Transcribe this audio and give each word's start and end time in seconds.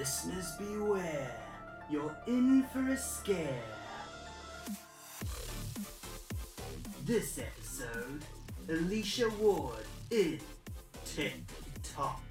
Listeners 0.00 0.52
beware, 0.52 1.30
you're 1.90 2.16
in 2.26 2.62
for 2.72 2.88
a 2.88 2.96
scare. 2.96 3.60
This 7.04 7.38
episode, 7.38 8.22
Alicia 8.70 9.28
Ward 9.38 9.84
in 10.10 10.40
Tick 11.04 11.34
Tock, 11.94 12.22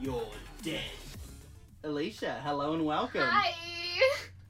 You're 0.00 0.24
Dead. 0.62 0.80
Alicia, 1.84 2.40
hello 2.42 2.72
and 2.72 2.86
welcome. 2.86 3.20
Hi. 3.22 3.52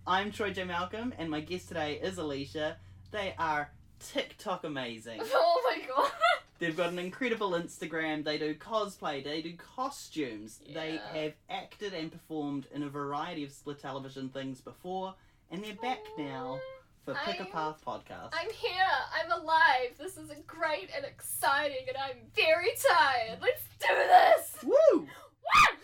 I'm 0.06 0.30
Troy 0.30 0.52
J. 0.52 0.62
Malcolm, 0.62 1.12
and 1.18 1.28
my 1.28 1.40
guest 1.40 1.66
today 1.66 1.94
is 2.00 2.18
Alicia. 2.18 2.76
They 3.10 3.34
are 3.36 3.72
Tick 3.98 4.36
Tock 4.38 4.62
amazing. 4.62 5.20
Oh 5.34 5.60
my 5.76 5.82
god. 5.88 6.12
They've 6.60 6.76
got 6.76 6.90
an 6.90 6.98
incredible 6.98 7.52
Instagram. 7.52 8.22
They 8.22 8.36
do 8.38 8.54
cosplay. 8.54 9.24
They 9.24 9.40
do 9.40 9.54
costumes. 9.56 10.60
They 10.72 11.00
have 11.14 11.32
acted 11.48 11.94
and 11.94 12.12
performed 12.12 12.66
in 12.74 12.82
a 12.82 12.88
variety 12.88 13.44
of 13.44 13.50
split 13.50 13.80
television 13.80 14.28
things 14.28 14.60
before, 14.60 15.14
and 15.50 15.64
they're 15.64 15.74
back 15.74 16.00
now 16.18 16.58
for 17.06 17.14
Pick 17.24 17.36
a 17.40 17.44
I'm- 17.44 17.50
Path 17.52 17.82
podcast. 17.84 18.28
I'm 18.34 18.50
here. 18.50 18.84
I'm 19.14 19.32
alive. 19.40 19.96
This 19.98 20.18
is 20.18 20.30
great 20.46 20.90
and 20.94 21.04
exciting, 21.06 21.86
and 21.88 21.96
I'm 21.96 22.18
very 22.36 22.72
tired. 22.90 23.38
Let's 23.40 23.62
do 23.80 23.94
this. 23.96 24.58
Woo! 24.62 25.06
What? 25.42 25.74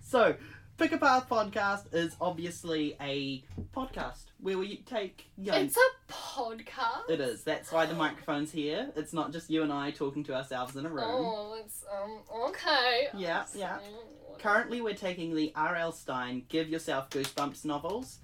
So, 0.00 0.34
Pick 0.82 0.90
a 0.90 0.98
Path 0.98 1.28
podcast 1.28 1.94
is 1.94 2.16
obviously 2.20 2.96
a 3.00 3.44
podcast 3.72 4.24
where 4.40 4.58
we 4.58 4.78
take 4.78 5.30
young. 5.38 5.66
It's 5.66 5.76
a 5.76 6.12
podcast. 6.12 7.08
It 7.08 7.20
is. 7.20 7.44
That's 7.44 7.70
why 7.70 7.86
the 7.86 7.94
microphone's 7.94 8.50
here. 8.50 8.90
It's 8.96 9.12
not 9.12 9.30
just 9.30 9.48
you 9.48 9.62
and 9.62 9.72
I 9.72 9.92
talking 9.92 10.24
to 10.24 10.34
ourselves 10.34 10.74
in 10.74 10.84
a 10.84 10.88
room. 10.88 11.04
Oh, 11.06 11.56
it's 11.64 11.84
um 11.88 12.18
okay. 12.48 13.06
Yeah, 13.16 13.44
yeah. 13.54 13.78
Currently, 14.40 14.80
we're 14.80 14.94
taking 14.94 15.36
the 15.36 15.52
R.L. 15.54 15.92
Stine 15.92 16.46
Give 16.48 16.68
Yourself 16.68 17.10
Goosebumps 17.10 17.64
novels, 17.64 18.18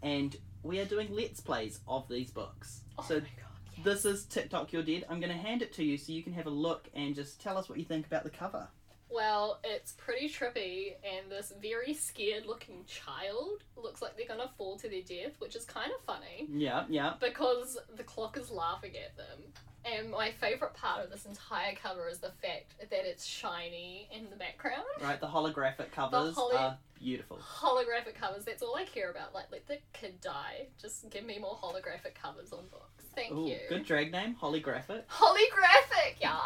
and 0.00 0.36
we 0.62 0.78
are 0.78 0.84
doing 0.84 1.08
let's 1.10 1.40
plays 1.40 1.80
of 1.88 2.08
these 2.08 2.30
books. 2.30 2.82
Oh 2.96 3.04
so 3.08 3.14
my 3.14 3.20
god. 3.22 3.28
yes. 3.74 3.84
this 3.84 4.04
is 4.04 4.24
Tick 4.26 4.50
Tock 4.50 4.72
You're 4.72 4.84
Dead. 4.84 5.04
I'm 5.10 5.18
going 5.18 5.32
to 5.32 5.38
hand 5.38 5.62
it 5.62 5.72
to 5.72 5.84
you 5.84 5.98
so 5.98 6.12
you 6.12 6.22
can 6.22 6.34
have 6.34 6.46
a 6.46 6.50
look 6.50 6.88
and 6.94 7.12
just 7.12 7.42
tell 7.42 7.58
us 7.58 7.68
what 7.68 7.76
you 7.76 7.84
think 7.84 8.06
about 8.06 8.22
the 8.22 8.30
cover. 8.30 8.68
Well, 9.14 9.60
it's 9.62 9.92
pretty 9.92 10.28
trippy, 10.28 10.94
and 11.04 11.30
this 11.30 11.52
very 11.62 11.94
scared 11.94 12.46
looking 12.46 12.84
child 12.86 13.62
looks 13.76 14.02
like 14.02 14.16
they're 14.16 14.26
gonna 14.26 14.50
fall 14.58 14.76
to 14.78 14.88
their 14.88 15.02
death, 15.02 15.34
which 15.38 15.54
is 15.54 15.64
kind 15.64 15.92
of 15.96 16.04
funny. 16.04 16.48
Yeah, 16.52 16.84
yeah. 16.88 17.14
because 17.20 17.78
the 17.96 18.02
clock 18.02 18.36
is 18.36 18.50
laughing 18.50 18.92
at 18.96 19.16
them. 19.16 19.38
And 19.84 20.10
my 20.10 20.32
favourite 20.32 20.74
part 20.74 21.04
of 21.04 21.10
this 21.10 21.26
entire 21.26 21.74
cover 21.74 22.08
is 22.08 22.18
the 22.18 22.32
fact 22.42 22.74
that 22.78 23.04
it's 23.06 23.24
shiny 23.24 24.08
in 24.10 24.30
the 24.30 24.36
background. 24.36 24.82
Right, 25.00 25.20
the 25.20 25.26
holographic 25.26 25.92
covers 25.92 26.34
holo- 26.34 26.56
are 26.56 26.78
beautiful. 26.98 27.38
Holographic 27.38 28.14
covers, 28.18 28.44
that's 28.46 28.62
all 28.62 28.74
I 28.74 28.84
care 28.84 29.10
about. 29.10 29.34
Like, 29.34 29.52
let 29.52 29.66
the 29.68 29.78
kid 29.92 30.20
die. 30.22 30.68
Just 30.80 31.08
give 31.10 31.24
me 31.24 31.38
more 31.38 31.54
holographic 31.54 32.14
covers 32.20 32.52
on 32.52 32.64
books. 32.70 33.04
Thank 33.14 33.32
Ooh, 33.32 33.46
you. 33.46 33.58
good 33.68 33.84
drag 33.84 34.10
name, 34.10 34.34
holographic. 34.40 35.02
Holographic, 35.06 36.16
yeah. 36.18 36.40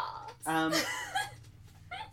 Um, 0.45 0.73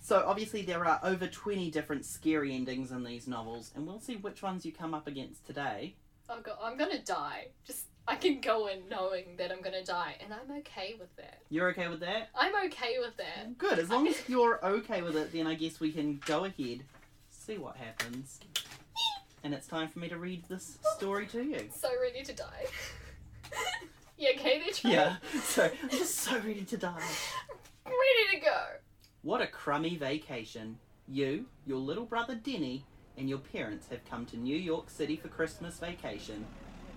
So 0.06 0.22
obviously 0.24 0.62
there 0.62 0.86
are 0.86 1.00
over 1.02 1.26
20 1.26 1.68
different 1.72 2.04
scary 2.04 2.54
endings 2.54 2.92
in 2.92 3.02
these 3.02 3.26
novels, 3.26 3.72
and 3.74 3.84
we'll 3.84 3.98
see 3.98 4.14
which 4.14 4.40
ones 4.40 4.64
you 4.64 4.70
come 4.70 4.94
up 4.94 5.08
against 5.08 5.44
today. 5.44 5.96
I'm, 6.30 6.44
I'm 6.62 6.78
gonna 6.78 7.02
die. 7.02 7.48
Just, 7.66 7.86
I 8.06 8.14
can 8.14 8.40
go 8.40 8.68
in 8.68 8.88
knowing 8.88 9.24
that 9.36 9.50
I'm 9.50 9.60
gonna 9.62 9.82
die, 9.82 10.14
and 10.22 10.32
I'm 10.32 10.58
okay 10.58 10.94
with 11.00 11.16
that. 11.16 11.40
You're 11.50 11.70
okay 11.70 11.88
with 11.88 11.98
that? 12.00 12.28
I'm 12.36 12.54
okay 12.66 12.98
with 13.00 13.16
that. 13.16 13.58
Good. 13.58 13.80
As 13.80 13.90
long 13.90 14.06
as 14.06 14.22
you're 14.28 14.64
okay 14.64 15.02
with 15.02 15.16
it, 15.16 15.32
then 15.32 15.48
I 15.48 15.54
guess 15.54 15.80
we 15.80 15.90
can 15.90 16.20
go 16.24 16.44
ahead, 16.44 16.84
see 17.30 17.58
what 17.58 17.74
happens. 17.74 18.38
And 19.42 19.52
it's 19.52 19.66
time 19.66 19.88
for 19.88 19.98
me 19.98 20.08
to 20.08 20.18
read 20.18 20.44
this 20.48 20.78
story 20.94 21.26
to 21.26 21.42
you. 21.42 21.68
So 21.76 21.88
ready 22.00 22.22
to 22.22 22.32
die. 22.32 22.66
you 24.18 24.30
okay 24.36 24.60
there, 24.60 24.72
Trey? 24.72 24.92
Yeah. 24.92 25.16
So 25.42 25.64
I'm 25.64 25.90
just 25.90 26.14
so 26.14 26.36
ready 26.36 26.62
to 26.62 26.76
die. 26.76 27.02
Ready 27.84 28.38
to 28.38 28.40
go. 28.40 28.66
What 29.26 29.42
a 29.42 29.48
crummy 29.48 29.96
vacation. 29.96 30.78
You, 31.08 31.46
your 31.66 31.78
little 31.78 32.04
brother 32.04 32.36
Denny, 32.36 32.84
and 33.18 33.28
your 33.28 33.40
parents 33.40 33.88
have 33.88 34.08
come 34.08 34.24
to 34.26 34.36
New 34.36 34.56
York 34.56 34.88
City 34.88 35.16
for 35.16 35.26
Christmas 35.26 35.80
vacation. 35.80 36.46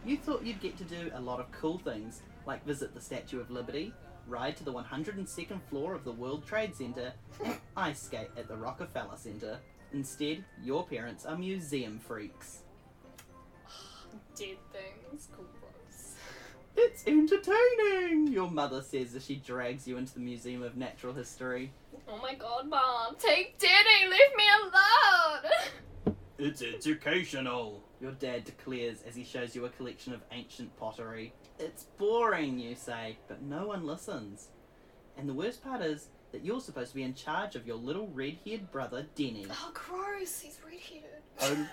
You 0.05 0.15
thought 0.15 0.45
you'd 0.45 0.61
get 0.61 0.77
to 0.77 0.83
do 0.83 1.09
a 1.15 1.19
lot 1.19 1.39
of 1.39 1.51
cool 1.51 1.79
things, 1.79 2.21
like 2.45 2.63
visit 2.67 2.93
the 2.93 3.01
Statue 3.01 3.39
of 3.39 3.49
Liberty, 3.49 3.95
ride 4.27 4.55
to 4.57 4.63
the 4.63 4.71
102nd 4.71 5.59
floor 5.71 5.95
of 5.95 6.03
the 6.03 6.11
World 6.11 6.45
Trade 6.45 6.75
Center, 6.75 7.13
and 7.43 7.55
ice 7.75 8.03
skate 8.03 8.29
at 8.37 8.47
the 8.47 8.55
Rockefeller 8.55 9.17
Center. 9.17 9.57
Instead, 9.91 10.45
your 10.63 10.85
parents 10.85 11.25
are 11.25 11.35
museum 11.35 11.97
freaks. 11.97 12.61
Dead 14.35 14.57
things. 14.71 15.29
Gross. 15.35 15.58
It's 16.81 17.05
entertaining, 17.05 18.27
your 18.27 18.49
mother 18.49 18.81
says 18.81 19.13
as 19.13 19.25
she 19.25 19.35
drags 19.35 19.85
you 19.85 19.97
into 19.97 20.13
the 20.13 20.21
Museum 20.21 20.63
of 20.63 20.77
Natural 20.77 21.13
History. 21.13 21.73
Oh 22.07 22.17
my 22.21 22.35
god, 22.35 22.69
Mom. 22.69 23.15
Take 23.19 23.57
Danny. 23.57 24.09
Leave 24.09 24.35
me 24.37 24.43
alone. 24.63 26.15
It's 26.41 26.61
educational, 26.61 27.83
your 27.99 28.13
dad 28.13 28.45
declares 28.45 29.03
as 29.05 29.13
he 29.13 29.25
shows 29.25 29.57
you 29.57 29.65
a 29.65 29.69
collection 29.69 30.13
of 30.13 30.21
ancient 30.31 30.73
pottery. 30.77 31.33
It's 31.59 31.83
boring, 31.97 32.57
you 32.57 32.75
say, 32.75 33.17
but 33.27 33.41
no 33.41 33.67
one 33.67 33.85
listens. 33.85 34.47
And 35.17 35.27
the 35.27 35.33
worst 35.33 35.61
part 35.61 35.81
is 35.81 36.07
that 36.31 36.45
you're 36.45 36.61
supposed 36.61 36.91
to 36.91 36.95
be 36.95 37.03
in 37.03 37.13
charge 37.13 37.57
of 37.57 37.67
your 37.67 37.75
little 37.75 38.07
red 38.07 38.37
haired 38.45 38.71
brother, 38.71 39.05
Denny. 39.15 39.47
oh, 39.51 39.71
gross. 39.73 40.39
He's 40.39 40.61
redheaded. 40.65 41.09
Oh. 41.41 41.67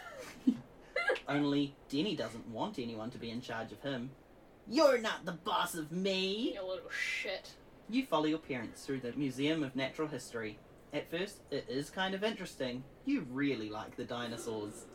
Only 1.29 1.77
Denny 1.89 2.17
doesn't 2.17 2.49
want 2.49 2.81
anyone 2.81 3.11
to 3.13 3.19
be 3.19 3.31
in 3.31 3.41
charge 3.41 3.71
of 3.71 3.81
him. 3.83 4.11
You're 4.69 4.99
not 4.99 5.25
the 5.25 5.33
boss 5.33 5.75
of 5.75 5.93
me! 5.93 6.55
You 6.55 6.63
little 6.67 6.91
shit. 6.91 7.53
You 7.89 8.05
follow 8.05 8.25
your 8.25 8.39
parents 8.39 8.85
through 8.85 9.01
the 9.01 9.13
Museum 9.13 9.63
of 9.63 9.77
Natural 9.77 10.09
History. 10.09 10.59
At 10.93 11.09
first, 11.09 11.41
it 11.53 11.67
is 11.69 11.89
kind 11.89 12.15
of 12.15 12.25
interesting. 12.25 12.83
You 13.05 13.27
really 13.31 13.69
like 13.69 13.97
the 13.97 14.05
dinosaurs. 14.05 14.87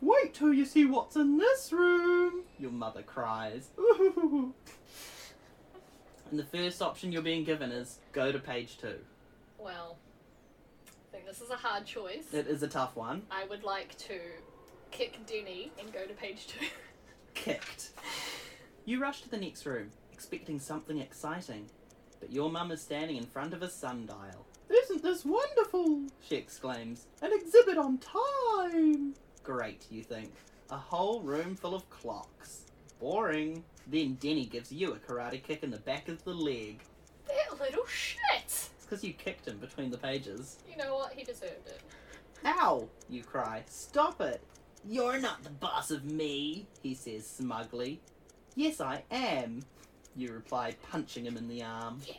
Wait 0.00 0.34
till 0.34 0.52
you 0.52 0.64
see 0.64 0.84
what's 0.84 1.14
in 1.14 1.38
this 1.38 1.72
room! 1.72 2.42
Your 2.58 2.72
mother 2.72 3.02
cries. 3.02 3.68
Ooh. 3.78 4.54
And 6.30 6.38
the 6.38 6.44
first 6.44 6.80
option 6.80 7.10
you're 7.10 7.22
being 7.22 7.42
given 7.42 7.72
is 7.72 7.98
go 8.12 8.30
to 8.30 8.38
page 8.38 8.78
two. 8.78 9.00
Well, 9.58 9.96
I 10.86 11.16
think 11.16 11.26
this 11.26 11.40
is 11.40 11.50
a 11.50 11.56
hard 11.56 11.84
choice. 11.84 12.32
It 12.32 12.46
is 12.46 12.62
a 12.62 12.68
tough 12.68 12.94
one. 12.94 13.22
I 13.32 13.46
would 13.46 13.64
like 13.64 13.98
to 13.98 14.14
kick 14.92 15.18
Denny 15.26 15.72
and 15.80 15.92
go 15.92 16.06
to 16.06 16.14
page 16.14 16.46
two. 16.46 16.66
Kicked. 17.34 17.90
You 18.84 19.00
rush 19.00 19.22
to 19.22 19.30
the 19.30 19.36
next 19.36 19.66
room, 19.66 19.90
expecting 20.12 20.58
something 20.58 20.98
exciting. 20.98 21.66
But 22.18 22.32
your 22.32 22.50
mum 22.50 22.70
is 22.70 22.82
standing 22.82 23.16
in 23.16 23.24
front 23.24 23.54
of 23.54 23.62
a 23.62 23.70
sundial. 23.70 24.46
Isn't 24.68 25.02
this 25.02 25.24
wonderful? 25.24 26.02
She 26.20 26.36
exclaims. 26.36 27.06
An 27.22 27.32
exhibit 27.32 27.78
on 27.78 27.98
time! 27.98 29.14
Great, 29.42 29.86
you 29.90 30.02
think. 30.02 30.32
A 30.70 30.76
whole 30.76 31.20
room 31.20 31.56
full 31.56 31.74
of 31.74 31.88
clocks. 31.90 32.64
Boring. 33.00 33.64
Then 33.86 34.14
Denny 34.20 34.46
gives 34.46 34.70
you 34.70 34.92
a 34.92 34.96
karate 34.98 35.42
kick 35.42 35.62
in 35.62 35.70
the 35.70 35.78
back 35.78 36.08
of 36.08 36.22
the 36.24 36.34
leg. 36.34 36.80
that 37.26 37.58
little 37.58 37.86
shit. 37.86 38.20
It's 38.44 38.70
because 38.82 39.02
you 39.02 39.12
kicked 39.14 39.48
him 39.48 39.58
between 39.58 39.90
the 39.90 39.98
pages. 39.98 40.58
You 40.70 40.76
know 40.76 40.94
what? 40.94 41.12
He 41.14 41.24
deserved 41.24 41.66
it. 41.66 41.80
Ow! 42.44 42.88
You 43.08 43.22
cry. 43.22 43.62
Stop 43.68 44.20
it! 44.20 44.40
You're 44.88 45.20
not 45.20 45.42
the 45.42 45.50
boss 45.50 45.90
of 45.90 46.04
me, 46.04 46.66
he 46.82 46.94
says 46.94 47.26
smugly. 47.26 48.00
Yes, 48.54 48.80
I 48.80 49.02
am, 49.10 49.62
you 50.16 50.32
reply, 50.32 50.74
punching 50.90 51.26
him 51.26 51.36
in 51.36 51.48
the 51.48 51.62
arm. 51.62 52.00
Yeah. 52.06 52.14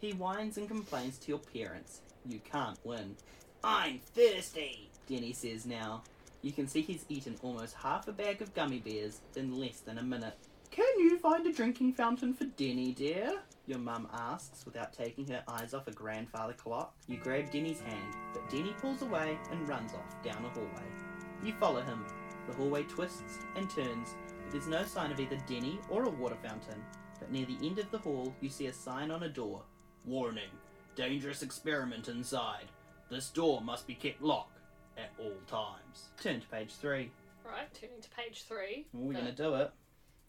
He 0.00 0.12
whines 0.12 0.58
and 0.58 0.68
complains 0.68 1.18
to 1.18 1.28
your 1.28 1.38
parents. 1.38 2.00
You 2.26 2.40
can't 2.40 2.78
win. 2.84 3.16
I'm 3.64 4.00
thirsty, 4.14 4.90
Denny 5.08 5.32
says 5.32 5.66
now. 5.66 6.02
You 6.42 6.52
can 6.52 6.68
see 6.68 6.82
he's 6.82 7.04
eaten 7.08 7.36
almost 7.42 7.74
half 7.74 8.06
a 8.06 8.12
bag 8.12 8.42
of 8.42 8.54
gummy 8.54 8.78
bears 8.78 9.20
in 9.34 9.58
less 9.58 9.80
than 9.80 9.98
a 9.98 10.02
minute. 10.02 10.36
Can 10.70 10.98
you 10.98 11.18
find 11.18 11.46
a 11.46 11.52
drinking 11.52 11.94
fountain 11.94 12.34
for 12.34 12.44
Denny, 12.44 12.92
dear? 12.92 13.40
Your 13.66 13.78
mum 13.78 14.08
asks 14.12 14.64
without 14.64 14.92
taking 14.92 15.26
her 15.28 15.42
eyes 15.48 15.74
off 15.74 15.88
a 15.88 15.92
grandfather 15.92 16.52
clock. 16.52 16.94
You 17.08 17.16
grab 17.16 17.50
Denny's 17.50 17.80
hand, 17.80 18.14
but 18.32 18.48
Denny 18.48 18.74
pulls 18.80 19.02
away 19.02 19.38
and 19.50 19.68
runs 19.68 19.92
off 19.94 20.22
down 20.22 20.44
a 20.44 20.48
hallway. 20.50 21.07
You 21.44 21.52
follow 21.60 21.80
him. 21.80 22.04
The 22.48 22.54
hallway 22.54 22.84
twists 22.84 23.40
and 23.56 23.68
turns, 23.68 24.14
but 24.42 24.52
there's 24.52 24.66
no 24.66 24.84
sign 24.84 25.12
of 25.12 25.20
either 25.20 25.38
Denny 25.46 25.78
or 25.90 26.04
a 26.04 26.08
water 26.10 26.36
fountain. 26.42 26.82
But 27.18 27.30
near 27.30 27.46
the 27.46 27.58
end 27.66 27.78
of 27.78 27.90
the 27.90 27.98
hall, 27.98 28.34
you 28.40 28.48
see 28.48 28.66
a 28.66 28.72
sign 28.72 29.10
on 29.10 29.24
a 29.24 29.28
door. 29.28 29.62
Warning. 30.04 30.50
Dangerous 30.96 31.42
experiment 31.42 32.08
inside. 32.08 32.66
This 33.10 33.28
door 33.30 33.60
must 33.60 33.86
be 33.86 33.94
kept 33.94 34.22
locked 34.22 34.58
at 34.96 35.10
all 35.18 35.34
times. 35.46 36.08
Turn 36.20 36.40
to 36.40 36.46
page 36.48 36.74
three. 36.74 37.10
Right, 37.44 37.72
turning 37.74 38.00
to 38.00 38.10
page 38.10 38.44
three. 38.44 38.86
We're 38.92 39.16
Uh, 39.16 39.20
gonna 39.20 39.32
do 39.32 39.54
it. 39.56 39.72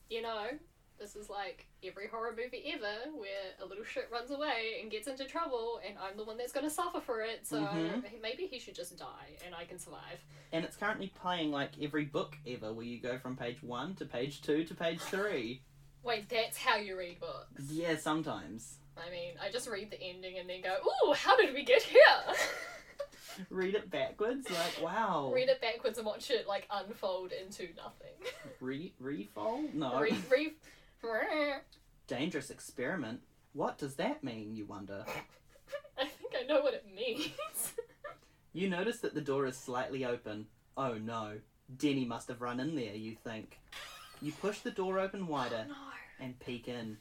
You 0.10 0.22
know, 0.22 0.48
This 1.00 1.16
is 1.16 1.30
like 1.30 1.66
every 1.84 2.08
horror 2.08 2.36
movie 2.36 2.72
ever 2.74 3.12
where 3.18 3.30
a 3.62 3.66
little 3.66 3.84
shit 3.86 4.10
runs 4.12 4.32
away 4.32 4.80
and 4.82 4.92
gets 4.92 5.08
into 5.08 5.24
trouble, 5.26 5.80
and 5.88 5.98
I'm 5.98 6.18
the 6.18 6.26
one 6.26 6.38
that's 6.38 6.52
gonna 6.52 6.70
suffer 6.70 7.00
for 7.00 7.22
it, 7.22 7.48
so 7.48 7.62
Mhm. 7.62 8.22
maybe 8.22 8.48
he 8.48 8.60
should 8.60 8.76
just 8.76 8.98
die 8.98 9.38
and 9.46 9.56
I 9.56 9.64
can 9.66 9.80
survive. 9.80 10.20
And 10.52 10.66
it's 10.66 10.76
currently 10.76 11.08
playing 11.08 11.52
like 11.52 11.72
every 11.82 12.06
book 12.06 12.36
ever, 12.46 12.74
where 12.74 12.86
you 12.86 13.00
go 13.00 13.18
from 13.18 13.38
page 13.38 13.64
one 13.64 13.96
to 13.96 14.06
page 14.06 14.42
two 14.42 14.66
to 14.66 14.76
page 14.76 15.00
three. 15.00 15.62
Wait, 16.04 16.28
that's 16.30 16.58
how 16.58 16.76
you 16.76 16.98
read 16.98 17.20
books. 17.20 17.64
yeah, 17.72 17.96
sometimes. 17.96 18.76
I 18.98 19.10
mean, 19.10 19.36
I 19.42 19.50
just 19.50 19.70
read 19.70 19.92
the 19.92 20.02
ending 20.02 20.38
and 20.40 20.50
then 20.50 20.62
go, 20.62 20.76
ooh, 21.08 21.14
how 21.14 21.38
did 21.38 21.54
we 21.54 21.64
get 21.64 21.82
here? 21.82 22.00
Read 23.50 23.74
it 23.76 23.90
backwards, 23.90 24.50
like 24.50 24.82
wow. 24.84 25.32
read 25.34 25.48
it 25.48 25.62
backwards 25.62 25.98
and 25.98 26.06
watch 26.06 26.30
it 26.30 26.46
like 26.46 26.68
unfold 26.70 27.32
into 27.32 27.70
nothing. 27.78 28.12
Re 28.60 28.92
refold? 29.00 29.74
No. 29.74 29.98
Re, 30.02 30.14
re, 30.30 30.54
Dangerous 32.08 32.50
experiment. 32.50 33.22
What 33.54 33.78
does 33.78 33.96
that 33.96 34.24
mean? 34.24 34.56
You 34.56 34.66
wonder. 34.66 35.06
I 35.98 36.06
think 36.06 36.34
I 36.40 36.46
know 36.46 36.62
what 36.62 36.74
it 36.74 36.86
means. 36.94 37.32
You 38.52 38.68
notice 38.68 38.98
that 39.02 39.14
the 39.14 39.22
door 39.22 39.46
is 39.46 39.56
slightly 39.56 40.06
open. 40.06 40.48
Oh 40.76 40.96
no, 40.96 41.34
Denny 41.78 42.04
must 42.04 42.30
have 42.30 42.42
run 42.42 42.60
in 42.60 42.76
there. 42.76 42.96
You 42.96 43.16
think. 43.24 43.60
You 44.24 44.32
push 44.32 44.62
the 44.62 44.72
door 44.72 44.98
open 44.98 45.28
wider 45.28 45.68
oh, 45.68 45.70
no. 45.70 46.26
and 46.26 46.38
peek 46.40 46.68
in. 46.68 46.98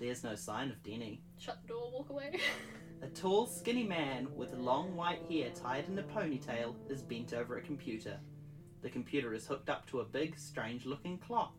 There's 0.00 0.24
no 0.24 0.34
sign 0.34 0.70
of 0.70 0.82
Denny. 0.82 1.22
Shut 1.38 1.62
the 1.62 1.68
door, 1.68 1.90
walk 1.92 2.10
away. 2.10 2.40
A 3.00 3.06
tall, 3.06 3.46
skinny 3.46 3.84
man 3.84 4.26
with 4.34 4.52
long 4.54 4.96
white 4.96 5.22
hair 5.30 5.50
tied 5.50 5.88
in 5.88 5.98
a 6.00 6.02
ponytail 6.02 6.74
is 6.90 7.02
bent 7.02 7.32
over 7.32 7.58
a 7.58 7.62
computer. 7.62 8.18
The 8.82 8.90
computer 8.90 9.34
is 9.34 9.46
hooked 9.46 9.70
up 9.70 9.86
to 9.90 10.00
a 10.00 10.04
big, 10.04 10.36
strange 10.36 10.84
looking 10.84 11.16
clock. 11.18 11.54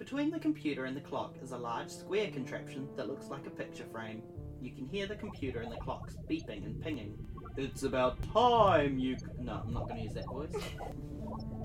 Between 0.00 0.30
the 0.30 0.38
computer 0.38 0.86
and 0.86 0.96
the 0.96 1.02
clock 1.02 1.34
is 1.42 1.52
a 1.52 1.58
large 1.58 1.90
square 1.90 2.30
contraption 2.30 2.88
that 2.96 3.06
looks 3.06 3.28
like 3.28 3.46
a 3.46 3.50
picture 3.50 3.84
frame. 3.92 4.22
You 4.58 4.70
can 4.70 4.88
hear 4.88 5.06
the 5.06 5.14
computer 5.14 5.60
and 5.60 5.70
the 5.70 5.76
clocks 5.76 6.16
beeping 6.26 6.64
and 6.64 6.80
pinging. 6.82 7.18
It's 7.58 7.82
about 7.82 8.16
time 8.32 8.98
you. 8.98 9.18
No, 9.38 9.60
I'm 9.62 9.74
not 9.74 9.88
going 9.88 10.00
to 10.00 10.04
use 10.04 10.14
that 10.14 10.24
voice. 10.24 10.54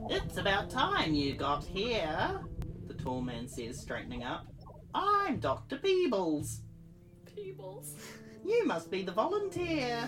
It's 0.09 0.35
about 0.35 0.69
time 0.69 1.13
you 1.13 1.33
got 1.35 1.63
here, 1.63 2.41
the 2.87 2.93
tall 2.95 3.21
man 3.21 3.47
says, 3.47 3.79
straightening 3.79 4.23
up. 4.23 4.45
I'm 4.93 5.39
Dr. 5.39 5.77
Peebles. 5.77 6.59
Peebles. 7.33 7.95
You 8.45 8.63
must 8.67 8.91
be 8.91 9.01
the 9.01 9.11
volunteer. 9.11 10.07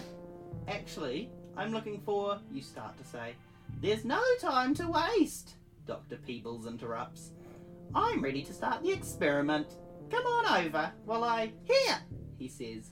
Actually, 0.67 1.31
I'm 1.55 1.71
looking 1.71 1.99
for, 2.01 2.39
you 2.51 2.61
start 2.61 2.95
to 2.99 3.03
say. 3.03 3.33
There's 3.81 4.05
no 4.05 4.21
time 4.39 4.75
to 4.75 4.87
waste, 4.87 5.55
Dr. 5.87 6.17
Peebles 6.17 6.67
interrupts. 6.67 7.31
I'm 7.95 8.21
ready 8.21 8.43
to 8.43 8.53
start 8.53 8.83
the 8.83 8.91
experiment. 8.91 9.75
Come 10.11 10.25
on 10.25 10.65
over 10.65 10.91
while 11.05 11.23
I. 11.23 11.51
Here, 11.63 11.99
he 12.37 12.47
says. 12.47 12.91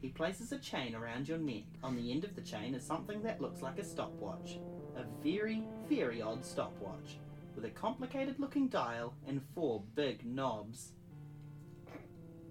He 0.00 0.10
places 0.10 0.52
a 0.52 0.58
chain 0.58 0.94
around 0.94 1.28
your 1.28 1.38
neck. 1.38 1.64
On 1.82 1.96
the 1.96 2.12
end 2.12 2.24
of 2.24 2.34
the 2.34 2.42
chain 2.42 2.74
is 2.74 2.84
something 2.84 3.22
that 3.22 3.40
looks 3.40 3.62
like 3.62 3.78
a 3.78 3.84
stopwatch. 3.84 4.58
A 4.96 5.04
very, 5.22 5.62
very 5.88 6.20
odd 6.20 6.44
stopwatch, 6.44 7.18
with 7.56 7.64
a 7.64 7.70
complicated 7.70 8.38
looking 8.38 8.68
dial 8.68 9.14
and 9.26 9.40
four 9.54 9.82
big 9.94 10.24
knobs. 10.26 10.92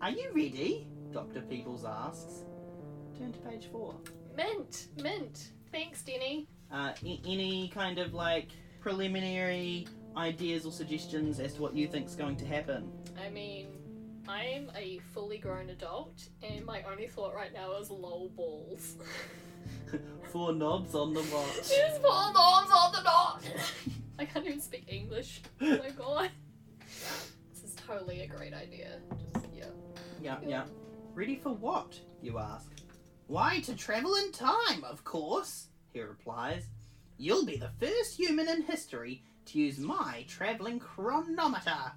Are 0.01 0.09
you 0.09 0.31
ready? 0.33 0.87
Dr. 1.11 1.41
Peebles 1.41 1.85
asks. 1.85 2.43
Turn 3.17 3.31
to 3.31 3.39
page 3.39 3.69
four. 3.71 3.95
Mint, 4.35 4.87
mint. 5.01 5.51
Thanks, 5.71 6.01
Denny. 6.01 6.47
Uh, 6.71 6.93
any 7.03 7.71
kind 7.73 7.99
of 7.99 8.13
like 8.13 8.49
preliminary 8.81 9.87
ideas 10.15 10.65
or 10.65 10.71
suggestions 10.71 11.39
as 11.39 11.53
to 11.55 11.61
what 11.61 11.75
you 11.75 11.87
think's 11.87 12.15
going 12.15 12.35
to 12.37 12.45
happen? 12.45 12.91
I 13.23 13.29
mean, 13.29 13.67
I'm 14.27 14.71
a 14.75 14.99
fully 15.13 15.37
grown 15.37 15.69
adult, 15.69 16.29
and 16.41 16.65
my 16.65 16.83
only 16.83 17.07
thought 17.07 17.33
right 17.33 17.53
now 17.53 17.75
is 17.77 17.89
lol 17.89 18.29
balls. 18.29 18.95
Four 20.31 20.53
knobs 20.53 20.95
on 20.95 21.13
the 21.13 21.21
watch. 21.21 21.55
Just 21.55 22.01
the 22.01 22.09
arms 22.09 22.71
on 22.73 22.91
the 22.91 23.01
knot. 23.01 23.43
I 24.19 24.25
can't 24.25 24.45
even 24.45 24.61
speak 24.61 24.85
English. 24.87 25.41
Oh 25.61 25.77
my 25.77 25.89
god. 25.89 26.29
This 27.53 27.63
is 27.63 27.75
totally 27.75 28.21
a 28.21 28.27
great 28.27 28.53
idea. 28.53 28.99
Just 29.33 29.45
yeah. 29.53 29.65
Yeah, 30.21 30.37
yeah. 30.45 30.63
Ready 31.13 31.35
for 31.35 31.53
what? 31.53 31.99
You 32.21 32.39
ask. 32.39 32.71
Why, 33.27 33.61
to 33.61 33.75
travel 33.75 34.15
in 34.15 34.31
time, 34.31 34.83
of 34.83 35.03
course, 35.03 35.67
he 35.93 36.01
replies. 36.01 36.65
You'll 37.17 37.45
be 37.45 37.57
the 37.57 37.69
first 37.79 38.17
human 38.17 38.47
in 38.49 38.63
history 38.63 39.23
to 39.45 39.59
use 39.59 39.79
my 39.79 40.25
travelling 40.27 40.79
chronometer. 40.79 41.91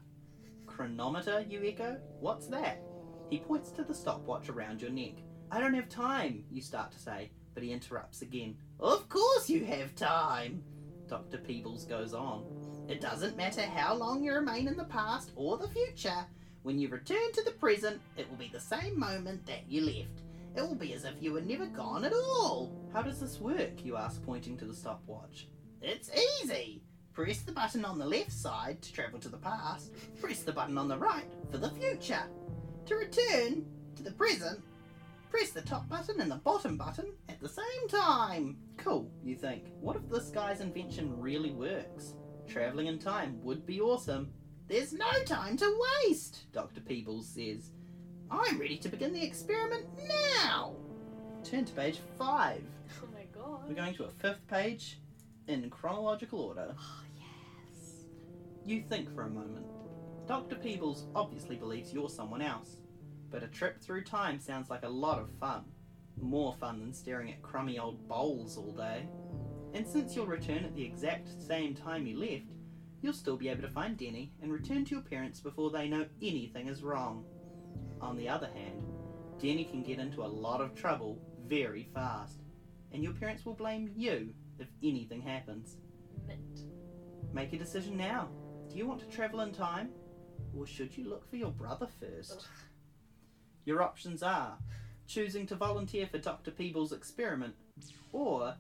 Chronometer, 0.67 1.45
you 1.49 1.63
echo? 1.65 1.99
What's 2.21 2.47
that? 2.49 2.83
He 3.31 3.39
points 3.39 3.71
to 3.73 3.85
the 3.85 3.95
stopwatch 3.95 4.49
around 4.49 4.81
your 4.83 4.91
neck. 4.91 5.15
I 5.51 5.61
don't 5.61 5.75
have 5.75 5.89
time, 5.89 6.45
you 6.51 6.61
start 6.61 6.93
to 6.93 6.99
say, 6.99 7.31
but 7.55 7.63
he 7.63 7.73
interrupts 7.73 8.23
again. 8.23 8.57
Of 8.81 9.09
course 9.09 9.49
you 9.49 9.65
have 9.65 9.95
time, 9.95 10.63
Dr. 11.09 11.39
Peebles 11.39 11.85
goes 11.85 12.15
on. 12.15 12.45
It 12.89 13.01
doesn't 13.01 13.37
matter 13.37 13.63
how 13.63 13.95
long 13.95 14.23
you 14.23 14.33
remain 14.33 14.69
in 14.69 14.77
the 14.77 14.85
past 14.85 15.33
or 15.35 15.57
the 15.57 15.69
future. 15.69 16.27
When 16.63 16.79
you 16.79 16.89
return 16.89 17.33
to 17.33 17.43
the 17.43 17.53
present, 17.53 18.01
it 18.17 18.29
will 18.29 18.37
be 18.37 18.51
the 18.53 18.61
same 18.61 18.99
moment 18.99 19.47
that 19.47 19.69
you 19.69 19.83
left. 19.83 20.23
It 20.57 20.63
will 20.63 20.75
be 20.75 20.95
as 20.95 21.05
if 21.05 21.15
you 21.21 21.33
were 21.33 21.41
never 21.41 21.67
gone 21.67 22.05
at 22.05 22.13
all. 22.13 22.73
How 22.93 23.03
does 23.03 23.21
this 23.21 23.41
work? 23.41 23.85
You 23.85 23.97
ask, 23.97 24.25
pointing 24.25 24.57
to 24.59 24.65
the 24.65 24.75
stopwatch. 24.75 25.49
It's 25.83 26.11
easy. 26.43 26.83
Press 27.17 27.39
the 27.39 27.53
button 27.53 27.87
on 27.87 27.99
the 27.99 28.05
left 28.05 28.31
side 28.31 28.83
to 28.83 28.93
travel 28.93 29.19
to 29.21 29.31
the 29.31 29.39
past. 29.39 29.91
Press 30.21 30.43
the 30.43 30.53
button 30.53 30.77
on 30.77 30.87
the 30.87 30.99
right 30.99 31.25
for 31.51 31.57
the 31.57 31.71
future. 31.71 32.25
To 32.85 32.95
return 32.95 33.65
to 33.97 34.03
the 34.03 34.13
present, 34.13 34.61
press 35.31 35.49
the 35.49 35.63
top 35.63 35.89
button 35.89 36.21
and 36.21 36.31
the 36.31 36.37
bottom 36.37 36.77
button 36.77 37.07
at 37.31 37.41
the 37.41 37.49
same 37.49 37.89
time. 37.89 38.59
Cool, 38.77 39.11
you 39.25 39.35
think. 39.35 39.65
What 39.81 39.97
if 39.97 40.07
this 40.11 40.29
guy's 40.29 40.61
invention 40.61 41.19
really 41.19 41.53
works? 41.53 42.13
Travelling 42.47 42.89
in 42.89 42.99
time 42.99 43.43
would 43.43 43.65
be 43.65 43.81
awesome. 43.81 44.31
There's 44.69 44.93
no 44.93 45.11
time 45.25 45.57
to 45.57 45.81
waste, 46.05 46.53
Dr. 46.53 46.83
Peebles 46.83 47.29
says. 47.29 47.71
I'm 48.31 48.61
ready 48.61 48.77
to 48.77 48.91
begin 48.91 49.15
the 49.15 49.25
experiment 49.25 49.87
now. 50.45 50.75
Turn 51.45 51.65
to 51.65 51.73
page 51.73 51.99
five. 52.19 52.63
Oh 53.03 53.09
my 53.15 53.25
god. 53.35 53.67
We're 53.67 53.75
going 53.75 53.95
to 53.95 54.05
a 54.05 54.11
fifth 54.11 54.47
page 54.49 55.01
in 55.49 55.71
chronological 55.71 56.41
order. 56.41 56.75
Oh. 56.79 57.06
You 58.67 58.83
think 58.83 59.15
for 59.15 59.23
a 59.23 59.31
moment. 59.31 59.65
Dr. 60.27 60.57
Peebles 60.57 61.07
obviously 61.15 61.55
believes 61.55 61.93
you're 61.93 62.09
someone 62.09 62.43
else, 62.43 62.79
but 63.31 63.45
a 63.45 63.47
trip 63.47 63.81
through 63.81 64.03
time 64.03 64.41
sounds 64.41 64.71
like 64.71 64.83
a 64.83 64.89
lot 64.89 65.21
of 65.21 65.31
fun. 65.39 65.67
More 66.21 66.53
fun 66.59 66.81
than 66.81 66.93
staring 66.93 67.31
at 67.31 67.43
crummy 67.43 67.79
old 67.79 68.09
bowls 68.09 68.59
all 68.59 68.73
day. 68.73 69.09
And 69.73 69.87
since 69.87 70.17
you'll 70.17 70.27
return 70.27 70.65
at 70.65 70.75
the 70.75 70.83
exact 70.83 71.29
same 71.41 71.77
time 71.77 72.09
you 72.09 72.19
left, 72.19 72.51
you'll 73.03 73.13
still 73.13 73.37
be 73.37 73.49
able 73.49 73.63
to 73.63 73.69
find 73.69 73.97
Denny 73.97 74.33
and 74.43 74.53
return 74.53 74.85
to 74.87 74.97
your 74.97 75.05
parents 75.05 75.39
before 75.39 75.71
they 75.71 75.87
know 75.87 76.07
anything 76.21 76.67
is 76.67 76.83
wrong. 76.83 77.25
On 78.01 78.17
the 78.17 78.29
other 78.29 78.49
hand, 78.49 78.83
Denny 79.39 79.63
can 79.63 79.85
get 79.85 80.01
into 80.01 80.25
a 80.25 80.27
lot 80.27 80.61
of 80.61 80.75
trouble 80.75 81.21
very 81.47 81.89
fast, 81.95 82.41
and 82.91 83.01
your 83.01 83.13
parents 83.13 83.47
will 83.47 83.55
blame 83.55 83.93
you 83.95 84.35
if 84.59 84.67
anything 84.83 85.23
happens. 85.23 85.77
Mint. 86.27 86.63
Make 87.33 87.53
a 87.53 87.59
decision 87.59 87.97
now. 87.97 88.29
Do 88.77 88.83
you 88.83 88.89
want 88.89 89.01
to 89.01 89.07
travel 89.07 89.41
in 89.41 89.53
time? 89.53 89.89
Or 90.55 90.67
should 90.67 90.99
you 90.99 91.09
look 91.09 91.27
for 91.31 91.37
your 91.37 91.51
brother 91.51 91.89
first? 91.99 92.47
Your 93.65 93.81
options 93.81 94.23
are 94.23 94.59
choosing 95.07 95.47
to 95.47 95.55
volunteer 95.55 96.07
for 96.07 96.19
Dr. 96.19 96.51
Peebles' 96.51 96.93
experiment 96.93 97.55
or 98.13 98.55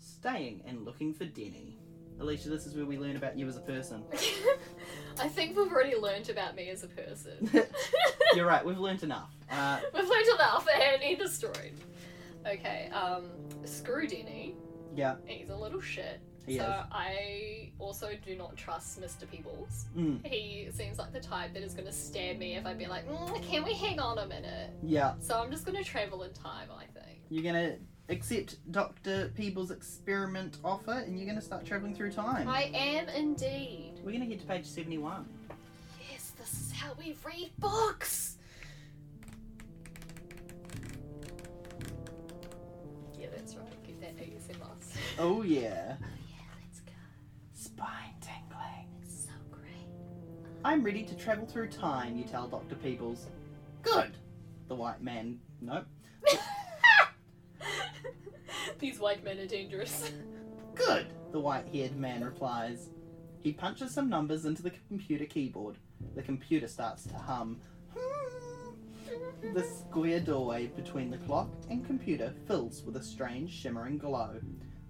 staying 0.00 0.62
and 0.66 0.84
looking 0.84 1.14
for 1.14 1.26
Denny. 1.26 1.78
Alicia, 2.18 2.48
this 2.48 2.66
is 2.66 2.74
where 2.74 2.86
we 2.86 2.98
learn 2.98 3.14
about 3.14 3.38
you 3.38 3.46
as 3.46 3.56
a 3.56 3.60
person. 3.60 4.02
I 5.20 5.28
think 5.28 5.56
we've 5.56 5.70
already 5.70 5.94
learnt 5.94 6.28
about 6.28 6.56
me 6.56 6.68
as 6.70 6.82
a 6.82 6.88
person. 6.88 7.48
You're 8.34 8.46
right, 8.46 8.66
we've 8.66 8.80
learnt 8.80 9.04
enough. 9.04 9.30
Uh, 9.48 9.78
we've 9.94 10.08
learnt 10.08 10.28
enough 10.34 10.66
and 10.74 11.00
he 11.00 11.14
destroyed. 11.14 11.78
Okay, 12.44 12.90
um, 12.92 13.26
screw 13.64 14.08
Denny. 14.08 14.56
yeah, 14.96 15.14
He's 15.24 15.50
a 15.50 15.56
little 15.56 15.80
shit. 15.80 16.20
So. 16.48 16.84
I 16.92 17.70
also 17.78 18.10
do 18.24 18.36
not 18.36 18.56
trust 18.56 19.00
Mr. 19.00 19.30
Peebles. 19.30 19.86
Mm, 19.96 20.26
He 20.26 20.68
seems 20.72 20.98
like 20.98 21.12
the 21.12 21.20
type 21.20 21.54
that 21.54 21.62
is 21.62 21.74
going 21.74 21.86
to 21.86 21.92
stab 21.92 22.38
me 22.38 22.56
if 22.56 22.66
I 22.66 22.74
be 22.74 22.86
like, 22.86 23.08
mm, 23.08 23.42
can 23.42 23.64
we 23.64 23.74
hang 23.74 24.00
on 24.00 24.18
a 24.18 24.26
minute? 24.26 24.70
yeah, 24.82 25.14
So 25.20 25.38
I'm 25.40 25.50
just 25.50 25.64
going 25.64 25.76
to 25.82 25.84
travel 25.88 26.22
in 26.24 26.32
time, 26.32 26.68
I 26.76 26.84
think. 26.98 27.20
you're 27.28 27.44
gonna 27.44 27.76
accept 28.08 28.56
Dr. 28.72 29.30
Peebles' 29.34 29.70
experiment 29.70 30.58
offer 30.64 30.90
and 30.92 31.16
you're 31.16 31.26
gonna 31.26 31.40
start 31.40 31.64
traveling 31.64 31.94
through 31.94 32.10
time. 32.12 32.48
I 32.48 32.64
am 32.74 33.08
indeed. 33.08 34.00
We're 34.04 34.12
gonna 34.12 34.24
head 34.26 34.40
to 34.40 34.46
page 34.46 34.66
71. 34.66 35.24
Yes, 36.10 36.32
this 36.38 36.52
is 36.52 36.72
how 36.72 36.92
we 36.98 37.16
read 37.24 37.50
books. 37.58 38.36
Yeah, 43.18 43.28
that's 43.34 43.54
right. 43.56 43.82
Get 43.86 44.00
that. 44.00 44.12
Oh 45.18 45.42
yeah, 45.42 45.96
I'm 50.64 50.84
ready 50.84 51.02
to 51.02 51.16
travel 51.16 51.44
through 51.44 51.68
time, 51.68 52.16
you 52.16 52.24
tell 52.24 52.46
Dr. 52.46 52.76
Peebles. 52.76 53.26
Good! 53.82 54.16
The 54.68 54.76
white 54.76 55.02
man. 55.02 55.40
Nope. 55.60 55.86
These 58.78 59.00
white 59.00 59.24
men 59.24 59.40
are 59.40 59.46
dangerous. 59.46 60.12
Good! 60.76 61.06
The 61.32 61.40
white 61.40 61.66
haired 61.66 61.96
man 61.96 62.22
replies. 62.24 62.90
He 63.40 63.52
punches 63.52 63.92
some 63.92 64.08
numbers 64.08 64.44
into 64.44 64.62
the 64.62 64.72
computer 64.88 65.24
keyboard. 65.24 65.78
The 66.14 66.22
computer 66.22 66.68
starts 66.68 67.04
to 67.04 67.14
hum. 67.14 67.60
The 69.52 69.64
square 69.64 70.20
doorway 70.20 70.68
between 70.68 71.10
the 71.10 71.18
clock 71.18 71.50
and 71.70 71.84
computer 71.84 72.32
fills 72.46 72.84
with 72.84 72.96
a 72.96 73.02
strange 73.02 73.50
shimmering 73.50 73.98
glow. 73.98 74.40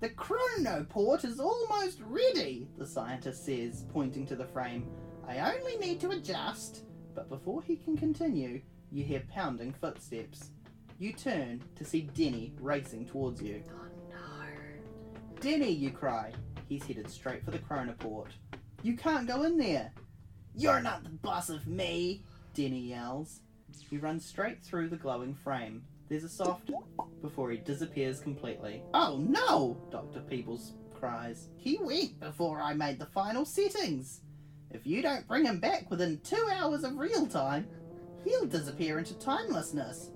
The 0.01 0.11
chronoport 0.11 1.25
is 1.25 1.41
almost 1.41 2.01
ready, 2.03 2.69
the 2.77 2.87
scientist 2.87 3.47
says, 3.47 3.87
pointing 3.93 4.27
to 4.27 4.37
the 4.37 4.45
frame. 4.45 4.87
I 5.27 5.55
only 5.55 5.77
need 5.77 6.01
to 6.01 6.11
adjust. 6.11 6.85
But 7.15 7.29
before 7.29 7.63
he 7.63 7.77
can 7.77 7.97
continue, 7.97 8.61
you 8.91 9.05
hear 9.05 9.23
pounding 9.33 9.73
footsteps. 9.73 10.51
You 10.99 11.13
turn 11.13 11.63
to 11.77 11.85
see 11.85 12.03
Denny 12.15 12.55
racing 12.61 13.07
towards 13.07 13.43
you. 13.43 13.63
Oh 13.71 13.89
no. 14.11 15.41
Denny, 15.41 15.71
you 15.71 15.91
cry. 15.91 16.33
He's 16.69 16.85
headed 16.85 17.11
straight 17.11 17.45
for 17.45 17.51
the 17.51 17.59
chronoport. 17.59 18.29
You 18.83 18.97
can't 18.97 19.27
go 19.27 19.43
in 19.43 19.57
there. 19.59 19.93
You're 20.55 20.81
not 20.81 21.03
the 21.05 21.11
boss 21.11 21.49
of 21.49 21.67
me, 21.67 22.25
Denny 22.55 22.81
yells. 22.81 23.41
He 23.89 23.99
runs 23.99 24.25
straight 24.25 24.63
through 24.63 24.89
the 24.89 24.97
glowing 24.97 25.35
frame. 25.35 25.83
There's 26.09 26.25
a 26.25 26.29
soft 26.29 26.71
before 27.23 27.51
he 27.51 27.57
disappears 27.59 28.21
completely. 28.21 28.83
Oh 28.93 29.19
no! 29.27 29.79
Dr. 29.91 30.21
Peebles 30.21 30.73
cries. 30.95 31.49
He 31.57 31.79
went 31.81 32.21
before 32.21 32.61
I 32.61 32.75
made 32.75 32.99
the 32.99 33.07
final 33.07 33.45
settings. 33.45 34.21
If 34.73 34.87
you 34.87 35.03
don't 35.03 35.27
bring 35.29 35.45
him 35.45 35.59
back 35.59 35.91
within 35.91 36.19
two 36.25 36.49
hours 36.51 36.83
of 36.83 36.97
real 36.97 37.27
time, 37.27 37.67
he'll 38.25 38.47
disappear 38.47 38.99
into 38.99 39.15
timelessness. 39.15 40.11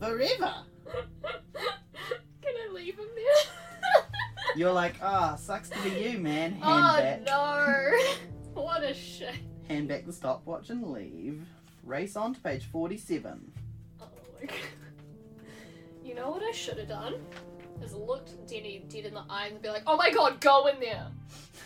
Forever! 0.00 0.54
Can 1.24 2.54
I 2.54 2.72
leave 2.72 2.96
him 2.96 3.08
there? 3.14 4.02
You're 4.56 4.72
like, 4.72 4.94
ah, 5.02 5.34
sucks 5.34 5.70
to 5.70 5.82
be 5.82 5.90
you, 5.90 6.18
man. 6.18 6.52
Hand 6.52 6.62
oh 6.64 6.96
back. 6.98 7.22
no! 8.54 8.62
what 8.62 8.82
a 8.84 8.94
shame. 8.94 9.34
Hand 9.68 9.88
back 9.88 10.06
the 10.06 10.12
stopwatch 10.12 10.70
and 10.70 10.92
leave. 10.92 11.42
Race 11.82 12.16
on 12.16 12.34
to 12.34 12.40
page 12.40 12.66
47. 12.66 13.52
Oh. 14.00 14.04
You 16.04 16.14
know 16.14 16.30
what 16.30 16.42
I 16.42 16.52
should 16.52 16.78
have 16.78 16.88
done? 16.88 17.14
Is 17.82 17.94
looked 17.94 18.46
Denny 18.48 18.84
dead 18.88 19.04
in 19.06 19.14
the 19.14 19.22
eye 19.28 19.48
and 19.48 19.60
be 19.62 19.68
like, 19.68 19.82
oh 19.86 19.96
my 19.96 20.10
god, 20.10 20.40
go 20.40 20.66
in 20.66 20.80
there! 20.80 21.06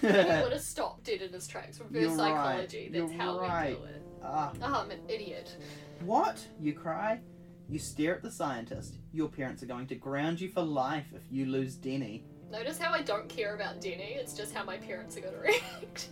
He 0.01 0.07
would 0.43 0.53
have 0.53 0.61
stopped 0.61 1.05
dead 1.05 1.23
in 1.23 1.33
his 1.33 1.47
tracks. 1.47 1.79
Reverse 1.81 2.01
You're 2.03 2.11
right. 2.11 2.17
psychology. 2.19 2.91
That's 2.93 3.13
You're 3.13 3.21
how 3.21 3.39
right. 3.39 3.71
we 3.71 3.87
do 3.87 3.93
it. 3.93 4.03
ah, 4.25 4.53
Oh, 4.63 4.75
I'm 4.85 4.91
an 4.91 5.01
idiot. 5.09 5.57
what? 6.05 6.45
You 6.61 6.73
cry. 6.73 7.21
You 7.69 7.79
stare 7.79 8.17
at 8.17 8.23
the 8.23 8.31
scientist. 8.31 8.95
Your 9.13 9.29
parents 9.29 9.63
are 9.63 9.67
going 9.67 9.87
to 9.89 9.95
ground 9.95 10.41
you 10.41 10.49
for 10.51 10.63
life 10.63 11.07
if 11.15 11.23
you 11.31 11.47
lose 11.47 11.77
Denny. 11.77 12.25
Notice 12.51 12.79
how 12.79 12.93
I 12.93 13.03
don't 13.03 13.29
care 13.29 13.55
about 13.55 13.81
Denny, 13.81 14.15
it's 14.19 14.35
just 14.35 14.53
how 14.55 14.65
my 14.65 14.77
parents 14.79 15.17
are 15.17 15.21
gonna 15.21 15.39
react. 15.41 16.09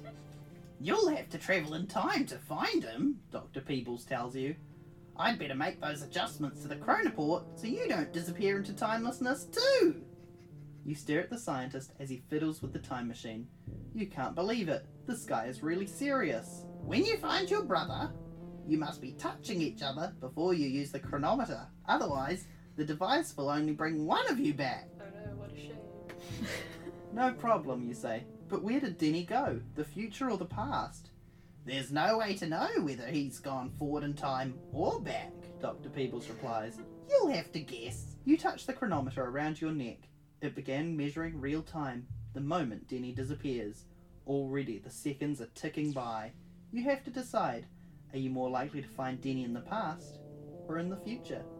You'll 0.81 1.09
have 1.09 1.29
to 1.31 1.39
travel 1.39 1.75
in 1.75 1.89
time 1.89 2.25
to 2.27 2.37
find 2.39 2.85
him, 2.85 3.19
Dr. 3.33 3.61
Peebles 3.61 4.05
tells 4.05 4.37
you. 4.37 4.55
I'd 5.19 5.39
better 5.39 5.55
make 5.55 5.81
those 5.81 6.03
adjustments 6.03 6.63
to 6.63 6.69
the 6.69 6.77
chronoport 6.77 7.45
so 7.59 7.67
you 7.67 7.89
don't 7.89 8.13
disappear 8.13 8.57
into 8.57 8.73
timelessness 8.73 9.47
too. 9.47 10.03
You 10.85 10.95
stare 10.95 11.21
at 11.21 11.31
the 11.31 11.39
scientist 11.39 11.93
as 11.99 12.09
he 12.09 12.23
fiddles 12.31 12.63
with 12.63 12.73
the 12.73 12.79
time 12.79 13.09
machine. 13.09 13.49
You 13.95 14.07
can't 14.07 14.35
believe 14.35 14.69
it. 14.69 14.87
This 15.07 15.25
guy 15.25 15.47
is 15.47 15.63
really 15.63 15.87
serious. 15.87 16.65
When 16.83 17.05
you 17.05 17.17
find 17.19 17.51
your 17.51 17.65
brother, 17.65 18.13
you 18.67 18.79
must 18.79 19.03
be 19.03 19.13
touching 19.13 19.61
each 19.61 19.83
other 19.83 20.15
before 20.21 20.55
you 20.55 20.69
use 20.69 20.93
the 20.93 21.01
chronometer. 21.01 21.67
Otherwise, 21.89 22.47
the 22.77 22.85
device 22.85 23.37
will 23.37 23.51
only 23.51 23.73
bring 23.73 24.07
one 24.07 24.29
of 24.31 24.39
you 24.39 24.55
back. 24.55 24.89
oh 25.01 25.05
no, 25.27 25.37
what 25.37 25.53
a 25.53 25.57
shame. 25.57 25.73
No 27.13 27.33
problem, 27.33 27.89
you 27.89 27.95
say. 27.95 28.25
But 28.49 28.63
where 28.63 28.81
did 28.81 28.99
Denny 28.99 29.25
go? 29.25 29.61
The 29.75 29.85
future 29.85 30.31
or 30.31 30.37
the 30.37 30.45
past? 30.45 31.11
There's 31.69 31.93
no 31.93 32.17
way 32.17 32.35
to 32.37 32.47
know 32.47 32.71
whether 32.81 33.07
he's 33.09 33.41
gone 33.41 33.69
forward 33.79 34.03
in 34.03 34.15
time 34.15 34.55
or 34.73 34.99
back, 35.03 35.31
Dr. 35.61 35.91
Peebles 35.91 36.27
replies. 36.31 36.79
You'll 37.11 37.29
have 37.29 37.53
to 37.53 37.61
guess. 37.61 38.17
You 38.25 38.39
touch 38.39 38.65
the 38.65 38.73
chronometer 38.73 39.23
around 39.23 39.61
your 39.61 39.73
neck. 39.73 39.99
It 40.41 40.55
began 40.55 40.97
measuring 40.97 41.39
real 41.39 41.61
time 41.61 42.07
the 42.33 42.41
moment 42.41 42.89
Denny 42.89 43.13
disappears. 43.13 43.85
Already 44.27 44.79
the 44.79 44.89
seconds 44.89 45.43
are 45.43 45.51
ticking 45.55 45.93
by. 45.93 46.33
You 46.73 46.85
have 46.85 47.05
to 47.05 47.11
decide 47.11 47.67
are 48.15 48.19
you 48.19 48.31
more 48.31 48.49
likely 48.49 48.81
to 48.81 48.89
find 48.89 49.21
Denny 49.21 49.45
in 49.45 49.53
the 49.53 49.61
past 49.61 50.21
or 50.69 50.79
in 50.79 50.89
the 50.89 50.97
future? 50.97 51.43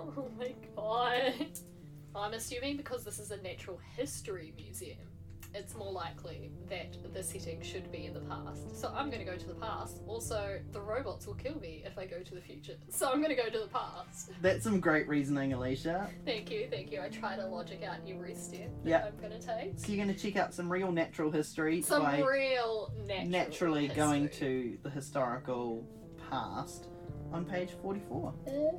Oh 0.00 0.30
my 0.38 0.54
god. 0.76 1.58
I'm 2.14 2.32
assuming 2.32 2.76
because 2.76 3.04
this 3.04 3.18
is 3.18 3.32
a 3.32 3.42
natural 3.42 3.80
history 3.96 4.54
museum, 4.56 5.07
it's 5.58 5.74
more 5.74 5.90
likely 5.92 6.50
that 6.70 6.96
the 7.12 7.22
setting 7.22 7.60
should 7.62 7.90
be 7.90 8.06
in 8.06 8.14
the 8.14 8.20
past. 8.20 8.78
So 8.80 8.92
I'm 8.94 9.10
gonna 9.10 9.24
go 9.24 9.36
to 9.36 9.46
the 9.46 9.54
past. 9.54 10.00
Also, 10.06 10.60
the 10.72 10.80
robots 10.80 11.26
will 11.26 11.34
kill 11.34 11.58
me 11.58 11.82
if 11.84 11.98
I 11.98 12.06
go 12.06 12.20
to 12.22 12.34
the 12.34 12.40
future. 12.40 12.76
So 12.90 13.10
I'm 13.10 13.20
gonna 13.22 13.34
go 13.36 13.48
to 13.48 13.58
the 13.58 13.68
past. 13.68 14.30
That's 14.42 14.64
some 14.64 14.80
great 14.80 15.06
reasoning, 15.08 15.52
Alicia. 15.52 16.08
Thank 16.24 16.50
you, 16.50 16.68
thank 16.70 16.90
you. 16.90 17.00
I 17.00 17.08
try 17.08 17.36
to 17.36 17.46
logic 17.46 17.82
out 17.82 17.96
every 18.08 18.34
step 18.34 18.70
that 18.84 18.88
Yeah. 18.90 19.06
I'm 19.06 19.16
gonna 19.20 19.40
take. 19.40 19.78
So 19.78 19.92
you're 19.92 20.04
going 20.04 20.14
to 20.14 20.20
check 20.20 20.36
out 20.36 20.52
some 20.54 20.70
real 20.70 20.90
natural 20.92 21.30
history 21.30 21.82
Some 21.82 22.02
by 22.02 22.20
real 22.20 22.92
natural 23.06 23.28
naturally 23.28 23.88
going 23.88 24.28
to 24.30 24.78
the 24.82 24.90
historical 24.90 25.84
past 26.30 26.86
on 27.32 27.44
page 27.44 27.70
44. 27.82 28.34
Uh-huh. 28.46 28.78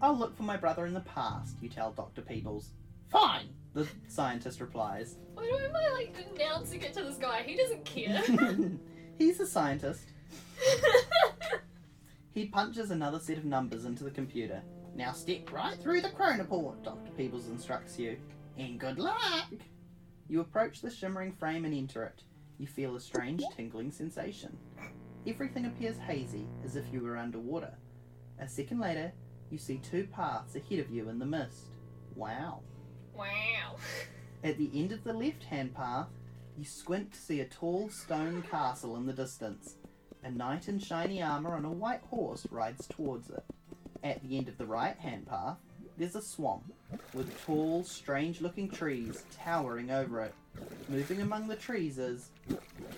I'll 0.00 0.16
look 0.16 0.36
for 0.36 0.44
my 0.44 0.56
brother 0.56 0.86
in 0.86 0.94
the 0.94 1.00
past, 1.00 1.56
you 1.60 1.68
tell 1.68 1.92
Dr. 1.92 2.22
Peebles. 2.22 2.70
Fine, 3.10 3.48
the 3.74 3.86
scientist 4.08 4.60
replies. 4.60 5.16
Why 5.34 5.44
do 5.44 5.64
am 5.64 5.76
I 5.76 5.88
like 5.94 6.14
announcing 6.34 6.82
it 6.82 6.94
to 6.94 7.02
this 7.02 7.16
guy? 7.16 7.42
He 7.42 7.56
doesn't 7.56 7.84
care. 7.84 8.22
He's 9.18 9.40
a 9.40 9.46
scientist. 9.46 10.04
He 12.38 12.46
punches 12.46 12.92
another 12.92 13.18
set 13.18 13.36
of 13.36 13.44
numbers 13.44 13.84
into 13.84 14.04
the 14.04 14.12
computer. 14.12 14.62
Now 14.94 15.10
step 15.10 15.50
right 15.52 15.76
through 15.76 16.02
the 16.02 16.10
chronoport, 16.10 16.84
Dr. 16.84 17.10
Peebles 17.16 17.48
instructs 17.48 17.98
you. 17.98 18.16
And 18.56 18.78
good 18.78 19.00
luck! 19.00 19.50
You 20.28 20.40
approach 20.40 20.80
the 20.80 20.88
shimmering 20.88 21.32
frame 21.32 21.64
and 21.64 21.74
enter 21.74 22.04
it. 22.04 22.22
You 22.58 22.68
feel 22.68 22.94
a 22.94 23.00
strange 23.00 23.42
tingling 23.56 23.90
sensation. 23.90 24.56
Everything 25.26 25.66
appears 25.66 25.98
hazy, 25.98 26.46
as 26.64 26.76
if 26.76 26.84
you 26.92 27.00
were 27.00 27.16
underwater. 27.16 27.74
A 28.38 28.48
second 28.48 28.78
later, 28.78 29.12
you 29.50 29.58
see 29.58 29.78
two 29.78 30.06
paths 30.06 30.54
ahead 30.54 30.78
of 30.78 30.92
you 30.92 31.08
in 31.08 31.18
the 31.18 31.26
mist. 31.26 31.74
Wow. 32.14 32.60
Wow. 33.18 33.76
At 34.44 34.56
the 34.56 34.70
end 34.74 34.92
of 34.92 35.04
the 35.04 35.12
left 35.12 35.44
hand 35.44 35.74
path, 35.74 36.06
you 36.56 36.64
squint 36.64 37.12
to 37.12 37.18
see 37.18 37.40
a 37.40 37.44
tall 37.44 37.90
stone 37.90 38.42
castle 38.42 38.96
in 38.96 39.06
the 39.06 39.12
distance. 39.12 39.74
A 40.24 40.30
knight 40.30 40.68
in 40.68 40.78
shiny 40.78 41.22
armour 41.22 41.54
on 41.54 41.64
a 41.64 41.70
white 41.70 42.02
horse 42.10 42.46
rides 42.50 42.86
towards 42.86 43.30
it. 43.30 43.44
At 44.02 44.22
the 44.22 44.38
end 44.38 44.48
of 44.48 44.58
the 44.58 44.66
right 44.66 44.96
hand 44.96 45.26
path, 45.26 45.56
there's 45.96 46.14
a 46.14 46.22
swamp 46.22 46.72
with 47.12 47.44
tall, 47.44 47.82
strange 47.82 48.40
looking 48.40 48.70
trees 48.70 49.24
towering 49.36 49.90
over 49.90 50.20
it. 50.22 50.34
Moving 50.88 51.20
among 51.20 51.48
the 51.48 51.56
trees 51.56 51.98
is. 51.98 52.30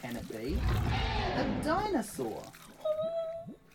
Can 0.02 0.16
it 0.16 0.28
be? 0.30 0.58
A 1.36 1.64
dinosaur! 1.64 2.42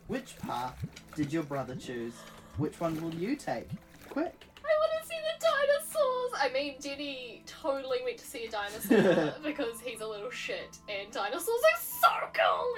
Which 0.07 0.37
path 0.39 0.77
did 1.15 1.33
your 1.33 1.43
brother 1.43 1.75
choose? 1.75 2.13
Which 2.57 2.79
one 2.79 3.01
will 3.01 3.13
you 3.13 3.35
take? 3.35 3.69
Quick! 4.09 4.45
I 4.63 4.71
want 4.79 5.01
to 5.01 5.07
see 5.07 5.15
the 5.15 5.45
dinosaurs. 5.45 6.34
I 6.45 6.49
mean, 6.53 6.75
Denny 6.79 7.41
totally 7.47 7.97
went 8.03 8.19
to 8.19 8.25
see 8.25 8.45
a 8.45 8.51
dinosaur 8.51 9.33
because 9.43 9.79
he's 9.83 10.01
a 10.01 10.07
little 10.07 10.29
shit, 10.29 10.77
and 10.87 11.11
dinosaurs 11.11 11.47
are 11.47 11.81
so 11.81 12.07
cool. 12.33 12.73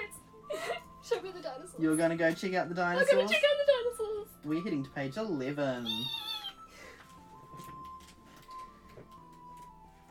Let's 0.50 0.70
show 1.08 1.20
me 1.20 1.32
the 1.32 1.42
dinosaurs. 1.42 1.74
You're 1.78 1.96
gonna 1.96 2.16
go 2.16 2.32
check 2.32 2.54
out 2.54 2.70
the 2.70 2.74
dinosaurs. 2.74 3.10
I'm 3.10 3.16
gonna 3.18 3.28
check 3.28 3.42
out 3.42 3.66
the 3.66 3.72
dinosaurs. 3.72 4.28
We're 4.42 4.62
heading 4.62 4.84
to 4.84 4.90
page 4.90 5.18
11. 5.18 5.86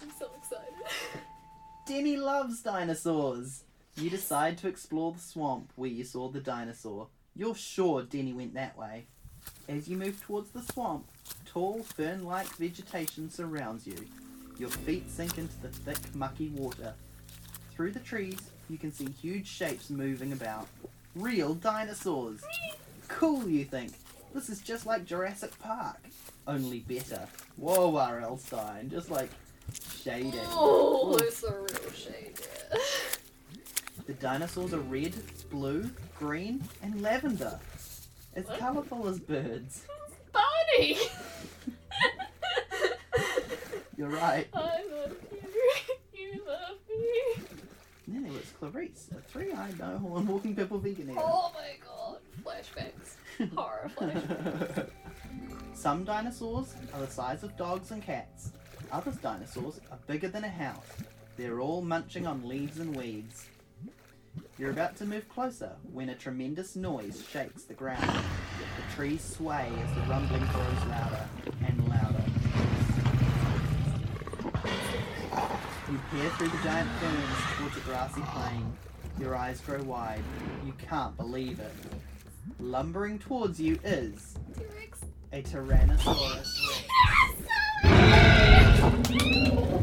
I'm 0.02 0.12
so 0.20 0.30
excited. 0.38 0.74
Denny 1.88 2.16
loves 2.16 2.62
dinosaurs. 2.62 3.64
You 3.96 4.12
decide 4.12 4.60
to 4.60 4.68
explore 4.68 5.14
the 5.14 5.20
swamp 5.20 5.74
where 5.76 5.90
you 5.90 6.04
saw 6.04 6.30
the 6.30 6.42
dinosaur. 6.42 7.08
You're 7.36 7.56
sure 7.56 8.04
Denny 8.04 8.34
went 8.34 8.54
that 8.54 8.78
way. 8.78 9.08
As 9.68 9.88
you 9.88 9.98
move 9.98 10.22
towards 10.22 10.52
the 10.52 10.62
swamp, 10.62 11.10
tall 11.46 11.84
fern 11.84 12.24
like 12.26 12.48
vegetation 12.56 13.30
surrounds 13.30 13.86
you. 13.88 13.96
Your 14.58 14.70
feet 14.70 15.10
sink 15.10 15.38
into 15.38 15.58
the 15.62 15.70
thick, 15.70 16.16
mucky 16.16 16.50
water. 16.50 16.94
Through 17.72 17.92
the 17.92 18.00
trees, 18.00 18.40
you 18.70 18.78
can 18.78 18.92
see 18.92 19.10
huge 19.22 19.48
shapes 19.48 19.90
moving 19.90 20.34
about. 20.34 20.68
Real 21.16 21.54
dinosaurs! 21.54 22.42
Cool, 23.08 23.48
you 23.48 23.64
think. 23.66 23.94
This 24.34 24.50
is 24.50 24.60
just 24.62 24.86
like 24.86 25.06
Jurassic 25.06 25.58
Park. 25.60 26.00
Only 26.48 26.80
better. 26.80 27.28
Whoa, 27.56 27.96
R.L. 27.96 28.38
Stine. 28.38 28.90
Just 28.90 29.10
like 29.12 29.30
shading. 30.04 30.34
Oh, 30.50 31.18
it's 31.22 31.44
a 31.44 31.52
real 31.54 31.92
shade. 31.94 32.34
Yeah. 32.74 32.80
The 34.06 34.14
dinosaurs 34.14 34.74
are 34.74 34.80
red, 34.80 35.14
blue, 35.50 35.90
green, 36.18 36.64
and 36.82 37.02
lavender. 37.02 37.60
As 38.36 38.46
What? 38.46 38.60
colourful 38.60 39.08
as 39.08 39.20
birds. 39.20 39.86
Barney! 40.78 40.98
You're 43.98 44.10
right. 44.10 44.48
I 44.54 44.84
love 44.92 45.16
you. 45.32 45.44
You 46.14 46.42
love 46.46 46.78
me. 46.88 47.44
Nearly 48.06 48.30
was 48.30 48.52
Clarice, 48.60 49.10
a 49.12 49.22
three-eyed 49.22 49.82
uh, 49.82 49.92
no-horn 49.92 50.28
walking 50.28 50.56
purple 50.56 50.78
vegan 50.78 51.10
eater. 51.10 51.20
Oh 51.20 51.52
my 51.54 51.78
god. 51.84 52.20
Flashbacks. 52.44 53.16
Horror 53.56 53.92
flashbacks. 53.98 54.90
Some 55.74 56.04
dinosaurs 56.06 56.76
are 56.94 57.02
the 57.02 57.08
size 57.08 57.44
of 57.44 57.58
dogs 57.58 57.92
and 57.92 58.04
cats. 58.04 58.52
Other 58.92 59.12
dinosaurs 59.12 59.80
are 59.92 59.98
bigger 60.06 60.28
than 60.28 60.44
a 60.44 60.50
house. 60.50 60.86
They're 61.38 61.60
all 61.60 61.82
munching 61.82 62.26
on 62.28 62.48
leaves 62.48 62.80
and 62.80 62.96
weeds. 62.96 63.48
You're 64.60 64.72
about 64.72 64.96
to 64.98 65.06
move 65.06 65.30
closer 65.30 65.74
when 65.94 66.10
a 66.10 66.16
tremendous 66.16 66.76
noise 66.76 67.24
shakes 67.32 67.64
the 67.64 67.74
ground. 67.74 68.02
The 68.02 68.96
trees 68.96 69.24
sway 69.24 69.72
as 69.84 69.96
the 69.96 70.02
rumbling 70.10 70.46
grows 70.48 70.86
louder 70.90 71.28
and 71.66 71.88
louder. 71.88 72.24
You 75.92 76.00
peer 76.12 76.30
through 76.32 76.50
the 76.50 76.64
giant 76.64 76.90
ferns 77.00 77.58
towards 77.58 77.78
a 77.78 77.80
grassy 77.82 78.22
plain. 78.22 78.74
Your 79.20 79.36
eyes 79.36 79.62
grow 79.62 79.82
wide. 79.84 80.24
You 80.66 80.74
can't 80.74 81.16
believe 81.18 81.60
it. 81.60 81.74
Lumbering 82.60 83.20
towards 83.20 83.60
you 83.60 83.80
is 83.84 84.38
a 85.32 85.44
Tyrannosaurus. 85.44 86.48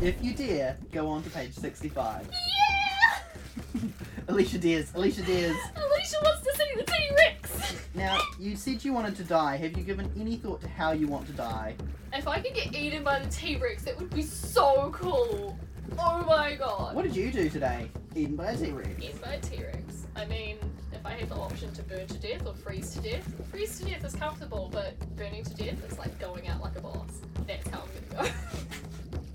If 0.02 0.22
you 0.22 0.34
dare, 0.34 0.76
go 0.92 1.08
on 1.08 1.22
to 1.22 1.30
page 1.30 1.54
65. 1.54 2.28
Yeah! 2.28 3.80
Alicia 4.28 4.58
dares, 4.58 4.92
Alicia 4.94 5.22
dares. 5.22 5.56
Alicia 5.76 6.16
wants 6.22 6.42
to 6.42 6.56
see 6.56 6.74
the 6.76 6.84
T-Rex! 6.84 7.76
Now, 7.94 8.18
you 8.38 8.56
said 8.56 8.84
you 8.84 8.92
wanted 8.92 9.16
to 9.16 9.24
die. 9.24 9.56
Have 9.56 9.76
you 9.76 9.84
given 9.84 10.10
any 10.18 10.36
thought 10.36 10.62
to 10.62 10.68
how 10.68 10.92
you 10.92 11.06
want 11.06 11.26
to 11.26 11.32
die? 11.32 11.74
If 12.12 12.26
I 12.26 12.40
could 12.40 12.54
get 12.54 12.74
eaten 12.74 13.04
by 13.04 13.18
the 13.18 13.28
T-Rex, 13.30 13.84
that 13.84 13.98
would 13.98 14.10
be 14.10 14.22
so 14.22 14.90
cool. 14.94 15.58
Oh 15.98 16.24
my 16.26 16.54
god. 16.54 16.94
What 16.94 17.02
did 17.02 17.14
you 17.14 17.30
do 17.30 17.50
today? 17.50 17.90
Eaten 18.14 18.36
by 18.36 18.52
a 18.52 18.56
T-Rex. 18.56 18.88
Eaten 19.02 19.18
by 19.18 19.34
a 19.34 19.40
T-Rex. 19.40 20.06
I 20.16 20.24
mean, 20.24 20.56
if 20.92 21.04
I 21.04 21.10
had 21.12 21.28
the 21.28 21.34
option 21.34 21.72
to 21.74 21.82
burn 21.82 22.06
to 22.06 22.18
death 22.18 22.46
or 22.46 22.54
freeze 22.54 22.94
to 22.94 23.02
death, 23.02 23.30
freeze 23.50 23.78
to 23.80 23.84
death 23.84 24.04
is 24.04 24.14
comfortable, 24.14 24.70
but 24.72 24.98
burning 25.16 25.44
to 25.44 25.54
death 25.54 25.84
is 25.90 25.98
like 25.98 26.18
going 26.18 26.48
out 26.48 26.62
like 26.62 26.76
a 26.76 26.80
boss. 26.80 27.10
That's 27.46 27.68
how 27.68 27.82
I'm 27.82 28.16
gonna 28.16 28.28
go. 28.30 28.34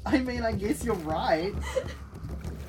I 0.05 0.17
mean, 0.19 0.41
I 0.43 0.53
guess 0.53 0.83
you're 0.83 0.95
right. 0.95 1.53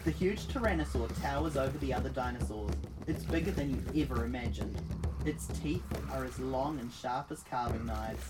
The 0.05 0.11
huge 0.11 0.47
Tyrannosaur 0.47 1.11
towers 1.21 1.59
over 1.59 1.77
the 1.77 1.93
other 1.93 2.09
dinosaurs. 2.09 2.73
It's 3.07 3.23
bigger 3.25 3.51
than 3.51 3.71
you've 3.71 4.11
ever 4.11 4.25
imagined. 4.25 4.81
Its 5.27 5.47
teeth 5.49 5.85
are 6.11 6.25
as 6.25 6.39
long 6.39 6.81
and 6.81 6.91
sharp 6.91 7.31
as 7.31 7.43
carving 7.43 7.85
knives. 7.85 8.25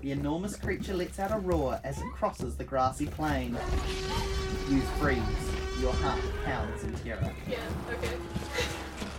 The 0.00 0.12
enormous 0.12 0.54
creature 0.54 0.94
lets 0.94 1.18
out 1.18 1.32
a 1.32 1.38
roar 1.38 1.80
as 1.82 1.98
it 1.98 2.06
crosses 2.14 2.56
the 2.56 2.62
grassy 2.62 3.06
plain. 3.06 3.58
You 4.70 4.80
freeze. 5.00 5.18
Your 5.80 5.92
heart 5.94 6.20
pounds 6.44 6.84
in 6.84 6.92
terror. 6.98 7.32
yeah, 7.48 7.58
okay. 7.90 8.16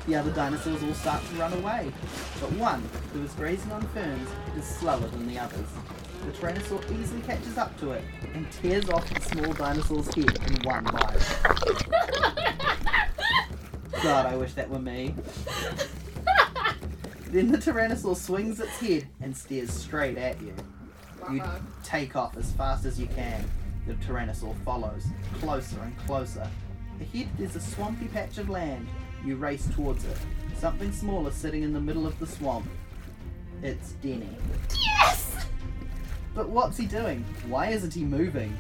The 0.08 0.16
other 0.16 0.32
dinosaurs 0.32 0.82
all 0.82 0.94
start 0.94 1.22
to 1.22 1.36
run 1.36 1.52
away, 1.52 1.92
but 2.40 2.52
one, 2.54 2.82
who 3.14 3.24
is 3.24 3.34
grazing 3.34 3.74
on 3.74 3.82
ferns, 3.90 4.30
is 4.58 4.64
slower 4.64 5.06
than 5.08 5.28
the 5.28 5.38
others. 5.38 5.68
The 6.30 6.36
Tyrannosaur 6.36 7.02
easily 7.02 7.22
catches 7.22 7.58
up 7.58 7.76
to 7.80 7.90
it 7.94 8.04
and 8.36 8.46
tears 8.52 8.88
off 8.90 9.12
the 9.12 9.20
small 9.20 9.52
dinosaur's 9.52 10.14
head 10.14 10.38
in 10.48 10.62
one 10.62 10.84
bite. 10.84 11.40
God, 14.04 14.28
I 14.28 14.36
wish 14.36 14.54
that 14.54 14.70
were 14.70 14.78
me. 14.78 15.16
Then 17.32 17.52
the 17.52 17.58
Tyrannosaur 17.58 18.16
swings 18.16 18.60
its 18.60 18.78
head 18.78 19.08
and 19.22 19.36
stares 19.36 19.72
straight 19.72 20.20
at 20.20 20.40
you. 20.40 20.54
You 21.32 21.42
uh-huh. 21.42 21.58
take 21.84 22.16
off 22.16 22.38
as 22.38 22.52
fast 22.52 22.86
as 22.86 23.00
you 23.00 23.08
can. 23.08 23.50
The 23.88 23.94
Tyrannosaur 23.96 24.56
follows, 24.64 25.08
closer 25.40 25.82
and 25.82 25.98
closer. 26.06 26.48
Ahead 27.02 27.28
there's 27.40 27.56
a 27.56 27.62
swampy 27.62 28.08
patch 28.08 28.38
of 28.38 28.50
land. 28.50 28.88
You 29.26 29.36
race 29.36 29.68
towards 29.74 30.06
it. 30.06 30.18
Something 30.60 30.92
small 30.92 31.26
is 31.26 31.34
sitting 31.34 31.64
in 31.64 31.74
the 31.74 31.82
middle 31.82 32.06
of 32.06 32.20
the 32.20 32.28
swamp. 32.28 32.68
It's 33.64 33.94
Denny. 33.94 34.30
Yes! 34.70 35.39
But 36.40 36.48
what's 36.48 36.78
he 36.78 36.86
doing? 36.86 37.26
Why 37.50 37.68
isn't 37.68 37.94
he 37.94 38.06
moving? 38.06 38.58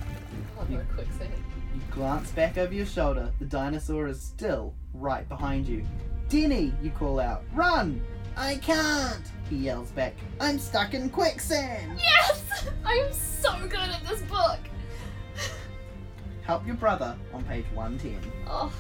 Oh 0.59 0.65
no, 0.67 0.81
quicksand. 0.95 1.31
You 1.73 1.79
glance 1.91 2.29
back 2.31 2.57
over 2.57 2.73
your 2.73 2.85
shoulder. 2.85 3.31
The 3.39 3.45
dinosaur 3.45 4.09
is 4.09 4.19
still 4.19 4.73
right 4.93 5.27
behind 5.29 5.65
you. 5.65 5.85
Denny, 6.27 6.73
you 6.83 6.89
call 6.89 7.21
out. 7.21 7.45
Run! 7.53 8.01
I 8.35 8.55
can't! 8.55 9.23
He 9.49 9.55
yells 9.55 9.91
back. 9.91 10.13
I'm 10.41 10.59
stuck 10.59 10.93
in 10.93 11.09
quicksand! 11.09 11.97
Yes! 12.01 12.67
I'm 12.83 13.13
so 13.13 13.57
good 13.69 13.79
at 13.79 14.05
this 14.05 14.23
book! 14.23 14.59
Help 16.41 16.67
your 16.67 16.75
brother 16.75 17.15
on 17.33 17.45
page 17.45 17.65
110. 17.73 18.19
Oh. 18.45 18.73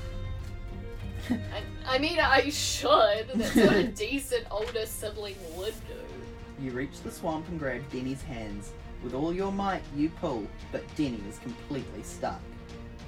I, 1.29 1.95
I 1.95 1.99
mean, 1.99 2.19
I 2.19 2.49
should. 2.49 3.29
That's 3.33 3.55
what 3.55 3.75
a 3.77 3.83
decent 3.87 4.45
older 4.51 4.85
sibling 4.85 5.35
would 5.55 5.73
do. 5.87 6.61
You 6.61 6.71
reach 6.71 6.99
the 7.01 7.11
swamp 7.11 7.47
and 7.47 7.57
grab 7.57 7.81
Denny's 7.89 8.21
hands. 8.21 8.73
With 9.03 9.13
all 9.13 9.33
your 9.33 9.51
might, 9.51 9.83
you 9.95 10.09
pull, 10.09 10.45
but 10.71 10.83
Denny 10.95 11.21
is 11.29 11.39
completely 11.39 12.03
stuck. 12.03 12.41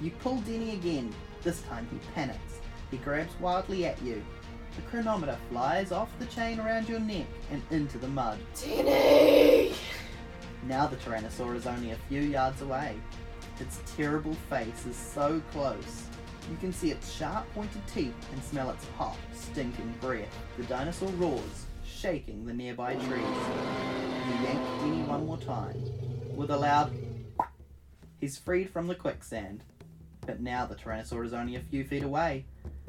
You 0.00 0.10
pull 0.22 0.40
Denny 0.40 0.72
again. 0.72 1.12
This 1.42 1.60
time 1.62 1.86
he 1.90 1.98
panics. 2.14 2.60
He 2.90 2.96
grabs 2.98 3.38
wildly 3.40 3.84
at 3.86 4.00
you. 4.02 4.22
The 4.76 4.82
chronometer 4.82 5.36
flies 5.50 5.92
off 5.92 6.08
the 6.18 6.26
chain 6.26 6.58
around 6.58 6.88
your 6.88 7.00
neck 7.00 7.26
and 7.50 7.62
into 7.70 7.98
the 7.98 8.08
mud. 8.08 8.38
Denny! 8.58 9.74
Now 10.66 10.86
the 10.86 10.96
Tyrannosaur 10.96 11.56
is 11.56 11.66
only 11.66 11.90
a 11.90 11.96
few 12.08 12.22
yards 12.22 12.62
away. 12.62 12.96
Its 13.60 13.80
terrible 13.96 14.34
face 14.48 14.86
is 14.86 14.96
so 14.96 15.42
close. 15.52 16.04
You 16.50 16.56
can 16.56 16.72
see 16.72 16.90
its 16.90 17.12
sharp 17.12 17.52
pointed 17.54 17.86
teeth 17.86 18.14
and 18.32 18.42
smell 18.42 18.70
its 18.70 18.86
hot, 18.96 19.18
stinking 19.34 19.94
breath. 20.00 20.28
The 20.56 20.64
dinosaur 20.64 21.10
roars, 21.10 21.66
shaking 22.02 22.44
the 22.44 22.52
nearby 22.52 22.94
trees. 22.94 23.06
You 23.06 24.34
yank 24.42 24.60
Denny 24.80 25.02
one 25.04 25.24
more 25.24 25.36
time. 25.36 25.80
With 26.34 26.50
a 26.50 26.56
loud 26.56 26.92
he's 28.20 28.36
freed 28.36 28.70
from 28.70 28.88
the 28.88 28.96
quicksand. 28.96 29.62
But 30.26 30.40
now 30.40 30.66
the 30.66 30.74
Tyrannosaur 30.74 31.24
is 31.24 31.32
only 31.32 31.54
a 31.54 31.60
few 31.60 31.84
feet 31.84 32.02
away. 32.02 32.44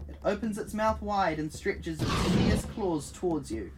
It 0.10 0.18
opens 0.26 0.58
its 0.58 0.74
mouth 0.74 1.00
wide 1.00 1.38
and 1.38 1.54
stretches 1.54 2.02
its 2.02 2.12
fierce 2.12 2.66
claws 2.66 3.12
towards 3.12 3.52
you. 3.52 3.72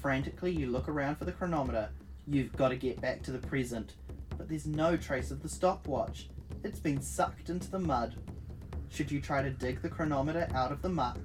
Frantically, 0.00 0.52
you 0.52 0.68
look 0.68 0.88
around 0.88 1.16
for 1.16 1.24
the 1.24 1.32
chronometer. 1.32 1.88
You've 2.28 2.56
got 2.56 2.68
to 2.68 2.76
get 2.76 3.00
back 3.00 3.20
to 3.24 3.32
the 3.32 3.44
present. 3.44 3.94
But 4.38 4.48
there's 4.48 4.66
no 4.66 4.96
trace 4.96 5.32
of 5.32 5.42
the 5.42 5.48
stopwatch. 5.48 6.28
It's 6.62 6.78
been 6.78 7.02
sucked 7.02 7.50
into 7.50 7.68
the 7.68 7.80
mud. 7.80 8.14
Should 8.90 9.10
you 9.10 9.20
try 9.20 9.42
to 9.42 9.50
dig 9.50 9.82
the 9.82 9.88
chronometer 9.88 10.48
out 10.54 10.70
of 10.70 10.82
the 10.82 10.88
muck, 10.88 11.18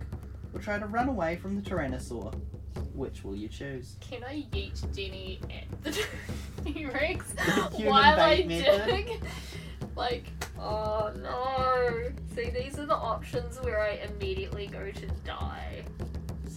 or 0.56 0.60
try 0.60 0.80
to 0.80 0.88
run 0.88 1.08
away 1.08 1.36
from 1.36 1.56
the 1.56 1.62
Tyrannosaur? 1.62 2.34
Which 2.98 3.24
will 3.24 3.36
you 3.36 3.48
choose? 3.48 3.96
Can 4.02 4.24
I 4.24 4.44
yeet 4.52 4.82
Denny 4.92 5.40
at 5.52 5.84
the 5.84 5.92
T-Rex 6.66 7.32
while 7.76 8.20
I 8.20 8.42
dig? 8.42 9.22
Like, 9.96 10.26
oh 10.60 11.12
no. 11.22 12.10
See, 12.34 12.50
these 12.50 12.80
are 12.80 12.88
the 12.88 12.96
options 12.96 13.62
where 13.62 13.80
I 13.80 14.00
immediately 14.10 14.66
go 14.66 14.90
to 14.90 15.08
die. 15.24 15.84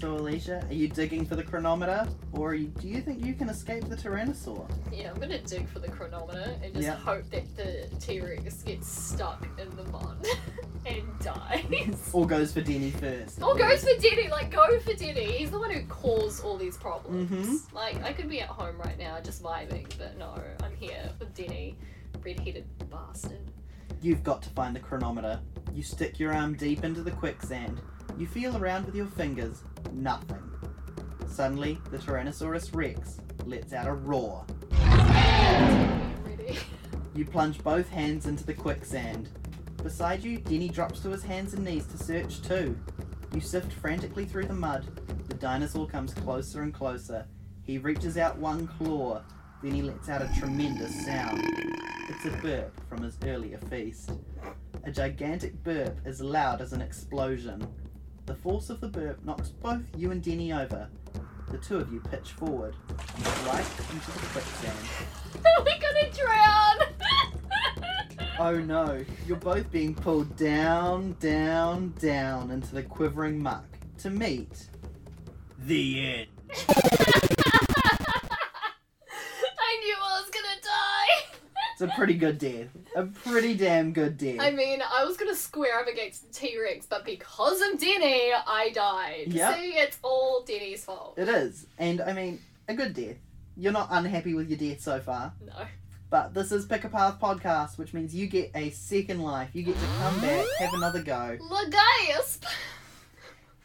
So, 0.00 0.14
Alicia, 0.16 0.64
are 0.66 0.72
you 0.72 0.88
digging 0.88 1.26
for 1.26 1.36
the 1.36 1.42
chronometer, 1.42 2.08
or 2.32 2.54
you, 2.54 2.68
do 2.68 2.88
you 2.88 3.02
think 3.02 3.22
you 3.22 3.34
can 3.34 3.50
escape 3.50 3.84
the 3.86 3.96
Tyrannosaur? 3.96 4.66
Yeah, 4.90 5.10
I'm 5.10 5.20
gonna 5.20 5.42
dig 5.42 5.68
for 5.68 5.78
the 5.78 5.90
chronometer 5.90 6.56
and 6.64 6.72
just 6.72 6.86
Yeah. 6.86 6.94
hope 6.94 7.28
that 7.30 7.54
the 7.54 7.86
T-Rex 8.00 8.62
gets 8.62 8.88
stuck 8.88 9.46
in 9.58 9.68
the 9.76 9.84
mud 9.92 10.26
and 10.86 11.02
dies. 11.18 12.10
Or 12.14 12.26
goes 12.26 12.50
for 12.50 12.62
Denny 12.62 12.92
first? 12.92 13.42
Or 13.42 13.54
goes 13.54 13.80
for 13.84 14.00
Denny, 14.00 14.28
like 14.30 14.50
go 14.50 14.80
for 14.80 14.94
Denny. 14.94 15.32
He's 15.32 15.50
the 15.50 15.58
one 15.58 15.70
who 15.70 15.84
caused 15.84 16.42
all 16.46 16.56
these 16.56 16.78
problems. 16.78 17.30
Mhm. 17.30 17.74
Like 17.74 18.02
I 18.02 18.14
could 18.14 18.30
be 18.30 18.40
at 18.40 18.48
home 18.48 18.78
right 18.78 18.98
now 18.98 19.20
just 19.20 19.42
vibing, 19.42 19.86
but 19.98 20.16
no, 20.16 20.32
I'm 20.62 20.74
here 20.76 21.10
with 21.18 21.34
Denny, 21.34 21.76
red-headed 22.24 22.64
bastard. 22.90 23.50
You've 24.00 24.24
got 24.24 24.40
to 24.44 24.48
find 24.50 24.74
the 24.74 24.80
chronometer. 24.80 25.40
You 25.74 25.82
stick 25.82 26.18
your 26.18 26.32
arm 26.32 26.54
deep 26.54 26.84
into 26.84 27.02
the 27.02 27.10
quicksand. 27.10 27.82
You 28.16 28.26
feel 28.26 28.56
around 28.56 28.86
with 28.86 28.94
your 28.94 29.06
fingers. 29.06 29.62
Nothing. 29.92 30.42
Suddenly, 31.28 31.78
the 31.90 31.98
Tyrannosaurus 31.98 32.74
Rex 32.74 33.20
lets 33.46 33.72
out 33.72 33.86
a 33.86 33.92
roar. 33.92 34.44
You 37.14 37.24
plunge 37.24 37.62
both 37.62 37.88
hands 37.88 38.26
into 38.26 38.44
the 38.44 38.54
quicksand. 38.54 39.28
Beside 39.82 40.22
you, 40.22 40.38
Denny 40.38 40.68
drops 40.68 41.00
to 41.00 41.10
his 41.10 41.22
hands 41.22 41.54
and 41.54 41.64
knees 41.64 41.86
to 41.86 41.98
search 41.98 42.42
too. 42.42 42.78
You 43.34 43.40
sift 43.40 43.72
frantically 43.72 44.24
through 44.24 44.46
the 44.46 44.54
mud. 44.54 44.86
The 45.28 45.34
dinosaur 45.34 45.86
comes 45.86 46.12
closer 46.12 46.62
and 46.62 46.74
closer. 46.74 47.26
He 47.62 47.78
reaches 47.78 48.18
out 48.18 48.38
one 48.38 48.66
claw, 48.66 49.22
then 49.62 49.72
he 49.72 49.82
lets 49.82 50.08
out 50.08 50.22
a 50.22 50.30
tremendous 50.38 51.04
sound. 51.04 51.42
It's 52.08 52.24
a 52.24 52.30
burp 52.42 52.72
from 52.88 53.02
his 53.02 53.16
earlier 53.24 53.58
feast. 53.70 54.12
A 54.84 54.90
gigantic 54.90 55.62
burp 55.62 56.00
as 56.04 56.20
loud 56.20 56.60
as 56.60 56.72
an 56.72 56.80
explosion. 56.80 57.66
The 58.30 58.36
force 58.36 58.70
of 58.70 58.80
the 58.80 58.86
burp 58.86 59.24
knocks 59.24 59.48
both 59.48 59.82
you 59.96 60.12
and 60.12 60.22
Denny 60.22 60.52
over. 60.52 60.86
The 61.50 61.58
two 61.58 61.78
of 61.78 61.92
you 61.92 61.98
pitch 61.98 62.30
forward, 62.30 62.76
right 63.44 63.66
into 63.90 64.12
the 64.12 64.26
quicksand. 64.30 64.78
Are 65.58 65.64
we 65.64 65.76
gonna 65.80 66.12
drown? 66.12 66.76
Oh 68.38 68.56
no, 68.60 69.04
you're 69.26 69.36
both 69.36 69.68
being 69.72 69.96
pulled 69.96 70.36
down, 70.36 71.16
down, 71.18 71.92
down 71.98 72.52
into 72.52 72.72
the 72.72 72.84
quivering 72.84 73.42
muck 73.42 73.64
to 73.98 74.10
meet 74.10 74.68
the 75.58 76.00
end. 76.00 76.28
I 76.68 76.76
knew 79.82 79.96
I 80.00 80.20
was 80.20 80.30
gonna 80.30 80.60
die. 80.62 81.36
It's 81.72 81.82
a 81.82 81.88
pretty 82.00 82.14
good 82.14 82.38
death. 82.38 82.68
A 82.96 83.04
pretty 83.04 83.52
damn 83.52 83.92
good 83.92 84.16
death. 84.16 84.38
I 84.40 84.52
mean, 84.52 84.80
I 84.80 85.04
was 85.04 85.18
gonna 85.18 85.36
square 85.36 85.80
up 85.80 85.86
against 85.86 86.26
the 86.26 86.32
T 86.32 86.58
Rex, 86.58 86.86
but 86.86 87.04
because 87.04 87.60
of 87.60 87.78
Denny, 87.78 88.32
I 88.32 88.70
died. 88.74 89.26
Yep. 89.26 89.54
See, 89.54 89.72
it's 89.72 89.98
all 90.02 90.42
Denny's 90.42 90.82
fault. 90.82 91.18
It 91.18 91.28
is. 91.28 91.66
And 91.76 92.00
I 92.00 92.14
mean, 92.14 92.40
a 92.68 92.74
good 92.74 92.94
death. 92.94 93.16
You're 93.54 93.72
not 93.72 93.88
unhappy 93.90 94.32
with 94.32 94.48
your 94.48 94.58
death 94.58 94.80
so 94.80 94.98
far. 94.98 95.34
No. 95.44 95.66
But 96.08 96.32
this 96.32 96.52
is 96.52 96.64
Pick 96.64 96.84
a 96.84 96.88
Path 96.88 97.20
podcast, 97.20 97.76
which 97.76 97.92
means 97.92 98.14
you 98.14 98.28
get 98.28 98.50
a 98.54 98.70
second 98.70 99.20
life. 99.20 99.50
You 99.52 99.62
get 99.62 99.74
to 99.74 99.86
come 99.98 100.20
back, 100.22 100.46
have 100.58 100.72
another 100.72 101.02
go. 101.02 101.36
Lagasp! 101.38 102.44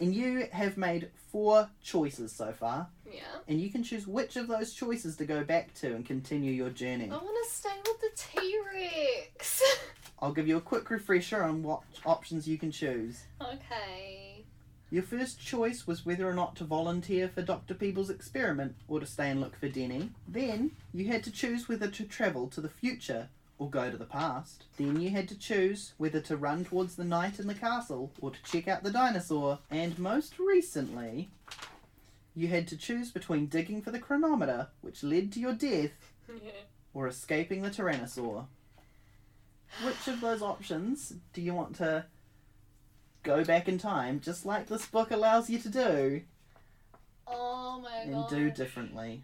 And 0.02 0.13
you 0.13 0.50
have 0.52 0.76
made 0.76 1.10
four 1.36 1.69
choices 1.84 2.32
so 2.32 2.54
far. 2.54 2.88
Yeah. 3.06 3.19
And 3.50 3.60
you 3.60 3.69
can 3.69 3.84
choose 3.84 4.08
which 4.08 4.38
of 4.38 4.48
those 4.48 4.74
choices 4.74 5.17
to 5.17 5.26
go 5.26 5.43
back 5.43 5.74
to 5.82 5.93
and 5.93 6.06
continue 6.06 6.54
your 6.54 6.69
journey. 6.69 7.10
I 7.12 7.17
wanna 7.17 7.45
stay 7.50 7.76
with 7.86 8.00
the 8.00 8.10
T 8.15 8.58
Rex. 8.74 9.62
I'll 10.21 10.32
give 10.32 10.48
you 10.48 10.56
a 10.56 10.62
quick 10.62 10.89
refresher 10.89 11.43
on 11.43 11.62
what 11.62 11.82
options 12.06 12.48
you 12.48 12.58
can 12.58 12.71
choose. 12.71 13.24
okay. 13.41 14.45
Your 14.89 15.04
first 15.04 15.38
choice 15.38 15.86
was 15.86 16.06
whether 16.06 16.26
or 16.26 16.34
not 16.34 16.56
to 16.56 16.63
volunteer 16.63 17.28
for 17.28 17.41
Dr. 17.41 17.74
Peebles' 17.74 18.10
experiment 18.10 18.78
or 18.88 19.02
to 19.02 19.06
stay 19.06 19.30
and 19.30 19.41
look 19.41 19.60
for 19.60 19.67
Denny. 19.67 20.12
Then 20.30 20.71
you 20.93 21.08
had 21.08 21.21
to 21.26 21.32
choose 21.32 21.67
whether 21.67 21.89
to 21.89 22.06
travel 22.06 22.48
to 22.48 22.62
the 22.62 22.69
future 22.69 23.28
or 23.58 23.70
go 23.70 23.89
to 23.89 23.98
the 23.98 24.06
past. 24.06 24.65
Then 24.78 25.00
you 25.00 25.10
had 25.12 25.28
to 25.30 25.38
choose 25.38 25.94
whether 25.98 26.20
to 26.22 26.36
run 26.38 26.65
towards 26.65 26.96
the 26.96 27.06
knight 27.06 27.39
in 27.39 27.48
the 27.48 27.54
castle 27.54 28.12
or 28.22 28.32
to 28.32 28.44
check 28.44 28.68
out 28.68 28.84
the 28.84 28.91
dinosaur. 28.91 29.60
And 29.72 29.98
most 29.98 30.38
recently, 30.39 31.30
you 32.36 32.50
had 32.50 32.68
to 32.68 32.78
choose 32.78 33.12
between 33.12 33.46
digging 33.48 33.82
for 33.82 33.91
the 33.91 34.00
chronometer, 34.00 34.68
which 34.82 35.04
led 35.04 35.32
to 35.34 35.39
your 35.39 35.54
death, 35.54 35.91
Yeah. 36.30 36.52
or 36.94 37.08
escaping 37.08 37.62
the 37.62 37.70
tyrannosaur. 37.70 38.48
Which 39.84 40.08
of 40.08 40.22
those 40.22 40.41
options 40.41 41.13
do 41.34 41.41
you 41.41 41.54
want 41.54 41.76
to 41.78 42.06
go 43.24 43.44
back 43.44 43.68
in 43.68 43.78
time, 43.78 44.20
just 44.20 44.46
like 44.46 44.68
this 44.68 44.86
book 44.86 45.12
allows 45.12 45.50
you 45.50 45.60
to 45.60 45.70
do, 45.70 46.22
Oh 47.28 47.80
my 47.82 48.06
god. 48.06 48.08
and 48.08 48.28
do 48.30 48.52
differently? 48.52 49.24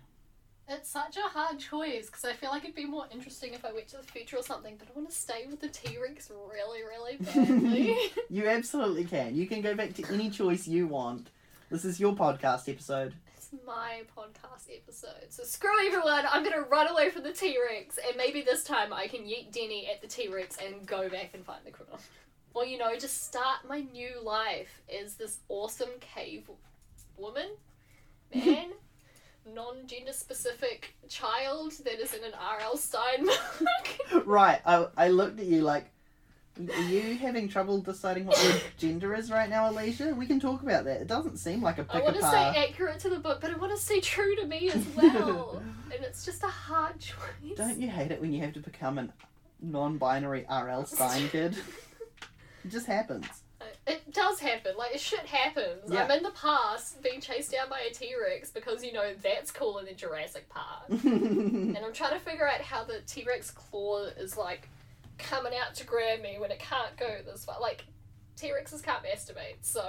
It's 0.73 0.89
such 0.89 1.17
a 1.17 1.27
hard 1.27 1.59
choice 1.59 2.05
because 2.05 2.23
I 2.23 2.31
feel 2.31 2.49
like 2.49 2.63
it'd 2.63 2.75
be 2.75 2.85
more 2.85 3.05
interesting 3.11 3.53
if 3.53 3.65
I 3.65 3.73
went 3.73 3.89
to 3.89 3.97
the 3.97 4.03
future 4.03 4.37
or 4.37 4.43
something, 4.43 4.75
but 4.79 4.87
I 4.87 4.91
want 4.95 5.09
to 5.09 5.15
stay 5.15 5.45
with 5.49 5.59
the 5.59 5.67
T 5.67 5.97
Rex 6.01 6.31
really, 6.31 6.81
really 6.83 7.17
badly. 7.17 7.97
You 8.29 8.47
absolutely 8.47 9.03
can. 9.03 9.35
You 9.35 9.47
can 9.47 9.59
go 9.61 9.75
back 9.75 9.93
to 9.95 10.13
any 10.13 10.29
choice 10.29 10.67
you 10.67 10.87
want. 10.87 11.29
This 11.69 11.83
is 11.83 11.99
your 11.99 12.13
podcast 12.13 12.69
episode. 12.69 13.13
it's 13.35 13.49
my 13.67 14.03
podcast 14.17 14.73
episode. 14.73 15.27
So 15.29 15.43
screw 15.43 15.85
everyone, 15.85 16.23
I'm 16.31 16.43
gonna 16.43 16.61
run 16.61 16.87
away 16.87 17.09
from 17.09 17.23
the 17.23 17.33
T 17.33 17.57
Rex, 17.69 17.99
and 18.07 18.15
maybe 18.15 18.41
this 18.41 18.63
time 18.63 18.93
I 18.93 19.07
can 19.07 19.21
yeet 19.21 19.51
Denny 19.51 19.89
at 19.91 20.01
the 20.01 20.07
T 20.07 20.29
Rex 20.29 20.57
and 20.65 20.85
go 20.85 21.09
back 21.09 21.31
and 21.33 21.43
find 21.45 21.59
the 21.65 21.71
criminal. 21.71 21.99
Or, 22.53 22.65
you 22.65 22.77
know, 22.77 22.95
just 22.97 23.25
start 23.25 23.59
my 23.67 23.79
new 23.93 24.21
life 24.23 24.81
as 25.01 25.15
this 25.15 25.39
awesome 25.49 25.89
cave 25.99 26.49
woman, 27.17 27.49
man, 28.33 28.71
non 29.45 29.87
gender 29.87 30.13
specific 30.13 30.95
child 31.09 31.73
that 31.83 31.99
is 31.99 32.13
in 32.13 32.23
an 32.23 32.33
R.L. 32.39 32.77
Stine 32.77 33.25
book. 33.25 34.25
Right, 34.25 34.59
I, 34.65 34.87
I 34.97 35.07
looked 35.09 35.39
at 35.39 35.45
you 35.45 35.61
like, 35.61 35.85
are 36.59 36.81
you 36.83 37.17
having 37.17 37.47
trouble 37.47 37.79
deciding 37.79 38.25
what 38.25 38.41
your 38.43 38.53
gender 38.77 39.15
is 39.15 39.31
right 39.31 39.49
now, 39.49 39.69
Alicia? 39.69 40.13
We 40.13 40.25
can 40.25 40.39
talk 40.39 40.61
about 40.61 40.83
that. 40.85 41.01
It 41.01 41.07
doesn't 41.07 41.37
seem 41.37 41.61
like 41.61 41.77
a 41.77 41.81
I 41.81 41.85
pick 41.85 42.01
a 42.01 42.03
want 42.05 42.15
to 42.17 42.27
stay 42.27 42.63
accurate 42.67 42.99
to 42.99 43.09
the 43.09 43.19
book, 43.19 43.39
but 43.41 43.51
I 43.51 43.57
want 43.57 43.71
to 43.75 43.81
stay 43.81 44.01
true 44.01 44.35
to 44.35 44.45
me 44.45 44.69
as 44.69 44.85
well. 44.95 45.61
and 45.93 46.03
it's 46.03 46.25
just 46.25 46.43
a 46.43 46.47
hard 46.47 46.99
choice. 46.99 47.55
Don't 47.55 47.79
you 47.79 47.89
hate 47.89 48.11
it 48.11 48.19
when 48.21 48.33
you 48.33 48.41
have 48.41 48.53
to 48.53 48.59
become 48.59 48.97
an 48.97 49.13
non-binary 49.61 50.45
RL 50.51 50.85
Stine 50.85 51.29
kid? 51.29 51.55
It 52.63 52.69
just 52.69 52.85
happens. 52.85 53.25
It 53.91 54.13
does 54.13 54.39
happen. 54.39 54.73
Like, 54.77 54.97
shit 54.97 55.19
happens. 55.25 55.91
Yeah. 55.91 56.03
I'm 56.03 56.11
in 56.11 56.23
the 56.23 56.31
past 56.31 57.01
being 57.03 57.19
chased 57.19 57.51
down 57.51 57.69
by 57.69 57.81
a 57.81 57.93
T 57.93 58.13
Rex 58.19 58.49
because, 58.49 58.83
you 58.83 58.93
know, 58.93 59.13
that's 59.21 59.51
cool 59.51 59.79
in 59.79 59.85
the 59.85 59.93
Jurassic 59.93 60.47
Park. 60.49 60.83
And 60.89 61.77
I'm 61.77 61.93
trying 61.93 62.13
to 62.13 62.19
figure 62.19 62.47
out 62.47 62.61
how 62.61 62.83
the 62.83 63.01
T 63.05 63.25
Rex 63.27 63.51
claw 63.51 64.03
is, 64.05 64.37
like, 64.37 64.67
coming 65.17 65.53
out 65.53 65.75
to 65.75 65.85
grab 65.85 66.21
me 66.21 66.37
when 66.39 66.51
it 66.51 66.59
can't 66.59 66.95
go 66.97 67.17
this 67.25 67.43
far. 67.45 67.59
Like, 67.59 67.85
T 68.37 68.49
Rexes 68.49 68.81
can't 68.81 69.03
masturbate, 69.03 69.57
so. 69.61 69.83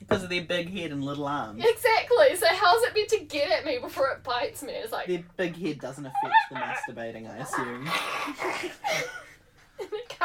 because 0.00 0.22
of 0.24 0.30
their 0.30 0.42
big 0.42 0.72
head 0.76 0.90
and 0.92 1.04
little 1.04 1.26
arms. 1.26 1.64
exactly! 1.64 2.36
So, 2.36 2.46
how's 2.48 2.82
it 2.82 2.94
meant 2.94 3.08
to 3.10 3.20
get 3.20 3.50
at 3.50 3.64
me 3.64 3.78
before 3.78 4.10
it 4.10 4.22
bites 4.24 4.62
me? 4.62 4.72
It's 4.72 4.92
like. 4.92 5.06
Their 5.06 5.24
big 5.36 5.56
head 5.56 5.80
doesn't 5.80 6.04
affect 6.04 6.34
the 6.50 6.56
masturbating, 6.56 7.30
I 7.30 7.38
assume. 7.38 7.88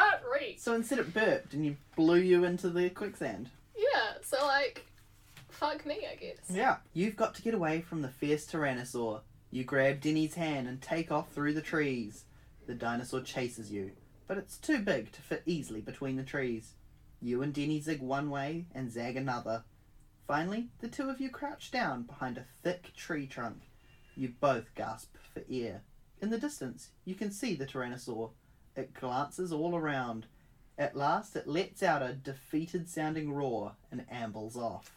can't 0.01 0.21
reach. 0.39 0.59
So 0.59 0.73
instead 0.73 0.99
it 0.99 1.13
burped 1.13 1.53
and 1.53 1.65
you 1.65 1.77
blew 1.95 2.19
you 2.19 2.43
into 2.43 2.69
the 2.69 2.89
quicksand. 2.89 3.49
Yeah, 3.75 4.13
so, 4.21 4.45
like. 4.45 4.85
Fuck 5.49 5.85
me, 5.85 6.07
I 6.11 6.15
guess. 6.15 6.39
Yeah. 6.49 6.77
You've 6.93 7.15
got 7.15 7.35
to 7.35 7.41
get 7.41 7.53
away 7.53 7.81
from 7.81 8.01
the 8.01 8.09
fierce 8.09 8.45
tyrannosaur. 8.47 9.21
You 9.51 9.63
grab 9.63 10.01
Denny's 10.01 10.35
hand 10.35 10.67
and 10.67 10.81
take 10.81 11.11
off 11.11 11.31
through 11.31 11.53
the 11.53 11.61
trees. 11.61 12.23
The 12.67 12.73
dinosaur 12.73 13.21
chases 13.21 13.71
you, 13.71 13.91
but 14.27 14.37
it's 14.37 14.57
too 14.57 14.79
big 14.79 15.11
to 15.11 15.21
fit 15.21 15.43
easily 15.45 15.81
between 15.81 16.15
the 16.15 16.23
trees. 16.23 16.73
You 17.21 17.41
and 17.41 17.53
Denny 17.53 17.81
zig 17.81 18.01
one 18.01 18.29
way 18.29 18.65
and 18.73 18.91
zag 18.91 19.17
another. 19.17 19.63
Finally, 20.27 20.69
the 20.79 20.87
two 20.87 21.09
of 21.09 21.19
you 21.19 21.29
crouch 21.29 21.69
down 21.69 22.03
behind 22.03 22.37
a 22.37 22.45
thick 22.63 22.93
tree 22.95 23.27
trunk. 23.27 23.63
You 24.15 24.33
both 24.39 24.73
gasp 24.73 25.15
for 25.33 25.43
air. 25.51 25.81
In 26.21 26.29
the 26.29 26.37
distance, 26.37 26.89
you 27.03 27.15
can 27.15 27.31
see 27.31 27.55
the 27.55 27.65
tyrannosaur. 27.65 28.29
It 28.75 28.93
glances 28.93 29.51
all 29.51 29.75
around. 29.75 30.27
At 30.77 30.95
last, 30.95 31.35
it 31.35 31.47
lets 31.47 31.83
out 31.83 32.01
a 32.01 32.13
defeated 32.13 32.89
sounding 32.89 33.31
roar 33.33 33.73
and 33.91 34.05
ambles 34.09 34.55
off. 34.57 34.91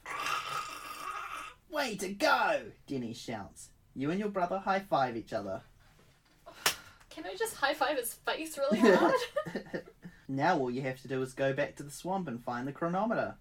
Way 1.71 1.97
to 1.97 2.09
go! 2.09 2.63
Denny 2.87 3.13
shouts. 3.13 3.71
You 3.95 4.11
and 4.11 4.21
your 4.21 4.29
brother 4.29 4.59
high 4.59 4.81
five 4.81 5.17
each 5.17 5.33
other. 5.33 5.63
Can 7.11 7.25
I 7.27 7.35
just 7.35 7.57
high 7.57 7.75
five 7.75 7.97
his 7.97 8.15
face 8.15 8.59
really 8.59 8.79
hard? 8.97 9.15
now 10.29 10.59
all 10.59 10.71
you 10.71 10.83
have 10.83 11.01
to 11.03 11.09
do 11.09 11.21
is 11.23 11.33
go 11.33 11.53
back 11.53 11.77
to 11.77 11.83
the 11.83 11.91
swamp 11.91 12.29
and 12.29 12.43
find 12.43 12.67
the 12.67 12.73
chronometer. 12.73 13.35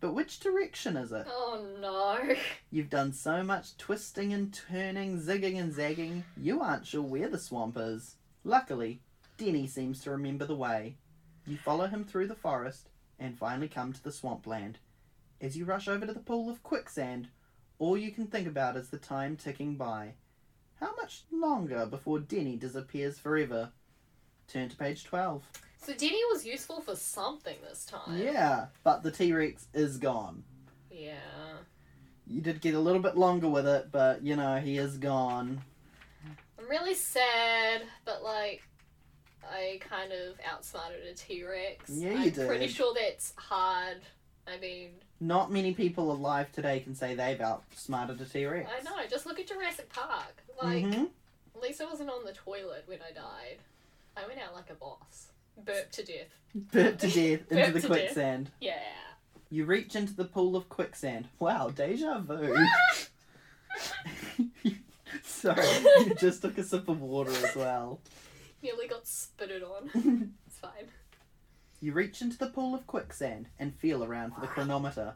But 0.00 0.14
which 0.14 0.40
direction 0.40 0.96
is 0.96 1.12
it? 1.12 1.26
oh 1.28 1.64
no. 1.80 2.34
You've 2.70 2.90
done 2.90 3.12
so 3.12 3.42
much 3.44 3.76
twisting 3.76 4.32
and 4.32 4.52
turning, 4.52 5.18
zigging 5.20 5.60
and 5.60 5.72
zagging, 5.72 6.24
you 6.36 6.60
aren't 6.60 6.86
sure 6.86 7.02
where 7.02 7.28
the 7.28 7.38
swamp 7.38 7.76
is. 7.78 8.16
Luckily, 8.42 9.00
Denny 9.42 9.66
seems 9.66 10.00
to 10.02 10.12
remember 10.12 10.46
the 10.46 10.54
way. 10.54 10.94
You 11.48 11.56
follow 11.56 11.88
him 11.88 12.04
through 12.04 12.28
the 12.28 12.36
forest 12.36 12.90
and 13.18 13.36
finally 13.36 13.66
come 13.66 13.92
to 13.92 14.00
the 14.00 14.12
swampland. 14.12 14.78
As 15.40 15.56
you 15.56 15.64
rush 15.64 15.88
over 15.88 16.06
to 16.06 16.12
the 16.12 16.20
pool 16.20 16.48
of 16.48 16.62
quicksand, 16.62 17.26
all 17.80 17.96
you 17.96 18.12
can 18.12 18.28
think 18.28 18.46
about 18.46 18.76
is 18.76 18.90
the 18.90 18.98
time 18.98 19.36
ticking 19.36 19.74
by. 19.74 20.14
How 20.78 20.94
much 20.94 21.24
longer 21.32 21.86
before 21.86 22.20
Denny 22.20 22.54
disappears 22.54 23.18
forever? 23.18 23.72
Turn 24.46 24.68
to 24.68 24.76
page 24.76 25.02
12. 25.02 25.42
So 25.84 25.92
Denny 25.92 26.22
was 26.30 26.46
useful 26.46 26.80
for 26.80 26.94
something 26.94 27.56
this 27.68 27.84
time. 27.84 28.16
Yeah, 28.16 28.66
but 28.84 29.02
the 29.02 29.10
T 29.10 29.32
Rex 29.32 29.66
is 29.74 29.96
gone. 29.98 30.44
Yeah. 30.88 31.16
You 32.28 32.40
did 32.40 32.60
get 32.60 32.74
a 32.74 32.80
little 32.80 33.02
bit 33.02 33.16
longer 33.16 33.48
with 33.48 33.66
it, 33.66 33.90
but 33.90 34.22
you 34.22 34.36
know, 34.36 34.60
he 34.60 34.78
is 34.78 34.98
gone. 34.98 35.62
I'm 36.60 36.68
really 36.68 36.94
sad, 36.94 37.82
but 38.04 38.22
like, 38.22 38.62
I 39.50 39.78
kind 39.80 40.12
of 40.12 40.36
outsmarted 40.50 41.04
a 41.06 41.14
T 41.14 41.44
Rex. 41.44 41.90
Yeah, 41.90 42.10
you 42.10 42.16
I'm 42.18 42.30
did. 42.30 42.46
pretty 42.48 42.68
sure 42.68 42.94
that's 42.94 43.32
hard. 43.36 43.98
I 44.46 44.58
mean, 44.58 44.90
Not 45.20 45.52
many 45.52 45.72
people 45.72 46.10
alive 46.12 46.50
today 46.52 46.80
can 46.80 46.94
say 46.94 47.14
they've 47.14 47.40
outsmarted 47.40 48.20
a 48.20 48.24
T 48.24 48.44
Rex. 48.46 48.68
I 48.70 48.82
know. 48.82 48.96
Just 49.08 49.26
look 49.26 49.38
at 49.38 49.46
Jurassic 49.46 49.88
Park. 49.92 50.42
Like, 50.62 50.84
hmm 50.84 51.04
at 51.54 51.60
least 51.68 51.80
I 51.80 51.84
wasn't 51.84 52.10
on 52.10 52.24
the 52.24 52.32
toilet 52.32 52.82
when 52.86 52.98
I 53.08 53.12
died. 53.12 53.58
I 54.16 54.26
went 54.26 54.40
out 54.40 54.52
like 54.54 54.68
a 54.70 54.74
boss. 54.74 55.28
Burped 55.64 55.92
to 55.92 56.04
death. 56.04 56.34
Burped 56.54 57.00
to 57.02 57.06
death 57.08 57.52
into 57.52 57.78
the 57.78 57.86
quicksand. 57.86 58.50
Yeah. 58.60 58.80
You 59.50 59.64
reach 59.66 59.94
into 59.94 60.14
the 60.14 60.24
pool 60.24 60.56
of 60.56 60.68
quicksand. 60.68 61.28
Wow, 61.38 61.68
deja 61.70 62.18
vu. 62.20 62.56
Sorry, 65.22 65.66
you 66.06 66.14
just 66.18 66.42
took 66.42 66.56
a 66.58 66.62
sip 66.64 66.88
of 66.88 67.00
water 67.00 67.30
as 67.30 67.54
well. 67.54 68.00
Nearly 68.62 68.86
got 68.88 69.06
spitted 69.06 69.62
on. 69.62 70.32
It's 70.46 70.58
fine. 70.58 70.88
You 71.80 71.92
reach 71.92 72.20
into 72.20 72.38
the 72.38 72.46
pool 72.46 72.74
of 72.74 72.86
quicksand 72.86 73.48
and 73.58 73.74
feel 73.74 74.04
around 74.04 74.34
for 74.34 74.40
the 74.40 74.46
chronometer. 74.46 75.14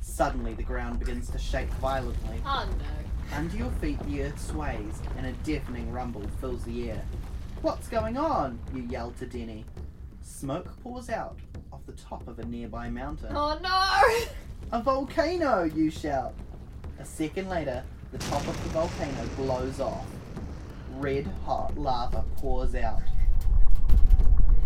Suddenly, 0.00 0.54
the 0.54 0.62
ground 0.62 0.98
begins 0.98 1.30
to 1.30 1.38
shake 1.38 1.70
violently. 1.74 2.42
Oh 2.44 2.68
no. 2.78 3.36
Under 3.36 3.56
your 3.56 3.70
feet, 3.80 3.98
the 4.00 4.24
earth 4.24 4.38
sways, 4.38 5.00
and 5.16 5.26
a 5.26 5.32
deafening 5.44 5.90
rumble 5.90 6.28
fills 6.40 6.62
the 6.64 6.90
air. 6.90 7.02
What's 7.62 7.88
going 7.88 8.16
on? 8.18 8.58
You 8.74 8.82
yell 8.82 9.12
to 9.18 9.26
Denny. 9.26 9.64
Smoke 10.20 10.68
pours 10.82 11.08
out 11.08 11.38
off 11.72 11.80
the 11.86 11.92
top 11.92 12.28
of 12.28 12.38
a 12.38 12.44
nearby 12.44 12.90
mountain. 12.90 13.34
Oh 13.34 13.58
no! 13.62 14.78
A 14.78 14.82
volcano, 14.82 15.64
you 15.64 15.90
shout. 15.90 16.34
A 16.98 17.04
second 17.04 17.48
later, 17.48 17.82
the 18.12 18.18
top 18.18 18.46
of 18.46 18.62
the 18.62 18.68
volcano 18.70 19.26
blows 19.36 19.80
off. 19.80 20.06
Red 20.98 21.26
hot 21.44 21.76
lava 21.76 22.24
pours 22.36 22.74
out. 22.74 23.02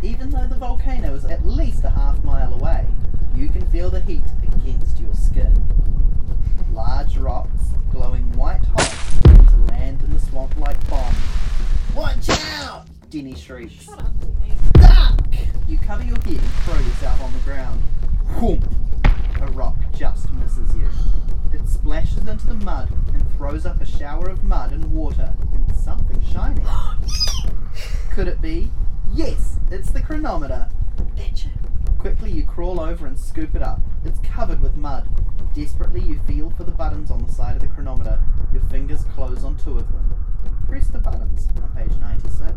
Even 0.03 0.31
though 0.31 0.47
the 0.47 0.55
volcano 0.55 1.15
is 1.15 1.25
at 1.25 1.45
least 1.45 1.85
a 1.85 1.91
half 1.91 2.23
mile 2.23 2.55
away, 2.55 2.87
you 3.35 3.49
can 3.49 3.67
feel 3.69 3.91
the 3.91 4.01
heat 4.01 4.23
against 4.43 5.01
your 5.01 5.15
skin. 5.15 5.55
Large 6.73 7.17
rocks, 7.17 7.71
glowing 7.91 8.31
white 8.33 8.65
hot, 8.77 9.23
begin 9.23 9.47
to 9.47 9.57
land 9.73 10.03
in 10.03 10.13
the 10.13 10.21
swamp 10.21 10.57
like 10.59 10.89
bombs. 10.89 11.17
Watch 11.97 12.29
out! 12.61 12.87
Denny 13.11 13.35
shrieks. 13.35 13.85
Shut 13.85 13.99
up, 13.99 14.13
Denny. 14.21 14.55
Duck! 14.75 15.35
You 15.67 15.79
cover 15.79 16.05
your 16.05 16.17
head 16.19 16.39
and 16.39 16.53
throw 16.65 16.79
yourself 16.79 17.21
on 17.23 17.33
the 17.33 17.41
ground. 17.41 17.83
Whoomp! 18.35 18.71
A 19.41 19.47
rock 19.53 19.77
just 19.97 20.31
misses 20.33 20.75
you. 20.77 20.89
It 21.53 21.67
splashes 21.69 22.29
into 22.29 22.47
the 22.47 22.55
mud 22.55 22.89
throws 23.39 23.65
up 23.65 23.81
a 23.81 23.87
shower 23.87 24.29
of 24.29 24.43
mud 24.43 24.73
and 24.73 24.93
water 24.93 25.33
and 25.53 25.77
something 25.77 26.21
shiny. 26.25 26.61
Could 28.11 28.27
it 28.27 28.43
be? 28.43 28.69
Yes, 29.15 29.61
it's 29.71 29.93
the 29.93 30.03
chronometer. 30.03 30.69
Betcha. 31.15 31.51
Quickly 31.99 32.33
you 32.33 32.45
crawl 32.45 32.81
over 32.81 33.07
and 33.07 33.17
scoop 33.17 33.55
it 33.55 33.63
up. 33.63 33.81
It's 34.05 34.19
covered 34.19 34.61
with 34.61 34.75
mud. 34.75 35.09
Desperately 35.55 36.01
you 36.01 36.19
feel 36.27 36.51
for 36.51 36.65
the 36.65 36.73
buttons 36.73 37.13
on 37.13 37.25
the 37.25 37.33
side 37.33 37.55
of 37.55 37.63
the 37.63 37.69
chronometer. 37.69 38.21
Your 38.53 38.63
fingers 38.63 39.05
close 39.15 39.45
on 39.45 39.57
two 39.57 39.79
of 39.79 39.93
them. 39.93 40.15
Press 40.67 40.89
the 40.89 40.99
buttons 40.99 41.47
on 41.63 41.71
page 41.77 41.97
96. 42.01 42.53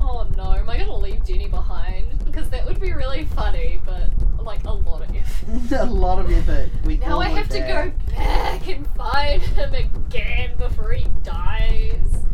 Oh 0.00 0.26
no, 0.36 0.52
am 0.52 0.68
I 0.68 0.78
gonna 0.78 0.96
leave 0.96 1.24
Jenny 1.24 1.48
behind? 1.48 2.24
Because 2.24 2.48
that 2.50 2.64
would 2.66 2.80
be 2.80 2.92
really 2.92 3.24
funny, 3.26 3.80
but 3.84 4.10
like 4.42 4.64
a 4.64 4.72
lot 4.72 5.02
of 5.02 5.14
effort. 5.14 5.80
a 5.80 5.84
lot 5.84 6.18
of 6.18 6.30
effort. 6.30 6.70
We 6.84 6.98
Now 6.98 7.20
I 7.20 7.28
have 7.28 7.48
to 7.50 7.60
go 7.60 7.92
back 8.14 8.68
and 8.68 8.86
find 8.88 9.42
him 9.42 9.74
again 9.74 10.56
before 10.56 10.92
he 10.92 11.06
dies. 11.22 12.24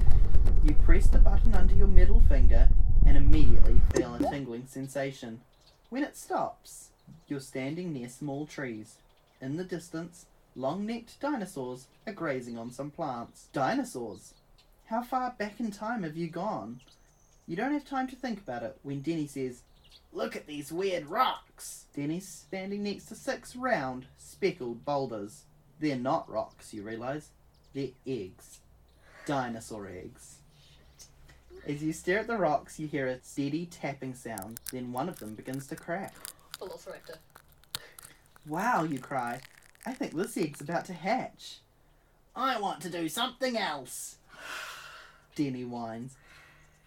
You 0.64 0.74
press 0.74 1.06
the 1.06 1.18
button 1.18 1.54
under 1.54 1.74
your 1.74 1.86
middle 1.86 2.20
finger 2.20 2.68
and 3.06 3.16
immediately 3.16 3.80
feel 3.94 4.14
a 4.14 4.18
tingling 4.18 4.66
sensation. 4.66 5.40
When 5.90 6.02
it 6.02 6.16
stops, 6.16 6.90
you're 7.26 7.40
standing 7.40 7.92
near 7.92 8.08
small 8.08 8.46
trees. 8.46 8.96
In 9.40 9.56
the 9.56 9.64
distance, 9.64 10.26
long 10.56 10.84
necked 10.84 11.20
dinosaurs 11.20 11.86
are 12.06 12.12
grazing 12.12 12.58
on 12.58 12.70
some 12.70 12.90
plants. 12.90 13.48
Dinosaurs? 13.52 14.34
How 14.86 15.02
far 15.02 15.34
back 15.38 15.60
in 15.60 15.70
time 15.70 16.02
have 16.02 16.16
you 16.16 16.28
gone? 16.28 16.80
You 17.48 17.56
don't 17.56 17.72
have 17.72 17.86
time 17.86 18.06
to 18.08 18.16
think 18.16 18.40
about 18.40 18.62
it 18.62 18.78
when 18.82 19.00
Denny 19.00 19.26
says, 19.26 19.62
Look 20.12 20.36
at 20.36 20.46
these 20.46 20.70
weird 20.70 21.06
rocks! 21.06 21.86
Denny's 21.96 22.28
standing 22.28 22.82
next 22.82 23.06
to 23.06 23.14
six 23.14 23.56
round, 23.56 24.04
speckled 24.18 24.84
boulders. 24.84 25.44
They're 25.80 25.96
not 25.96 26.30
rocks, 26.30 26.74
you 26.74 26.82
realise. 26.82 27.30
They're 27.72 27.88
eggs. 28.06 28.60
Dinosaur 29.24 29.88
eggs. 29.88 30.36
As 31.66 31.82
you 31.82 31.94
stare 31.94 32.18
at 32.18 32.26
the 32.26 32.36
rocks, 32.36 32.78
you 32.78 32.86
hear 32.86 33.06
a 33.06 33.22
steady 33.22 33.64
tapping 33.64 34.14
sound. 34.14 34.60
Then 34.70 34.92
one 34.92 35.08
of 35.08 35.18
them 35.18 35.34
begins 35.34 35.66
to 35.68 35.76
crack. 35.76 36.14
Velociraptor. 36.60 37.16
Wow, 38.46 38.84
you 38.84 38.98
cry. 38.98 39.40
I 39.86 39.92
think 39.92 40.12
this 40.12 40.36
egg's 40.36 40.60
about 40.60 40.84
to 40.86 40.92
hatch. 40.92 41.60
I 42.36 42.60
want 42.60 42.82
to 42.82 42.90
do 42.90 43.08
something 43.08 43.56
else. 43.56 44.16
Denny 45.34 45.64
whines. 45.64 46.14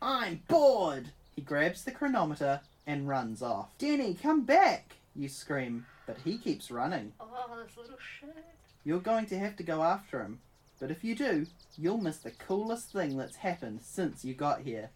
I'm 0.01 0.41
bored. 0.47 1.09
He 1.35 1.41
grabs 1.41 1.83
the 1.83 1.91
chronometer 1.91 2.61
and 2.87 3.07
runs 3.07 3.41
off. 3.41 3.69
Denny, 3.77 4.13
come 4.15 4.41
back! 4.43 4.95
You 5.15 5.29
scream, 5.29 5.85
but 6.07 6.17
he 6.23 6.37
keeps 6.37 6.71
running. 6.71 7.13
Oh, 7.19 7.27
this 7.65 7.77
little 7.77 7.97
shit. 8.19 8.35
You're 8.83 8.99
going 8.99 9.25
to 9.27 9.37
have 9.37 9.55
to 9.57 9.63
go 9.63 9.83
after 9.83 10.21
him. 10.21 10.39
But 10.79 10.89
if 10.89 11.03
you 11.03 11.13
do, 11.15 11.45
you'll 11.77 11.99
miss 11.99 12.17
the 12.17 12.31
coolest 12.31 12.91
thing 12.91 13.15
that's 13.17 13.35
happened 13.37 13.81
since 13.83 14.25
you 14.25 14.33
got 14.33 14.61
here. 14.61 14.89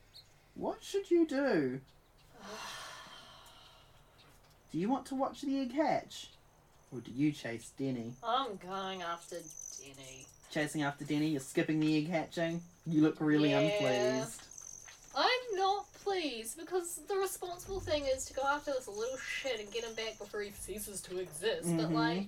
What 0.55 0.83
should 0.83 1.11
you 1.11 1.27
do? 1.27 1.81
Do 4.71 4.79
you 4.79 4.89
want 4.89 5.05
to 5.07 5.15
watch 5.15 5.41
the 5.41 5.59
egg 5.61 5.73
hatch? 5.73 6.31
Or 6.91 6.99
do 6.99 7.11
you 7.11 7.31
chase 7.31 7.71
Denny? 7.77 8.13
I'm 8.23 8.57
going 8.57 9.01
after 9.01 9.37
Denny. 9.79 10.25
Chasing 10.51 10.83
after 10.83 11.05
Denny, 11.05 11.27
you're 11.27 11.39
skipping 11.39 11.79
the 11.79 11.97
egg 11.97 12.09
hatching. 12.09 12.61
You 12.85 13.01
look 13.01 13.15
really 13.19 13.51
Yeah. 13.51 13.59
unpleased. 13.59 14.41
I'm 15.15 15.55
not 15.57 15.91
pleased 15.93 16.57
because 16.59 16.99
the 17.07 17.15
responsible 17.15 17.79
thing 17.79 18.03
is 18.05 18.25
to 18.25 18.33
go 18.33 18.43
after 18.43 18.71
this 18.73 18.87
little 18.87 19.17
shit 19.17 19.59
and 19.59 19.71
get 19.71 19.83
him 19.85 19.93
back 19.95 20.17
before 20.19 20.41
he 20.41 20.51
ceases 20.51 21.01
to 21.03 21.17
exist. 21.19 21.63
But 21.77 21.89
Mhm. 21.89 21.93
like, 21.93 22.27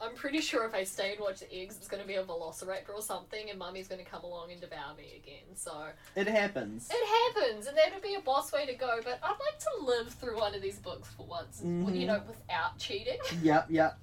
I'm 0.00 0.14
pretty 0.14 0.40
sure 0.40 0.64
if 0.64 0.72
I 0.72 0.84
stay 0.84 1.12
and 1.12 1.20
watch 1.20 1.40
the 1.40 1.52
eggs, 1.54 1.76
it's 1.76 1.88
going 1.88 2.00
to 2.00 2.06
be 2.08 2.14
a 2.14 2.24
velociraptor 2.24 2.94
or 2.94 3.02
something, 3.02 3.50
and 3.50 3.58
Mummy's 3.58 3.86
going 3.88 4.02
to 4.02 4.10
come 4.10 4.24
along 4.24 4.50
and 4.52 4.58
devour 4.60 4.94
me 4.94 5.12
again. 5.22 5.56
So 5.56 5.88
It 6.16 6.26
happens. 6.26 6.88
it 6.90 7.06
happens, 7.36 7.66
and 7.66 7.76
that 7.76 7.92
would 7.92 8.02
be 8.02 8.14
a 8.14 8.20
boss 8.20 8.50
way 8.52 8.64
to 8.64 8.74
go. 8.74 9.00
But 9.04 9.18
I'd 9.22 9.28
like 9.38 9.58
to 9.58 9.84
live 9.84 10.14
through 10.14 10.38
one 10.38 10.54
of 10.54 10.62
these 10.62 10.78
books 10.78 11.08
for 11.16 11.24
once, 11.26 11.60
Mhm. 11.60 11.98
you 12.00 12.06
know, 12.06 12.22
without 12.26 12.78
cheating. 12.78 13.18
Yep, 13.42 13.66
yep. 13.70 13.98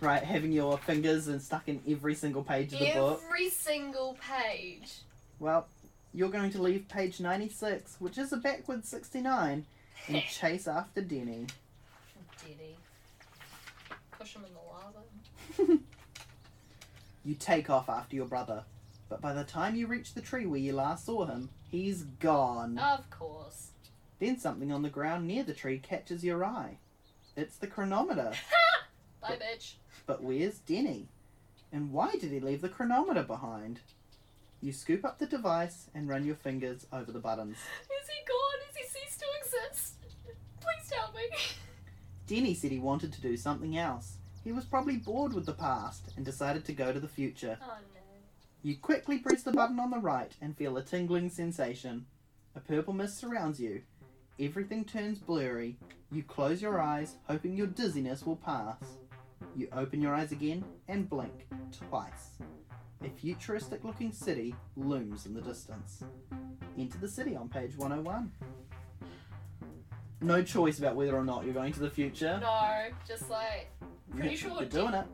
Right, 0.00 0.22
having 0.22 0.52
your 0.52 0.76
fingers 0.78 1.28
and 1.28 1.40
stuck 1.40 1.68
in 1.68 1.80
every 1.88 2.16
single 2.16 2.42
page 2.44 2.72
of 2.74 2.80
the 2.80 2.92
book. 2.92 3.22
Every 3.24 3.48
single 3.50 4.14
page. 4.20 4.96
Well, 5.38 5.66
you're 6.14 6.30
going 6.30 6.50
to 6.50 6.62
leave 6.62 6.88
page 6.88 7.20
96, 7.20 7.96
which 7.98 8.18
is 8.18 8.32
a 8.32 8.36
backward 8.36 8.84
69, 8.84 9.66
and 10.08 10.22
chase 10.30 10.68
after 10.68 11.00
Denny. 11.00 11.46
Diddy. 12.44 12.76
Push 14.18 14.34
him 14.36 14.44
in 14.44 14.52
the 14.54 15.68
lava. 15.68 15.78
You 17.24 17.34
take 17.36 17.70
off 17.70 17.88
after 17.88 18.16
your 18.16 18.26
brother, 18.26 18.64
but 19.08 19.20
by 19.20 19.32
the 19.32 19.44
time 19.44 19.76
you 19.76 19.86
reach 19.86 20.14
the 20.14 20.20
tree 20.20 20.44
where 20.44 20.58
you 20.58 20.72
last 20.72 21.06
saw 21.06 21.24
him, 21.26 21.50
he's 21.70 22.02
gone. 22.02 22.78
Of 22.78 23.08
course. 23.10 23.68
Then 24.18 24.38
something 24.38 24.72
on 24.72 24.82
the 24.82 24.90
ground 24.90 25.28
near 25.28 25.44
the 25.44 25.54
tree 25.54 25.78
catches 25.78 26.24
your 26.24 26.44
eye. 26.44 26.78
It's 27.36 27.56
the 27.56 27.68
chronometer. 27.68 28.32
Bye, 29.20 29.38
bitch. 29.40 29.74
But 30.04 30.22
where's 30.22 30.58
Denny? 30.58 31.06
And 31.72 31.92
why 31.92 32.10
did 32.12 32.32
he 32.32 32.40
leave 32.40 32.60
the 32.60 32.68
chronometer 32.68 33.22
behind? 33.22 33.80
You 34.62 34.72
scoop 34.72 35.04
up 35.04 35.18
the 35.18 35.26
device 35.26 35.88
and 35.92 36.08
run 36.08 36.24
your 36.24 36.36
fingers 36.36 36.86
over 36.92 37.10
the 37.10 37.18
buttons. 37.18 37.56
Is 37.56 38.08
he 38.08 38.24
gone? 38.28 38.60
Has 38.68 38.76
he 38.76 38.84
ceased 38.84 39.18
to 39.18 39.26
exist? 39.40 39.94
Please 40.60 40.88
tell 40.88 41.12
me. 41.12 41.28
Denny 42.28 42.54
said 42.54 42.70
he 42.70 42.78
wanted 42.78 43.12
to 43.12 43.20
do 43.20 43.36
something 43.36 43.76
else. 43.76 44.18
He 44.44 44.52
was 44.52 44.64
probably 44.64 44.98
bored 44.98 45.32
with 45.32 45.46
the 45.46 45.52
past 45.52 46.12
and 46.16 46.24
decided 46.24 46.64
to 46.66 46.72
go 46.72 46.92
to 46.92 47.00
the 47.00 47.08
future. 47.08 47.58
Oh 47.60 47.66
no. 47.66 48.00
You 48.62 48.76
quickly 48.76 49.18
press 49.18 49.42
the 49.42 49.50
button 49.50 49.80
on 49.80 49.90
the 49.90 49.98
right 49.98 50.32
and 50.40 50.56
feel 50.56 50.76
a 50.76 50.82
tingling 50.82 51.30
sensation. 51.30 52.06
A 52.54 52.60
purple 52.60 52.94
mist 52.94 53.18
surrounds 53.18 53.58
you. 53.58 53.82
Everything 54.38 54.84
turns 54.84 55.18
blurry. 55.18 55.76
You 56.12 56.22
close 56.22 56.62
your 56.62 56.80
eyes, 56.80 57.16
hoping 57.26 57.56
your 57.56 57.66
dizziness 57.66 58.24
will 58.24 58.36
pass. 58.36 58.76
You 59.56 59.66
open 59.72 60.00
your 60.00 60.14
eyes 60.14 60.30
again 60.30 60.64
and 60.86 61.10
blink 61.10 61.48
twice. 61.88 62.38
A 63.04 63.10
futuristic 63.10 63.82
looking 63.84 64.12
city 64.12 64.54
looms 64.76 65.26
in 65.26 65.34
the 65.34 65.40
distance. 65.40 66.04
Enter 66.78 66.98
the 66.98 67.08
city 67.08 67.34
on 67.36 67.48
page 67.48 67.76
101. 67.76 68.30
No 70.20 70.42
choice 70.42 70.78
about 70.78 70.94
whether 70.94 71.16
or 71.16 71.24
not 71.24 71.44
you're 71.44 71.54
going 71.54 71.72
to 71.72 71.80
the 71.80 71.90
future. 71.90 72.38
No, 72.40 72.86
just 73.06 73.28
like 73.28 73.70
pretty 74.10 74.36
sure 74.36 74.52
You're 74.52 74.68
doing 74.68 74.94
it. 74.94 75.06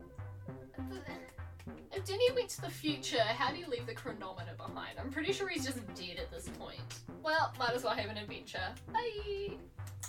If 1.99 2.05
Denny 2.05 2.31
went 2.33 2.49
to 2.49 2.61
the 2.61 2.69
future, 2.69 3.19
how 3.19 3.51
do 3.51 3.57
you 3.57 3.67
leave 3.67 3.85
the 3.85 3.93
chronometer 3.93 4.53
behind? 4.57 4.97
I'm 4.99 5.09
pretty 5.09 5.33
sure 5.33 5.47
he's 5.47 5.65
just 5.65 5.79
dead 5.95 6.17
at 6.19 6.31
this 6.31 6.47
point. 6.57 6.79
Well, 7.23 7.53
might 7.59 7.71
as 7.71 7.83
well 7.83 7.93
have 7.93 8.09
an 8.09 8.17
adventure. 8.17 8.59
Bye. 8.93 9.55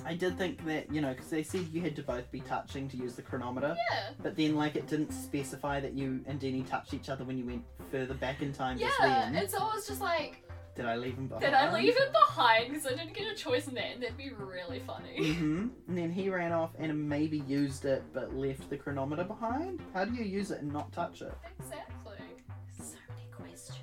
I 0.06 0.14
did 0.14 0.38
think 0.38 0.64
that, 0.66 0.90
you 0.92 1.00
know, 1.00 1.10
because 1.12 1.28
they 1.28 1.42
said 1.42 1.66
you 1.72 1.82
had 1.82 1.96
to 1.96 2.02
both 2.02 2.30
be 2.30 2.40
touching 2.40 2.88
to 2.88 2.96
use 2.96 3.14
the 3.14 3.22
chronometer. 3.22 3.76
Yeah. 3.90 4.10
But 4.22 4.36
then, 4.36 4.54
like, 4.54 4.76
it 4.76 4.86
didn't 4.86 5.12
specify 5.12 5.80
that 5.80 5.92
you 5.94 6.20
and 6.26 6.38
Denny 6.38 6.62
touched 6.62 6.94
each 6.94 7.08
other 7.08 7.24
when 7.24 7.36
you 7.36 7.44
went 7.44 7.64
further 7.90 8.14
back 8.14 8.40
in 8.40 8.52
time. 8.52 8.78
just 8.78 8.94
Yeah, 9.00 9.06
then. 9.06 9.34
and 9.34 9.50
so 9.50 9.58
I 9.58 9.74
was 9.74 9.86
just 9.86 10.00
like, 10.00 10.42
Did 10.80 10.88
I 10.88 10.96
leave 10.96 11.18
him 11.18 11.26
behind? 11.26 11.44
did 11.44 11.52
I 11.52 11.74
leave 11.74 11.94
him 11.94 12.10
behind 12.10 12.68
because 12.68 12.86
I 12.86 12.90
didn't 12.90 13.12
get 13.12 13.30
a 13.30 13.34
choice 13.34 13.68
in 13.68 13.74
that? 13.74 13.92
And 13.92 14.02
that'd 14.02 14.16
be 14.16 14.30
really 14.30 14.78
funny. 14.86 15.14
Mm-hmm. 15.20 15.68
And 15.88 15.98
then 15.98 16.10
he 16.10 16.30
ran 16.30 16.52
off 16.52 16.70
and 16.78 17.06
maybe 17.06 17.40
used 17.46 17.84
it, 17.84 18.02
but 18.14 18.34
left 18.34 18.70
the 18.70 18.78
chronometer 18.78 19.24
behind. 19.24 19.82
How 19.92 20.06
do 20.06 20.14
you 20.14 20.24
use 20.24 20.50
it 20.50 20.62
and 20.62 20.72
not 20.72 20.90
touch 20.90 21.20
it? 21.20 21.34
exactly. 21.58 22.16
So 22.78 22.96
many 23.10 23.28
questions. 23.30 23.78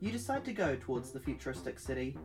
You 0.00 0.10
decide 0.10 0.42
to 0.46 0.54
go 0.54 0.74
towards 0.76 1.10
the 1.10 1.20
futuristic 1.20 1.78
city. 1.78 2.16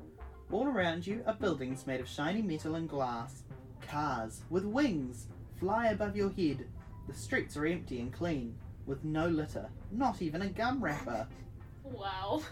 All 0.50 0.68
around 0.68 1.06
you 1.06 1.22
are 1.28 1.34
buildings 1.34 1.86
made 1.86 2.00
of 2.00 2.08
shiny 2.08 2.42
metal 2.42 2.76
and 2.76 2.88
glass. 2.88 3.44
Cars 3.86 4.44
with 4.50 4.64
wings 4.64 5.28
fly 5.60 5.88
above 5.88 6.16
your 6.16 6.32
head. 6.32 6.66
The 7.10 7.14
streets 7.14 7.58
are 7.58 7.66
empty 7.66 8.00
and 8.00 8.14
clean, 8.14 8.56
with 8.86 9.04
no 9.04 9.28
litter, 9.28 9.70
not 9.92 10.22
even 10.22 10.44
a 10.44 10.48
gum 10.48 10.82
wrapper. 10.82 11.28
Wow. 11.84 12.42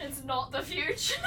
it's 0.00 0.24
not 0.24 0.52
the 0.52 0.62
future. 0.62 1.20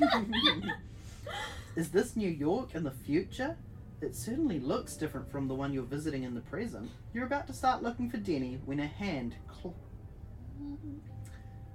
Is 1.76 1.90
this 1.90 2.16
New 2.16 2.28
York 2.30 2.74
in 2.74 2.84
the 2.84 2.90
future? 2.90 3.56
It 4.00 4.14
certainly 4.14 4.60
looks 4.60 4.96
different 4.96 5.30
from 5.30 5.48
the 5.48 5.54
one 5.54 5.72
you're 5.72 5.82
visiting 5.82 6.24
in 6.24 6.34
the 6.34 6.40
present. 6.42 6.90
You're 7.12 7.26
about 7.26 7.46
to 7.48 7.52
start 7.52 7.82
looking 7.82 8.10
for 8.10 8.18
Denny 8.18 8.60
when 8.64 8.80
a 8.80 8.86
hand. 8.86 9.34
Cl- 9.62 9.74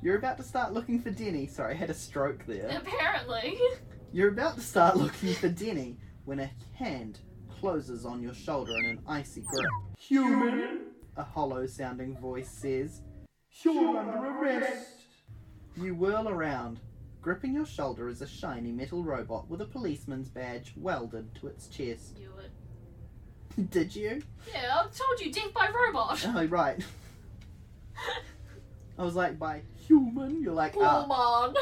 You're 0.01 0.17
about 0.17 0.37
to 0.37 0.43
start 0.43 0.73
looking 0.73 1.01
for 1.01 1.09
Denny. 1.11 1.47
Sorry, 1.47 1.73
I 1.73 1.77
had 1.77 1.89
a 1.89 1.93
stroke 1.93 2.45
there. 2.45 2.69
Apparently. 2.77 3.59
You're 4.13 4.29
about 4.29 4.55
to 4.55 4.61
start 4.61 4.95
looking 4.95 5.33
for 5.33 5.49
Denny 5.49 5.97
when 6.25 6.39
a 6.39 6.49
hand 6.75 7.19
closes 7.59 8.05
on 8.05 8.21
your 8.21 8.33
shoulder 8.33 8.77
in 8.77 8.85
an 8.85 8.99
icy 9.07 9.41
grip. 9.41 9.69
Human, 9.97 10.81
a 11.17 11.23
hollow 11.23 11.65
sounding 11.65 12.17
voice 12.17 12.49
says. 12.49 13.01
You're 13.63 13.97
under 13.97 14.17
arrest. 14.39 14.98
You 15.81 15.95
whirl 15.95 16.27
around. 16.27 16.79
Gripping 17.21 17.53
your 17.53 17.65
shoulder 17.65 18.09
is 18.09 18.21
a 18.21 18.27
shiny 18.27 18.71
metal 18.71 19.03
robot 19.03 19.49
with 19.49 19.61
a 19.61 19.65
policeman's 19.65 20.27
badge 20.27 20.73
welded 20.75 21.33
to 21.35 21.47
its 21.47 21.67
chest. 21.67 22.17
Knew 22.17 22.31
it. 22.39 23.69
Did 23.71 23.95
you? 23.95 24.21
Yeah, 24.51 24.75
I 24.75 24.83
told 24.83 25.19
you, 25.21 25.31
death 25.31 25.53
by 25.53 25.69
robot. 25.69 26.25
Oh, 26.27 26.45
right. 26.47 26.83
I 28.97 29.03
was 29.03 29.15
like, 29.15 29.39
by 29.39 29.61
human? 29.87 30.43
You're 30.43 30.53
like, 30.53 30.75
ah, 30.77 31.05
Woman. 31.07 31.55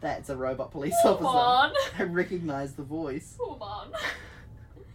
that's 0.00 0.30
a 0.30 0.36
robot 0.36 0.72
police 0.72 0.94
officer. 1.04 1.24
Woman. 1.24 1.72
I 1.98 2.02
recognize 2.04 2.72
the 2.74 2.82
voice. 2.82 3.36
Woman. 3.38 3.92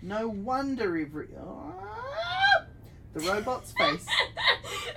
No 0.01 0.27
wonder 0.27 0.97
every. 0.97 1.29
Ah! 1.39 2.65
The 3.13 3.21
robot's 3.21 3.71
face. 3.71 4.05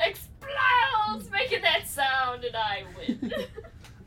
Explodes, 0.04 1.30
making 1.30 1.62
that 1.62 1.86
sound, 1.86 2.44
and 2.44 2.56
I 2.56 2.82
win. 2.96 3.32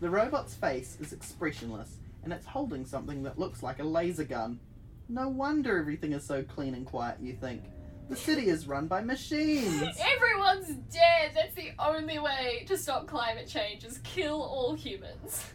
The 0.01 0.09
robot's 0.09 0.55
face 0.55 0.97
is 0.99 1.13
expressionless, 1.13 1.97
and 2.23 2.33
it's 2.33 2.47
holding 2.47 2.87
something 2.87 3.21
that 3.21 3.37
looks 3.37 3.61
like 3.61 3.77
a 3.77 3.83
laser 3.83 4.23
gun. 4.23 4.59
No 5.07 5.29
wonder 5.29 5.77
everything 5.77 6.13
is 6.13 6.25
so 6.25 6.41
clean 6.41 6.73
and 6.73 6.87
quiet, 6.87 7.19
you 7.21 7.33
think. 7.33 7.65
The 8.09 8.15
city 8.15 8.47
is 8.49 8.67
run 8.67 8.87
by 8.87 9.01
machines. 9.01 9.79
Everyone's 9.99 10.75
dead. 10.91 11.33
That's 11.35 11.53
the 11.53 11.73
only 11.77 12.17
way 12.17 12.65
to 12.67 12.77
stop 12.79 13.05
climate 13.05 13.47
change 13.47 13.83
is 13.83 13.99
kill 13.99 14.41
all 14.41 14.73
humans. 14.73 15.45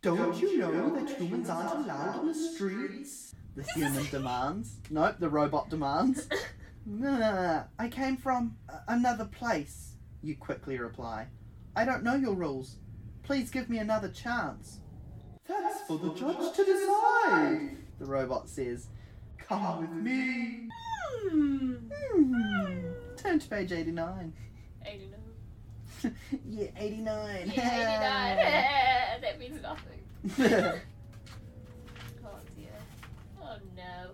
Don't 0.00 0.40
you 0.40 0.58
know 0.58 0.94
that 0.94 1.16
humans 1.16 1.50
aren't 1.50 1.84
allowed 1.84 2.20
on 2.20 2.28
the 2.28 2.34
streets? 2.34 3.34
The 3.56 3.64
human 3.64 4.06
demands. 4.12 4.76
Nope, 4.90 5.16
the 5.18 5.28
robot 5.28 5.70
demands. 5.70 6.28
Nah, 6.84 7.62
I 7.78 7.88
came 7.88 8.16
from 8.16 8.56
another 8.88 9.26
place, 9.26 9.92
you 10.20 10.34
quickly 10.36 10.80
reply. 10.80 11.28
I 11.76 11.84
don't 11.84 12.02
know 12.02 12.16
your 12.16 12.34
rules. 12.34 12.78
Please 13.22 13.50
give 13.50 13.70
me 13.70 13.78
another 13.78 14.08
chance. 14.08 14.78
That's 15.46 15.80
for 15.82 15.98
the 15.98 16.12
judge 16.14 16.54
to 16.56 16.64
decide, 16.64 17.76
the 17.98 18.04
robot 18.06 18.48
says. 18.48 18.88
Come 19.38 19.80
with 19.80 19.90
me. 19.90 20.68
Hmm. 21.30 21.74
Hmm. 21.92 22.78
Turn 23.16 23.38
to 23.38 23.48
page 23.48 23.72
89. 23.72 24.32
89. 24.84 25.20
yeah, 26.48 26.66
89. 26.76 27.52
Yeah, 27.54 27.62
89. 27.62 28.36
that 29.22 29.38
means 29.38 29.62
nothing. 29.62 30.80
Oh 32.24 32.38
dear. 32.56 32.68
Oh 33.42 33.56
no. 33.76 34.10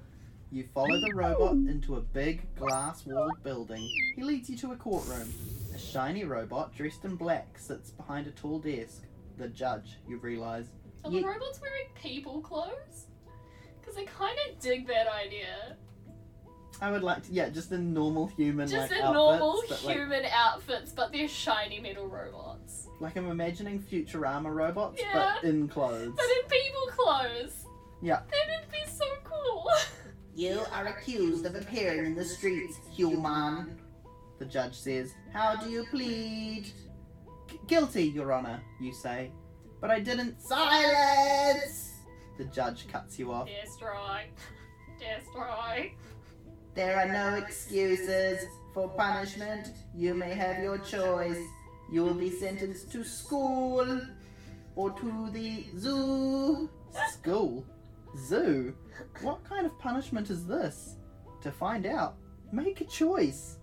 You 0.51 0.65
follow 0.75 0.99
the 1.01 1.13
robot 1.15 1.53
into 1.53 1.97
a 1.97 2.01
big 2.01 2.55
glass 2.57 3.05
walled 3.05 3.43
building. 3.43 3.87
He 4.17 4.23
leads 4.23 4.49
you 4.49 4.57
to 4.59 4.73
a 4.73 4.77
courtroom. 4.77 5.33
A 5.79 5.81
shiny 5.81 6.25
robot 6.25 6.75
dressed 6.75 7.05
in 7.05 7.15
black 7.15 7.57
sits 7.57 7.91
behind 7.93 8.27
a 8.27 8.33
tall 8.33 8.59
desk. 8.59 9.05
The 9.37 9.47
judge, 9.47 9.97
you 10.09 10.17
realise. 10.17 10.67
Are 11.05 11.11
Ye- 11.13 11.21
the 11.21 11.27
robots 11.29 11.61
wearing 11.61 11.87
people 11.95 12.41
clothes? 12.41 13.07
Because 13.81 13.97
I 13.97 14.05
kind 14.07 14.37
of 14.51 14.59
dig 14.59 14.89
that 14.89 15.07
idea. 15.07 15.77
I 16.81 16.91
would 16.91 17.05
like 17.05 17.23
to, 17.29 17.33
yeah, 17.33 17.49
just 17.49 17.71
in 17.71 17.95
normal 17.95 18.27
human 18.27 18.67
Just 18.67 18.91
like 18.91 18.99
in 18.99 19.05
outfits, 19.05 19.15
normal 19.15 19.63
but, 19.69 19.85
like, 19.85 19.97
human 19.97 20.25
outfits, 20.33 20.91
but 20.93 21.13
they're 21.13 21.29
shiny 21.29 21.79
metal 21.79 22.09
robots. 22.09 22.89
like 22.99 23.17
I'm 23.17 23.31
imagining 23.31 23.81
Futurama 23.81 24.53
robots, 24.53 25.01
Yeah. 25.01 25.37
but 25.41 25.49
in 25.49 25.69
clothes. 25.69 26.13
But 26.17 26.25
in 26.25 26.51
people 26.51 26.87
clothes. 27.05 27.67
Yeah. 28.03 28.17
That'd 28.23 28.69
be 28.73 28.85
so 28.91 29.05
cool. 29.23 29.65
You 30.35 30.61
are 30.73 30.87
accused 30.89 31.47
of 31.47 31.55
appearing 31.55 32.05
in 32.07 32.15
the 32.17 32.25
streets, 32.25 32.79
human. 32.93 33.79
The 34.39 34.45
judge 34.45 34.75
says, 34.75 35.15
How 35.33 35.57
do 35.57 35.69
you 35.69 35.85
plead? 35.91 36.69
Guilty, 37.67 38.05
Your 38.05 38.33
Honor, 38.33 38.61
you 38.81 38.93
say. 38.93 39.33
But 39.81 39.91
I 39.91 40.01
didn't. 40.01 40.41
Silence! 40.41 41.95
The 42.37 42.45
judge 42.45 42.87
cuts 42.89 43.19
you 43.19 43.33
off. 43.33 43.49
Destroy. 43.65 44.27
Destroy. 44.99 45.93
There 46.75 46.97
are 46.97 47.13
no 47.13 47.37
excuses 47.37 48.45
for 48.73 48.89
punishment. 48.91 49.69
You 49.95 50.15
may 50.15 50.35
have 50.35 50.63
your 50.63 50.79
choice. 50.79 51.39
You 51.91 52.05
will 52.05 52.15
be 52.15 52.31
sentenced 52.31 52.93
to 52.93 53.03
school 53.03 54.01
or 54.77 54.91
to 54.91 55.31
the 55.33 55.65
zoo. 55.77 56.71
School? 57.11 57.65
Zoo? 58.17 58.75
What 59.23 59.45
kind 59.45 59.67
of 59.67 59.79
punishment 59.79 60.31
is 60.31 60.47
this? 60.47 60.97
To 61.43 61.51
find 61.51 61.87
out, 61.87 62.17
make 62.53 62.81
a 62.81 62.85
choice. 62.85 63.58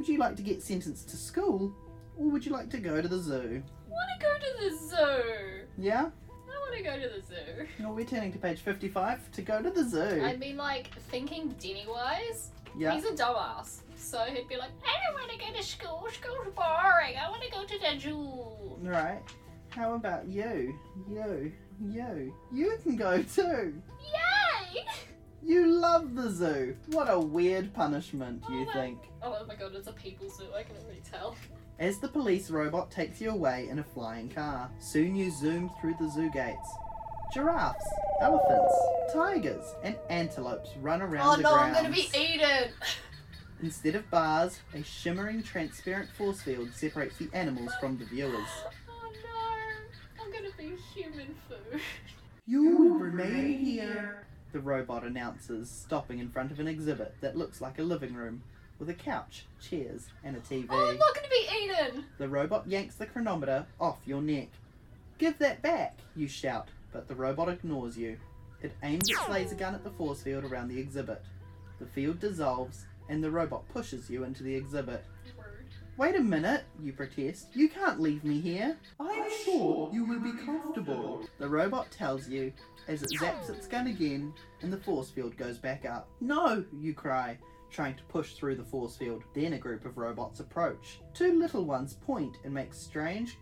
Would 0.00 0.08
you 0.08 0.16
like 0.16 0.34
to 0.36 0.42
get 0.42 0.62
sentenced 0.62 1.10
to 1.10 1.16
school 1.18 1.74
or 2.16 2.30
would 2.30 2.46
you 2.46 2.52
like 2.52 2.70
to 2.70 2.78
go 2.78 3.02
to 3.02 3.06
the 3.06 3.18
zoo? 3.18 3.62
I 3.62 3.90
want 3.90 4.08
to 4.18 4.26
go 4.26 4.32
to 4.38 4.70
the 4.70 4.76
zoo. 4.78 5.66
Yeah? 5.76 6.08
I 6.26 6.58
want 6.58 6.74
to 6.78 6.82
go 6.82 6.98
to 6.98 7.06
the 7.06 7.20
zoo. 7.20 7.66
No, 7.78 7.92
we're 7.92 8.06
turning 8.06 8.32
to 8.32 8.38
page 8.38 8.60
55 8.60 9.30
to 9.32 9.42
go 9.42 9.60
to 9.60 9.68
the 9.68 9.84
zoo. 9.84 10.22
I 10.24 10.36
mean, 10.36 10.56
like, 10.56 10.94
thinking 11.10 11.54
Denny 11.60 11.84
wise, 11.86 12.48
yeah. 12.78 12.94
he's 12.94 13.04
a 13.04 13.12
dumbass. 13.12 13.80
So 13.94 14.20
he'd 14.20 14.48
be 14.48 14.56
like, 14.56 14.70
I 14.86 14.96
don't 15.04 15.20
want 15.20 15.38
to 15.38 15.46
go 15.46 15.52
to 15.54 15.62
school. 15.62 16.08
School's 16.10 16.54
boring. 16.56 17.18
I 17.22 17.28
want 17.28 17.42
to 17.42 17.50
go 17.50 17.64
to 17.64 17.78
the 17.78 18.00
zoo. 18.00 18.78
Right. 18.80 19.20
How 19.68 19.96
about 19.96 20.26
you? 20.26 20.78
You. 21.10 21.52
You. 21.78 22.34
You 22.50 22.78
can 22.82 22.96
go 22.96 23.22
too. 23.22 23.82
Yay! 24.00 24.82
You 25.42 25.66
love 25.66 26.14
the 26.14 26.30
zoo. 26.30 26.76
What 26.88 27.08
a 27.10 27.18
weird 27.18 27.72
punishment, 27.72 28.42
you 28.48 28.60
Oh 28.62 28.64
my- 28.66 28.72
think. 28.72 28.98
Oh 29.22 29.44
my 29.46 29.54
god, 29.54 29.74
it's 29.74 29.88
a 29.88 29.92
people 29.92 30.28
zoo. 30.28 30.48
I 30.54 30.62
can 30.62 30.76
already 30.76 31.00
tell. 31.10 31.34
As 31.78 31.98
the 31.98 32.08
police 32.08 32.50
robot 32.50 32.90
takes 32.90 33.20
you 33.20 33.30
away 33.30 33.68
in 33.68 33.78
a 33.78 33.84
flying 33.84 34.28
car, 34.28 34.70
soon 34.78 35.14
you 35.16 35.30
zoom 35.30 35.70
through 35.80 35.94
the 35.98 36.10
zoo 36.10 36.30
gates. 36.30 36.68
Giraffes, 37.32 37.84
elephants, 38.20 38.74
tigers, 39.14 39.64
and 39.82 39.96
antelopes 40.10 40.70
run 40.82 41.00
around 41.00 41.26
Oh 41.28 41.36
the 41.36 41.42
no, 41.42 41.54
I'm 41.54 41.72
gonna 41.72 41.90
be 41.90 42.10
eaten. 42.14 42.72
Instead 43.62 43.94
of 43.94 44.10
bars, 44.10 44.58
a 44.74 44.82
shimmering 44.82 45.42
transparent 45.42 46.10
force 46.10 46.42
field 46.42 46.70
separates 46.74 47.16
the 47.18 47.30
animals 47.32 47.72
from 47.80 47.96
the 47.98 48.04
oh 48.04 48.08
viewers. 48.08 48.48
Oh 48.88 49.12
no, 49.24 50.22
I'm 50.24 50.32
gonna 50.32 50.54
be 50.58 50.76
human 50.94 51.34
food. 51.48 51.80
You 52.46 52.76
will 52.76 52.94
remain 52.98 53.58
here, 53.58 54.26
the 54.52 54.60
robot 54.60 55.04
announces, 55.04 55.70
stopping 55.70 56.18
in 56.18 56.30
front 56.30 56.50
of 56.50 56.60
an 56.60 56.68
exhibit 56.68 57.14
that 57.20 57.36
looks 57.36 57.60
like 57.60 57.78
a 57.78 57.82
living 57.82 58.14
room, 58.14 58.42
with 58.78 58.88
a 58.88 58.94
couch, 58.94 59.44
chairs, 59.60 60.06
and 60.24 60.36
a 60.36 60.40
TV. 60.40 60.66
Oh, 60.70 60.90
I'm 60.90 60.98
not 60.98 61.14
gonna 61.14 61.28
be 61.28 61.48
eaten. 61.62 62.04
The 62.18 62.28
robot 62.28 62.66
yanks 62.66 62.94
the 62.96 63.06
chronometer 63.06 63.66
off 63.80 63.98
your 64.06 64.22
neck. 64.22 64.48
Give 65.18 65.38
that 65.38 65.62
back, 65.62 65.98
you 66.16 66.26
shout, 66.26 66.68
but 66.92 67.06
the 67.06 67.14
robot 67.14 67.48
ignores 67.48 67.96
you. 67.96 68.16
It 68.62 68.72
aims 68.82 69.08
its 69.08 69.28
laser 69.28 69.54
gun 69.54 69.74
at 69.74 69.84
the 69.84 69.90
force 69.90 70.22
field 70.22 70.44
around 70.44 70.68
the 70.68 70.78
exhibit. 70.78 71.22
The 71.78 71.86
field 71.86 72.20
dissolves, 72.20 72.86
and 73.08 73.22
the 73.22 73.30
robot 73.30 73.68
pushes 73.68 74.10
you 74.10 74.24
into 74.24 74.42
the 74.42 74.54
exhibit. 74.54 75.04
Wait 76.00 76.16
a 76.16 76.22
minute, 76.22 76.64
you 76.82 76.94
protest. 76.94 77.48
You 77.52 77.68
can't 77.68 78.00
leave 78.00 78.24
me 78.24 78.40
here. 78.40 78.74
I'm 78.98 79.30
sure 79.44 79.90
you 79.92 80.06
will 80.06 80.18
be 80.18 80.32
comfortable. 80.32 81.28
The 81.36 81.46
robot 81.46 81.90
tells 81.90 82.26
you 82.26 82.54
as 82.88 83.02
it 83.02 83.10
zaps 83.20 83.50
its 83.50 83.66
gun 83.66 83.86
again 83.86 84.32
and 84.62 84.72
the 84.72 84.78
force 84.78 85.10
field 85.10 85.36
goes 85.36 85.58
back 85.58 85.84
up. 85.84 86.08
No, 86.22 86.64
you 86.72 86.94
cry, 86.94 87.36
trying 87.70 87.96
to 87.96 88.02
push 88.04 88.32
through 88.32 88.54
the 88.54 88.64
force 88.64 88.96
field. 88.96 89.24
Then 89.34 89.52
a 89.52 89.58
group 89.58 89.84
of 89.84 89.98
robots 89.98 90.40
approach. 90.40 91.00
Two 91.12 91.38
little 91.38 91.66
ones 91.66 91.92
point 91.92 92.38
and 92.44 92.54
make 92.54 92.72
strange 92.72 93.36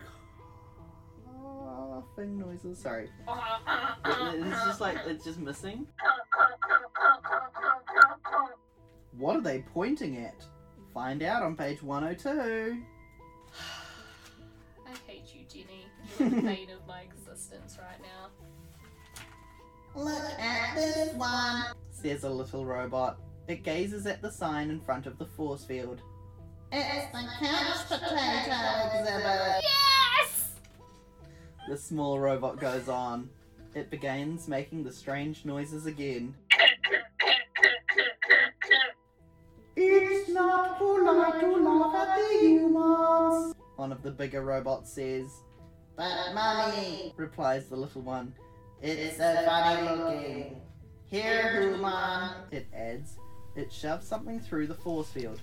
coughing 1.41 2.41
noises. 2.41 2.81
Sorry. 2.81 3.09
It's 4.05 4.65
just 4.65 4.81
like, 4.81 4.99
it's 5.07 5.25
just 5.25 5.39
missing. 5.39 5.87
What 9.17 9.37
are 9.37 9.43
they 9.43 9.61
pointing 9.73 10.17
at? 10.17 10.45
Find 10.95 11.23
out 11.23 11.43
on 11.43 11.57
page 11.57 11.83
102. 11.83 12.83
I 14.87 15.11
hate 15.11 15.35
you, 15.35 15.45
Jenny. 15.49 15.87
the 16.19 16.43
bane 16.43 16.71
of 16.71 16.87
my 16.87 17.03
existence 17.03 17.79
right 17.81 18.01
now. 18.03 18.31
Look 19.95 20.39
at 20.39 20.75
this 20.75 21.15
one, 21.15 21.65
says 21.91 22.25
a 22.25 22.31
little 22.31 22.65
robot. 22.65 23.19
It 23.49 23.63
gazes 23.63 24.07
at 24.07 24.23
the 24.23 24.31
sign 24.31 24.71
in 24.71 24.81
front 24.81 25.07
of 25.07 25.19
the 25.19 25.27
force 25.27 25.65
field. 25.65 26.03
It's 26.71 27.13
the 27.13 27.27
couch 27.41 27.89
potato 27.89 29.01
exhibit. 29.01 29.63
Yes! 29.63 30.53
The 31.69 31.77
small 31.77 32.19
robot 32.21 32.61
goes 32.61 32.89
on. 32.89 33.31
It 33.75 33.91
begins 33.91 34.49
making 34.49 34.85
the 34.85 34.93
strange 34.93 35.45
noises 35.45 35.87
again. 35.87 36.35
Polite 40.79 41.41
to 41.41 41.57
laugh 41.57 41.95
at 41.95 42.17
the 42.17 42.39
humans, 42.41 43.55
one 43.77 43.93
of 43.93 44.03
the 44.03 44.11
bigger 44.11 44.43
robots 44.43 44.93
says. 44.93 45.43
But 45.97 46.33
mummy, 46.35 47.13
replies 47.17 47.67
the 47.67 47.77
little 47.77 48.03
one, 48.03 48.33
it's 48.81 49.17
so 49.17 49.43
funny 49.45 49.97
looking. 49.97 50.61
Here, 51.07 51.63
human, 51.63 52.31
it 52.53 52.67
adds. 52.73 53.17
It 53.57 53.73
shoves 53.73 54.07
something 54.07 54.39
through 54.39 54.69
the 54.69 54.75
force 54.75 55.11
field. 55.11 55.41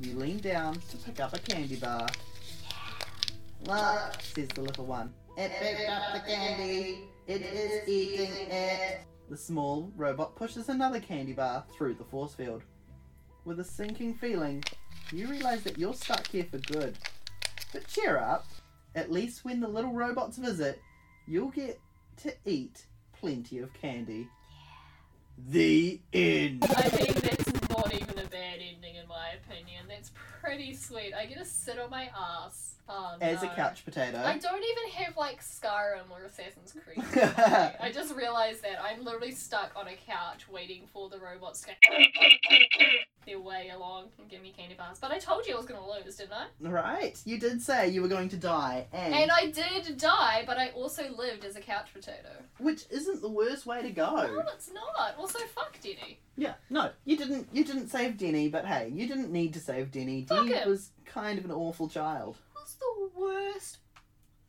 You 0.00 0.14
lean 0.14 0.38
down 0.38 0.80
to 0.90 0.96
pick 0.96 1.20
up 1.20 1.34
a 1.34 1.38
candy 1.38 1.76
bar. 1.76 2.08
Look, 3.66 4.22
says 4.22 4.48
the 4.54 4.62
little 4.62 4.86
one. 4.86 5.12
It 5.36 5.50
picked 5.60 5.90
up 5.90 6.14
the 6.14 6.20
candy. 6.20 7.08
It 7.26 7.42
is 7.42 7.88
eating 7.88 8.50
it. 8.50 9.00
The 9.28 9.36
small 9.36 9.92
robot 9.96 10.34
pushes 10.36 10.70
another 10.70 11.00
candy 11.00 11.34
bar 11.34 11.64
through 11.76 11.94
the 11.94 12.04
force 12.04 12.34
field. 12.34 12.62
With 13.44 13.60
a 13.60 13.64
sinking 13.64 14.14
feeling, 14.14 14.62
you 15.12 15.26
realize 15.28 15.62
that 15.62 15.78
you're 15.78 15.94
stuck 15.94 16.26
here 16.28 16.44
for 16.44 16.58
good. 16.58 16.96
But 17.72 17.86
cheer 17.86 18.18
up. 18.18 18.46
At 18.94 19.12
least 19.12 19.44
when 19.44 19.60
the 19.60 19.68
little 19.68 19.92
robots 19.92 20.38
visit, 20.38 20.80
you'll 21.26 21.50
get 21.50 21.78
to 22.22 22.34
eat 22.44 22.86
plenty 23.12 23.58
of 23.58 23.72
candy. 23.74 24.28
The 25.50 26.00
end. 26.12 26.64
I 26.68 26.96
mean, 26.96 27.12
that's 27.14 27.70
not 27.70 27.94
even 27.94 28.18
a 28.18 28.24
bad 28.24 28.58
ending 28.60 28.96
in 28.96 29.06
my 29.06 29.34
opinion. 29.44 29.84
That's 29.88 30.10
pretty 30.40 30.74
sweet. 30.74 31.14
I 31.14 31.26
get 31.26 31.38
to 31.38 31.44
sit 31.44 31.78
on 31.78 31.90
my 31.90 32.10
ass. 32.16 32.74
Oh, 32.88 33.16
As 33.20 33.42
a 33.42 33.48
couch 33.48 33.84
potato. 33.84 34.18
I 34.18 34.38
don't 34.38 34.64
even 34.64 35.04
have 35.04 35.16
like 35.16 35.42
Skyrim 35.42 36.10
or 36.10 36.24
Assassin's 36.24 36.72
Creed. 36.72 37.04
I 37.80 37.90
just 37.92 38.14
realized 38.14 38.62
that 38.62 38.82
I'm 38.82 39.04
literally 39.04 39.32
stuck 39.32 39.72
on 39.76 39.88
a 39.88 39.94
couch 39.94 40.48
waiting 40.48 40.84
for 40.90 41.10
the 41.10 41.18
robots 41.18 41.60
to 41.62 41.70
their 43.28 43.38
way 43.40 43.70
along 43.74 44.06
and 44.18 44.28
give 44.28 44.42
me 44.42 44.52
candy 44.56 44.74
bars. 44.74 44.98
But 44.98 45.10
I 45.12 45.18
told 45.18 45.46
you 45.46 45.54
I 45.54 45.56
was 45.58 45.66
gonna 45.66 45.86
lose, 45.86 46.16
didn't 46.16 46.32
I? 46.32 46.46
Right, 46.60 47.20
you 47.24 47.38
did 47.38 47.60
say 47.62 47.88
you 47.88 48.02
were 48.02 48.08
going 48.08 48.28
to 48.30 48.36
die, 48.36 48.86
and, 48.92 49.14
And 49.14 49.30
I 49.30 49.50
did 49.50 49.96
die, 49.98 50.44
but 50.46 50.56
I 50.58 50.68
also 50.70 51.10
lived 51.16 51.44
as 51.44 51.54
a 51.56 51.60
couch 51.60 51.88
potato. 51.92 52.30
which 52.58 52.84
isn't 52.90 53.20
the 53.22 53.28
worst 53.28 53.66
way 53.66 53.82
to 53.82 53.90
go. 53.90 54.14
No, 54.16 54.42
it's 54.54 54.70
not. 54.72 55.14
Also, 55.18 55.38
fuck 55.54 55.78
Denny. 55.80 56.18
Yeah, 56.36 56.54
no, 56.70 56.90
you 57.04 57.16
didn't. 57.16 57.48
You 57.52 57.64
didn't 57.64 57.88
save 57.88 58.16
Denny, 58.16 58.48
but 58.48 58.64
hey, 58.64 58.90
you 58.94 59.06
didn't 59.06 59.30
need 59.30 59.52
to 59.54 59.60
save 59.60 59.90
Denny. 59.92 60.24
Fuck 60.28 60.46
Denny 60.46 60.54
him. 60.58 60.68
was 60.70 60.90
kind 61.04 61.38
of 61.38 61.44
an 61.44 61.50
awful 61.52 61.88
child. 61.88 62.36
Who's 62.54 62.74
the 62.74 63.10
worst 63.20 63.78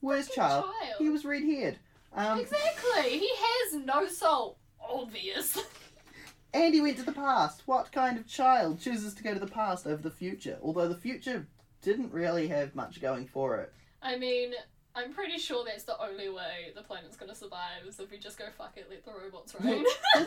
Worst 0.01 0.33
child. 0.33 0.63
child? 0.65 0.95
He 0.99 1.09
was 1.09 1.25
red 1.25 1.43
haired. 1.43 1.77
Um, 2.13 2.39
Exactly. 2.39 3.19
He 3.19 3.29
has 3.35 3.73
no 3.85 4.07
soul. 4.07 4.57
Obvious. 4.81 5.57
and 6.53 6.73
he 6.73 6.81
went 6.81 6.97
to 6.97 7.03
the 7.03 7.11
past. 7.11 7.63
What 7.65 7.91
kind 7.91 8.17
of 8.17 8.27
child 8.27 8.79
chooses 8.79 9.13
to 9.15 9.23
go 9.23 9.33
to 9.33 9.39
the 9.39 9.47
past 9.47 9.85
over 9.87 10.01
the 10.01 10.11
future? 10.11 10.57
Although 10.61 10.87
the 10.87 10.95
future 10.95 11.47
didn't 11.81 12.11
really 12.11 12.47
have 12.47 12.75
much 12.75 13.01
going 13.01 13.27
for 13.27 13.57
it. 13.57 13.73
I 14.01 14.17
mean, 14.17 14.53
I'm 14.95 15.13
pretty 15.13 15.37
sure 15.37 15.63
that's 15.63 15.83
the 15.83 16.01
only 16.01 16.29
way 16.29 16.71
the 16.75 16.81
planet's 16.81 17.15
gonna 17.15 17.35
survive 17.35 17.85
is 17.87 17.99
if 17.99 18.11
we 18.11 18.17
just 18.17 18.37
go 18.37 18.45
fuck 18.57 18.73
it, 18.75 18.87
let 18.89 19.05
the 19.05 19.11
robots 19.11 19.55
reign. 19.59 19.85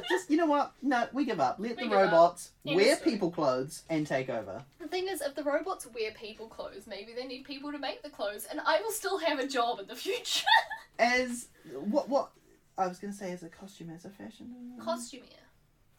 Just- 0.08 0.30
you 0.30 0.36
know 0.36 0.46
what? 0.46 0.72
No, 0.82 1.06
we 1.12 1.24
give 1.24 1.40
up. 1.40 1.56
Let 1.58 1.76
We 1.76 1.88
the 1.88 1.94
robots 1.94 2.52
wear 2.64 2.96
people 2.96 3.30
clothes 3.30 3.82
and 3.90 4.06
take 4.06 4.30
over. 4.30 4.64
the 4.78 4.86
thing 4.88 5.08
is, 5.08 5.20
if 5.20 5.34
the 5.34 5.42
robots 5.42 5.86
wear 5.94 6.12
people 6.12 6.46
clothes, 6.46 6.86
maybe 6.86 7.12
they 7.12 7.26
need 7.26 7.44
people 7.44 7.72
to 7.72 7.78
make 7.78 8.02
the 8.02 8.10
clothes, 8.10 8.46
and 8.50 8.60
I 8.64 8.80
will 8.80 8.92
still 8.92 9.18
have 9.18 9.38
a 9.38 9.46
job 9.46 9.80
in 9.80 9.88
the 9.88 9.96
future. 9.96 10.46
As 10.98 11.48
what? 11.74 12.08
What? 12.08 12.30
I 12.78 12.86
was 12.86 12.98
gonna 12.98 13.12
say 13.12 13.32
as 13.32 13.42
a 13.42 13.48
costume, 13.48 13.90
as 13.94 14.04
a 14.06 14.10
fashion 14.10 14.54
Costumier. 14.80 15.24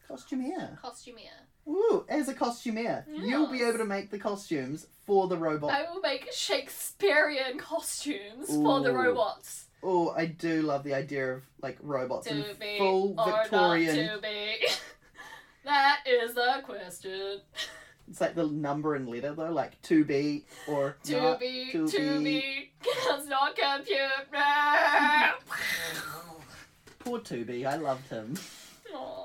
Costumier. 0.09 0.79
Costumier. 0.81 1.31
Ooh, 1.67 2.05
as 2.09 2.27
a 2.27 2.33
costumier, 2.33 3.05
you'll 3.09 3.49
be 3.51 3.61
able 3.63 3.77
to 3.77 3.85
make 3.85 4.11
the 4.11 4.19
costumes 4.19 4.87
for 5.05 5.27
the 5.27 5.37
robot. 5.37 5.71
I 5.71 5.89
will 5.89 6.01
make 6.01 6.31
Shakespearean 6.31 7.57
costumes 7.57 8.47
for 8.49 8.81
the 8.81 8.93
robots. 8.93 9.65
Oh, 9.81 10.11
I 10.11 10.25
do 10.27 10.61
love 10.61 10.83
the 10.83 10.93
idea 10.93 11.33
of 11.33 11.43
like 11.61 11.77
robots 11.81 12.27
To 12.27 12.35
in 12.35 12.43
be 12.59 12.77
full 12.77 13.19
or 13.19 13.41
Victorian. 13.43 14.05
not 14.05 14.15
to 14.15 14.21
be. 14.21 14.55
that 15.65 15.99
is 16.05 16.33
the 16.33 16.61
question. 16.63 17.41
It's 18.09 18.19
like 18.19 18.35
the 18.35 18.45
number 18.47 18.95
and 18.95 19.07
letter 19.07 19.33
though, 19.33 19.51
like 19.51 19.81
to 19.83 20.03
be 20.03 20.43
or 20.67 20.97
To 21.05 21.21
not 21.21 21.39
be, 21.39 21.69
to, 21.71 21.87
to, 21.87 22.17
be. 22.19 22.23
be, 22.23 22.71
does 23.07 23.27
not 23.27 23.55
compute. 23.55 23.99
Poor 26.99 27.19
to 27.19 27.45
be, 27.45 27.65
I 27.65 27.77
loved 27.77 28.07
him. 28.09 28.35
Aw. 28.93 29.22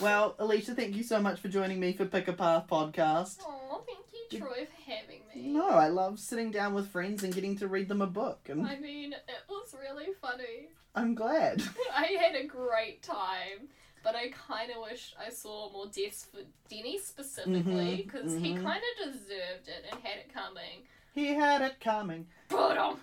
Well, 0.00 0.34
Alicia, 0.38 0.74
thank 0.74 0.96
you 0.96 1.04
so 1.04 1.20
much 1.20 1.38
for 1.38 1.48
joining 1.48 1.78
me 1.78 1.92
for 1.92 2.04
Pick 2.04 2.26
a 2.26 2.32
Path 2.32 2.66
podcast. 2.68 3.38
Aw, 3.46 3.78
thank 3.86 4.32
you, 4.32 4.38
Troy, 4.40 4.66
for 4.66 4.90
having 4.90 5.20
me. 5.34 5.52
No, 5.52 5.68
I 5.68 5.86
love 5.86 6.18
sitting 6.18 6.50
down 6.50 6.74
with 6.74 6.88
friends 6.88 7.22
and 7.22 7.32
getting 7.32 7.56
to 7.58 7.68
read 7.68 7.88
them 7.88 8.02
a 8.02 8.06
book, 8.06 8.48
and 8.48 8.66
I 8.66 8.76
mean, 8.76 9.12
it 9.12 9.20
was 9.48 9.74
really 9.80 10.12
funny. 10.20 10.68
I'm 10.96 11.14
glad. 11.14 11.62
I 11.96 12.16
had 12.20 12.34
a 12.34 12.44
great 12.44 13.04
time, 13.04 13.68
but 14.02 14.16
I 14.16 14.30
kind 14.30 14.72
of 14.72 14.82
wish 14.82 15.14
I 15.24 15.30
saw 15.30 15.70
more 15.72 15.86
deaths 15.86 16.26
for 16.30 16.40
Denny 16.68 16.98
specifically 16.98 18.02
because 18.04 18.32
he 18.32 18.54
mhm. 18.54 18.62
kind 18.62 18.82
of 18.82 19.12
deserved 19.12 19.68
it 19.68 19.86
and 19.90 20.00
had 20.02 20.18
it 20.18 20.34
coming. 20.34 20.82
He 21.14 21.34
had 21.34 21.62
it 21.62 21.78
coming. 21.78 22.26
But 22.48 22.76
um, 22.78 22.98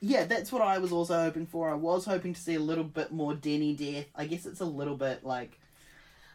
Yeah, 0.00 0.24
that's 0.24 0.50
what 0.50 0.62
I 0.62 0.78
was 0.78 0.90
also 0.90 1.20
hoping 1.20 1.44
for. 1.46 1.68
I 1.70 1.74
was 1.74 2.06
hoping 2.06 2.32
to 2.32 2.40
see 2.40 2.54
a 2.54 2.60
little 2.60 2.84
bit 2.84 3.12
more 3.12 3.34
Denny 3.34 3.74
death. 3.74 4.06
I 4.16 4.26
guess 4.26 4.46
it's 4.46 4.60
a 4.60 4.66
little 4.66 4.96
bit 4.96 5.22
like 5.22 5.58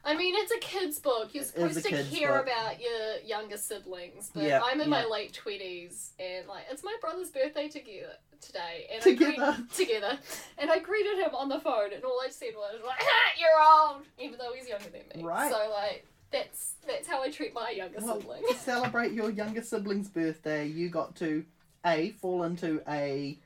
I 0.05 0.15
mean, 0.17 0.33
it's 0.37 0.51
a 0.51 0.59
kid's 0.59 0.99
book. 0.99 1.33
You're 1.33 1.43
supposed 1.45 1.81
to 1.83 2.03
care 2.03 2.33
book. 2.33 2.43
about 2.47 2.81
your 2.81 3.19
younger 3.25 3.57
siblings, 3.57 4.31
but 4.33 4.43
Yeah, 4.43 4.61
I'm 4.63 4.81
in 4.81 4.89
my 4.89 5.05
late 5.05 5.33
twenties, 5.33 6.11
and 6.19 6.47
like 6.47 6.63
it's 6.69 6.83
my 6.83 6.95
brother's 7.01 7.29
birthday 7.29 7.69
together 7.69 8.13
today, 8.41 8.87
and 8.91 9.01
I 9.01 9.03
together. 9.03 9.55
greet- 9.57 9.71
together, 9.73 10.19
and 10.57 10.69
I 10.69 10.79
greeted 10.79 11.17
him 11.19 11.33
on 11.35 11.47
the 11.47 11.59
phone, 11.61 11.93
and 11.93 12.03
all 12.03 12.19
I 12.25 12.29
said 12.29 12.49
was 12.55 12.81
like, 12.85 12.97
"Ha, 13.01 13.31
"You're 13.39 13.95
old," 13.95 14.05
even 14.19 14.37
though 14.37 14.51
he's 14.53 14.67
younger 14.67 14.89
than 14.89 15.03
me. 15.15 15.23
Right. 15.25 15.49
So 15.51 15.69
like, 15.71 16.05
that's 16.31 16.73
that's 16.85 17.07
how 17.07 17.21
I 17.23 17.29
treat 17.29 17.53
my 17.53 17.69
younger 17.69 17.99
Well, 18.01 18.19
sibling. 18.19 18.43
to 18.49 18.55
celebrate 18.55 19.13
your 19.13 19.29
younger 19.29 19.61
sibling's 19.61 20.09
birthday, 20.09 20.67
you 20.67 20.89
got 20.89 21.15
to 21.17 21.45
a 21.85 22.09
fall 22.19 22.43
into 22.43 22.81
a 22.89 23.37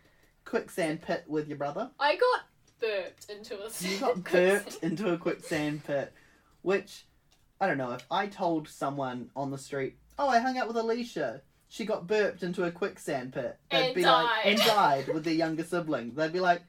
quicksand 0.45 1.01
pit 1.03 1.23
with 1.27 1.47
your 1.47 1.57
brother. 1.57 1.91
I 1.99 2.15
got 2.15 2.45
burped 2.79 3.29
into 3.29 3.55
a. 3.63 3.69
You 3.87 3.99
got 3.99 4.23
burped 4.23 4.77
into 4.81 5.13
a 5.13 5.17
quicksand 5.19 5.83
pit, 5.83 6.11
which 6.61 7.05
I 7.59 7.67
don't 7.67 7.77
know 7.77 7.91
if 7.91 8.05
I 8.11 8.27
told 8.27 8.67
someone 8.67 9.29
on 9.35 9.51
the 9.51 9.57
street, 9.57 9.97
"Oh, 10.19 10.27
I 10.29 10.39
hung 10.39 10.57
out 10.57 10.67
with 10.67 10.77
Alicia." 10.77 11.41
She 11.69 11.85
got 11.85 12.07
burped 12.07 12.43
into 12.43 12.63
a 12.63 12.71
quicksand 12.71 13.33
pit. 13.33 13.57
They'd 13.69 13.87
And 13.87 13.95
be 13.95 14.05
like, 14.05 14.25
died. 14.43 14.45
and 14.45 14.59
died 14.59 15.07
with 15.09 15.25
their 15.25 15.33
younger 15.33 15.63
sibling. 15.65 16.13
They'd 16.15 16.31
be 16.31 16.39
like, 16.39 16.61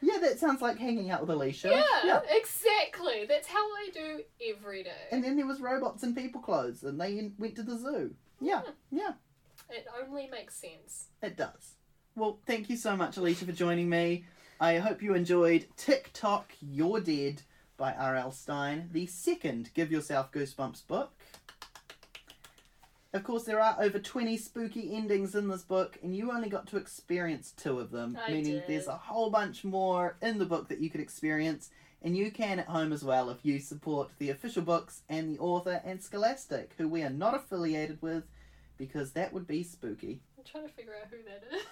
"Yeah, 0.00 0.18
that 0.18 0.38
sounds 0.38 0.62
like 0.62 0.78
hanging 0.78 1.10
out 1.10 1.20
with 1.20 1.30
Alicia." 1.30 1.84
Yeah, 2.04 2.20
exactly. 2.30 3.26
That's 3.26 3.48
how 3.48 3.58
I 3.58 3.90
do 3.92 4.22
every 4.50 4.82
day. 4.82 5.08
And 5.10 5.22
then 5.22 5.36
there 5.36 5.46
was 5.46 5.60
robots 5.60 6.02
in 6.02 6.14
people 6.14 6.40
clothes, 6.40 6.82
and 6.84 6.98
they 7.00 7.32
went 7.38 7.56
to 7.56 7.62
the 7.62 7.76
zoo. 7.76 8.14
Yeah, 8.40 8.60
hmm. 8.62 8.96
yeah, 8.98 9.12
It 9.68 9.86
only 10.02 10.28
makes 10.30 10.54
sense. 10.56 11.08
it 11.22 11.36
does. 11.36 11.74
Well, 12.16 12.40
thank 12.46 12.70
you 12.70 12.76
so 12.76 12.96
much, 12.96 13.16
Alicia, 13.18 13.44
for 13.44 13.52
joining 13.52 13.88
me. 13.90 14.24
I 14.58 14.78
hope 14.78 15.02
you 15.02 15.14
enjoyed 15.14 15.66
Tick 15.76 16.10
Tock 16.14 16.52
You're 16.60 17.00
Dead 17.00 17.42
by 17.80 17.94
R.L. 17.94 18.30
Stine, 18.30 18.90
the 18.92 19.06
second 19.06 19.70
Give 19.72 19.90
Yourself 19.90 20.30
Goosebumps 20.30 20.86
book. 20.86 21.12
Of 23.14 23.24
course, 23.24 23.44
there 23.44 23.58
are 23.58 23.74
over 23.80 23.98
20 23.98 24.36
spooky 24.36 24.94
endings 24.94 25.34
in 25.34 25.48
this 25.48 25.62
book, 25.62 25.98
and 26.02 26.14
you 26.14 26.30
only 26.30 26.50
got 26.50 26.66
to 26.68 26.76
experience 26.76 27.52
two 27.56 27.80
of 27.80 27.90
them, 27.90 28.18
I 28.22 28.30
meaning 28.30 28.52
did. 28.52 28.64
there's 28.68 28.86
a 28.86 28.96
whole 28.96 29.30
bunch 29.30 29.64
more 29.64 30.16
in 30.20 30.38
the 30.38 30.44
book 30.44 30.68
that 30.68 30.80
you 30.80 30.90
could 30.90 31.00
experience, 31.00 31.70
and 32.02 32.14
you 32.14 32.30
can 32.30 32.58
at 32.58 32.66
home 32.66 32.92
as 32.92 33.02
well 33.02 33.30
if 33.30 33.38
you 33.44 33.58
support 33.58 34.10
the 34.18 34.28
official 34.28 34.62
books 34.62 35.00
and 35.08 35.30
the 35.30 35.38
author 35.38 35.80
and 35.82 36.02
Scholastic, 36.02 36.74
who 36.76 36.86
we 36.86 37.02
are 37.02 37.10
not 37.10 37.34
affiliated 37.34 37.96
with 38.02 38.24
because 38.76 39.12
that 39.12 39.32
would 39.32 39.46
be 39.46 39.62
spooky. 39.62 40.20
I'm 40.38 40.44
trying 40.44 40.68
to 40.68 40.72
figure 40.74 40.92
out 41.00 41.08
who 41.10 41.16
that 41.24 41.42
is. 41.50 41.62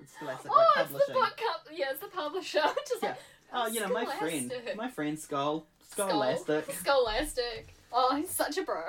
It's 0.00 0.14
Scholastic 0.14 0.50
oh, 0.54 0.66
like 0.76 0.86
it's 0.90 1.06
the 1.06 1.12
book 1.12 1.38
Yeah, 1.72 1.86
it's 1.90 2.00
the 2.00 2.08
publisher. 2.08 2.62
Just 2.88 3.02
like, 3.02 3.18
Oh, 3.52 3.66
you 3.66 3.80
know, 3.80 3.88
my 3.88 4.04
friend, 4.06 4.52
my 4.76 4.88
friend 4.88 5.18
Skull, 5.18 5.66
Skull. 5.90 6.08
Scholastic. 6.08 6.72
Scholastic. 6.72 7.74
Oh, 7.92 8.16
he's 8.16 8.30
such 8.30 8.56
a 8.58 8.62
bro. 8.62 8.82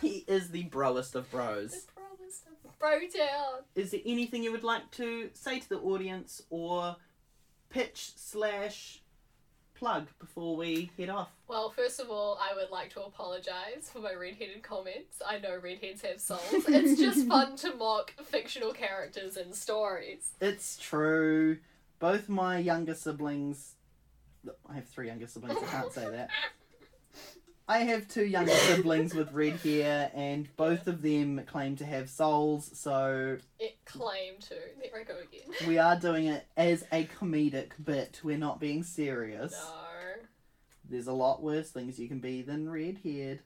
He 0.00 0.24
is 0.26 0.48
the 0.50 0.64
broest 0.64 1.14
of 1.14 1.30
bros. 1.30 1.70
The 1.72 1.80
bro 1.94 2.04
is 2.26 2.40
the- 2.40 2.50
Bro 2.78 2.98
town. 3.14 3.62
Is 3.74 3.90
there 3.90 4.00
anything 4.06 4.42
you 4.42 4.50
would 4.52 4.64
like 4.64 4.90
to 4.92 5.28
say 5.34 5.60
to 5.60 5.68
the 5.68 5.78
audience 5.78 6.42
or 6.48 6.96
pitch 7.68 8.12
slash 8.16 9.00
plug 9.74 10.06
before 10.18 10.56
we 10.56 10.90
head 10.96 11.10
off? 11.10 11.28
Well, 11.46 11.68
first 11.70 12.00
of 12.00 12.10
all, 12.10 12.38
I 12.40 12.54
would 12.54 12.70
like 12.70 12.90
to 12.94 13.02
apologise 13.02 13.90
for 13.92 13.98
my 13.98 14.14
redheaded 14.14 14.62
comments. 14.62 15.20
I 15.26 15.38
know 15.38 15.58
redheads 15.62 16.00
have 16.02 16.20
souls. 16.20 16.40
It's 16.68 16.98
just 16.98 17.26
fun 17.28 17.56
to 17.56 17.74
mock 17.74 18.14
fictional 18.24 18.72
characters 18.72 19.36
and 19.36 19.54
stories. 19.54 20.32
It's 20.40 20.78
true. 20.78 21.58
Both 21.98 22.28
my 22.30 22.58
younger 22.58 22.94
siblings. 22.94 23.74
I 24.68 24.74
have 24.74 24.88
three 24.88 25.06
younger 25.08 25.26
siblings, 25.26 25.58
I 25.62 25.66
can't 25.66 25.92
say 25.92 26.08
that. 26.10 26.30
I 27.68 27.78
have 27.84 28.08
two 28.08 28.24
younger 28.24 28.50
siblings 28.52 29.14
with 29.14 29.32
red 29.32 29.60
hair, 29.60 30.10
and 30.14 30.48
both 30.56 30.88
of 30.88 31.02
them 31.02 31.40
claim 31.46 31.76
to 31.76 31.84
have 31.84 32.10
souls, 32.10 32.68
so 32.74 33.36
It 33.60 33.76
claimed 33.84 34.40
to. 34.42 34.56
There 34.80 35.00
I 35.00 35.04
go 35.04 35.14
again. 35.18 35.68
we 35.68 35.78
are 35.78 35.94
doing 35.98 36.26
it 36.26 36.46
as 36.56 36.84
a 36.90 37.04
comedic 37.20 37.72
bit. 37.82 38.20
We're 38.24 38.38
not 38.38 38.58
being 38.58 38.82
serious. 38.82 39.52
No. 39.52 39.74
There's 40.88 41.06
a 41.06 41.12
lot 41.12 41.42
worse 41.42 41.70
things 41.70 42.00
you 42.00 42.08
can 42.08 42.18
be 42.18 42.42
than 42.42 42.68
red 42.68 42.98
haired. 43.04 43.40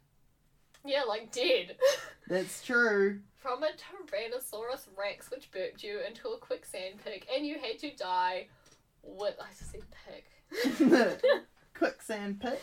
Yeah, 0.87 1.03
like 1.03 1.31
dead. 1.31 1.77
That's 2.29 2.63
true. 2.65 3.21
From 3.37 3.63
a 3.63 3.67
Tyrannosaurus 3.73 4.87
Rex 4.99 5.31
which 5.31 5.51
burped 5.51 5.83
you 5.83 6.01
into 6.07 6.29
a 6.29 6.39
quicksand 6.39 6.95
pit 7.05 7.27
and 7.35 7.47
you 7.47 7.59
had 7.59 7.79
to 7.81 7.95
die 7.95 8.47
with. 9.03 9.35
I 9.39 9.49
just 9.51 9.71
said 9.73 9.83
pig. 10.07 10.25
Quicksand 11.75 12.41
pit. 12.41 12.63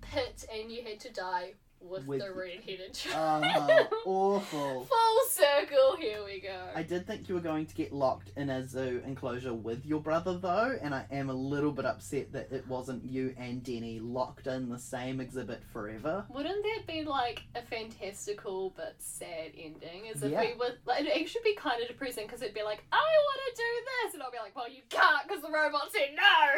pit 0.00 0.44
and 0.52 0.70
you 0.72 0.82
had 0.82 1.00
to 1.00 1.12
die 1.12 1.52
with, 1.80 2.06
With- 2.08 2.20
the 2.20 2.32
red 2.32 2.58
headed 2.66 2.90
uh, 3.14 3.40
child. 3.40 3.86
Oh, 3.92 4.02
awful. 4.06 4.84
Full 4.84 5.20
circle, 5.30 5.96
here 5.96 6.24
we 6.24 6.40
go. 6.40 6.58
I 6.74 6.82
did 6.82 7.06
think 7.06 7.28
you 7.28 7.36
were 7.36 7.40
going 7.40 7.66
to 7.66 7.74
get 7.76 7.92
locked 7.92 8.32
in 8.36 8.50
a 8.50 8.66
zoo 8.66 9.00
enclosure 9.06 9.54
with 9.54 9.86
your 9.86 10.00
brother, 10.00 10.36
though, 10.38 10.76
and 10.82 10.92
I 10.92 11.06
am 11.12 11.30
a 11.30 11.34
little 11.34 11.70
bit 11.70 11.84
upset 11.84 12.32
that 12.32 12.50
it 12.50 12.66
wasn't 12.66 13.04
you 13.04 13.32
and 13.38 13.62
Denny 13.62 14.00
locked 14.00 14.48
in 14.48 14.68
the 14.68 14.78
same 14.78 15.20
exhibit 15.20 15.62
forever. 15.72 16.24
Wouldn't 16.30 16.64
that 16.64 16.86
be 16.88 17.04
like 17.04 17.44
a 17.54 17.62
fantastical 17.62 18.72
but 18.76 18.96
sad 18.98 19.52
ending? 19.56 20.08
As 20.12 20.20
if 20.24 20.32
Yeah. 20.32 20.40
we 20.40 20.54
were. 20.58 20.72
Like, 20.84 21.06
it 21.06 21.28
should 21.28 21.44
be 21.44 21.54
kind 21.54 21.80
of 21.80 21.86
depressing 21.86 22.26
because 22.26 22.42
it'd 22.42 22.54
be 22.56 22.64
like, 22.64 22.82
I 22.90 22.96
want 22.96 23.40
to 23.54 23.62
do 23.62 23.84
this! 24.04 24.14
And 24.14 24.22
I'll 24.24 24.32
be 24.32 24.38
like, 24.38 24.56
well, 24.56 24.68
you 24.68 24.82
can't 24.90 25.28
because 25.28 25.42
the 25.42 25.50
robot 25.50 25.92
said 25.92 26.16
no! 26.16 26.57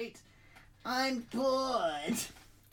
Right? 0.00 0.20
I'm 0.84 1.26
good. 1.30 2.14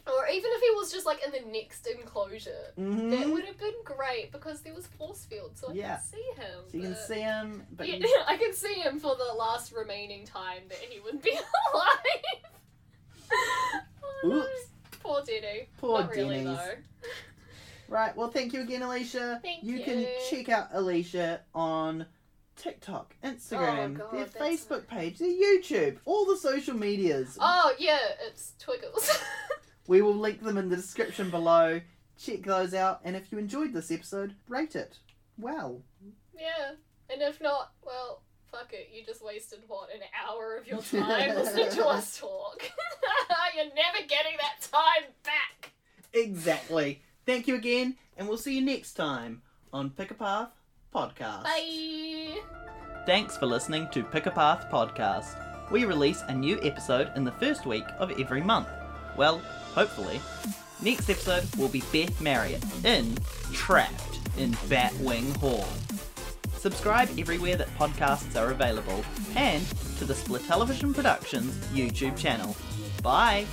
Or 0.08 0.28
even 0.32 0.50
if 0.54 0.62
he 0.62 0.76
was 0.76 0.92
just 0.92 1.06
like 1.06 1.20
in 1.26 1.32
the 1.32 1.52
next 1.52 1.86
enclosure. 1.88 2.72
That 2.76 2.86
hmm 2.86 3.32
would 3.32 3.44
have 3.46 3.58
been 3.60 3.74
great 3.84 4.32
because 4.32 4.62
there 4.62 4.74
was 4.74 4.88
force 4.88 5.26
field, 5.26 5.52
so 5.56 5.70
I 5.70 5.74
Yeah. 5.74 5.98
can 5.98 6.04
see 6.04 6.42
him. 6.42 6.60
So 6.72 6.78
you 6.78 6.84
can 6.84 6.96
see 6.96 7.20
him, 7.20 7.64
but 7.76 7.88
yeah, 7.90 7.98
I 8.28 8.38
can 8.38 8.54
see 8.54 8.76
him 8.76 9.00
for 9.00 9.16
the 9.16 9.34
last 9.38 9.74
remaining 9.74 10.26
time 10.26 10.64
that 10.70 10.78
he 10.78 11.02
would 11.02 11.22
be 11.22 11.32
alive. 11.74 12.42
oh, 13.34 14.30
no. 14.30 14.36
Oops. 14.38 15.02
Poor 15.02 15.22
Denny. 15.26 15.68
Poor 15.78 16.02
Not 16.02 16.10
really 16.10 16.44
though. 16.44 16.72
Right, 17.90 18.16
well, 18.16 18.30
thank 18.30 18.54
you 18.54 18.62
again, 18.62 18.82
Alicia. 18.84 19.40
Thank 19.42 19.64
you 19.64 19.76
You 19.76 19.84
can 19.84 20.08
check 20.30 20.50
out 20.50 20.70
Alicia 20.74 21.42
on 21.54 22.06
TikTok, 22.58 23.16
oh, 23.24 23.28
Instagram, 23.28 24.00
Oh, 24.02 24.10
God, 24.12 24.14
their 24.14 24.26
Facebook 24.26 24.88
page, 24.88 25.20
their 25.20 25.30
YouTube, 25.30 25.98
all 26.06 26.26
the 26.26 26.38
social 26.38 26.76
medias. 26.76 27.38
Oh 27.40 27.74
yeah, 27.80 28.00
it's 28.28 28.54
Twiggles. 28.64 29.22
We 29.88 30.02
will 30.02 30.16
link 30.16 30.44
them 30.44 30.58
in 30.58 30.68
the 30.68 30.76
description 30.76 31.30
below. 31.30 31.80
Check 32.20 32.44
those 32.44 32.74
out, 32.74 33.00
and 33.06 33.16
if 33.16 33.32
you 33.32 33.38
enjoyed 33.38 33.72
this 33.72 33.90
episode, 33.90 34.36
rate 34.50 34.76
it. 34.76 34.98
Well, 35.38 35.82
yeah, 36.38 36.72
and 37.10 37.22
if 37.22 37.40
not, 37.40 37.72
well, 37.86 38.22
fuck 38.52 38.74
it. 38.74 38.90
You 38.94 39.06
just 39.06 39.24
wasted 39.24 39.60
what 39.68 39.88
an 39.94 40.02
hour 40.28 40.58
of 40.58 40.68
your 40.68 40.82
time 40.82 41.36
listening 41.36 41.70
to 41.70 41.86
us 41.86 42.18
talk. 42.20 42.70
You're 43.56 43.66
never 43.66 44.06
getting 44.10 44.36
that 44.42 44.68
time 44.70 45.10
back. 45.24 45.72
exactly. 46.12 47.02
Thank 47.26 47.48
you 47.48 47.56
again, 47.56 47.96
and 48.18 48.28
we'll 48.28 48.38
see 48.38 48.56
you 48.58 48.66
next 48.66 48.94
time 48.96 49.42
on 49.72 49.90
Pick 49.92 50.12
a 50.12 50.16
Path 50.16 50.50
Podcast. 50.94 51.44
Bye. 51.44 52.40
Thanks 53.06 53.38
for 53.38 53.46
listening 53.46 53.88
to 53.92 54.04
Pick 54.04 54.26
a 54.26 54.32
Path 54.32 54.68
Podcast. 54.72 55.36
We 55.72 55.86
release 55.86 56.24
a 56.28 56.34
new 56.34 56.60
episode 56.64 57.12
in 57.16 57.24
the 57.24 57.32
first 57.34 57.66
week 57.66 57.86
of 58.00 58.12
every 58.20 58.42
month. 58.42 58.68
Well, 59.16 59.40
hopefully. 59.74 60.20
Next 60.82 61.10
episode 61.10 61.44
will 61.56 61.70
be 61.70 61.82
Beth 61.92 62.20
Marriott 62.22 62.64
in 62.86 63.18
Trapped 63.54 64.20
in 64.38 64.52
Batwing 64.70 65.36
Hall. 65.38 65.66
Subscribe 66.58 67.10
everywhere 67.18 67.56
that 67.56 67.68
podcasts 67.78 68.36
are 68.36 68.52
available 68.52 69.04
and 69.36 69.66
to 69.98 70.06
the 70.06 70.16
Split 70.16 70.44
Television 70.46 70.94
Productions 70.94 71.56
YouTube 71.68 72.18
channel. 72.18 72.56
Bye! 73.02 73.46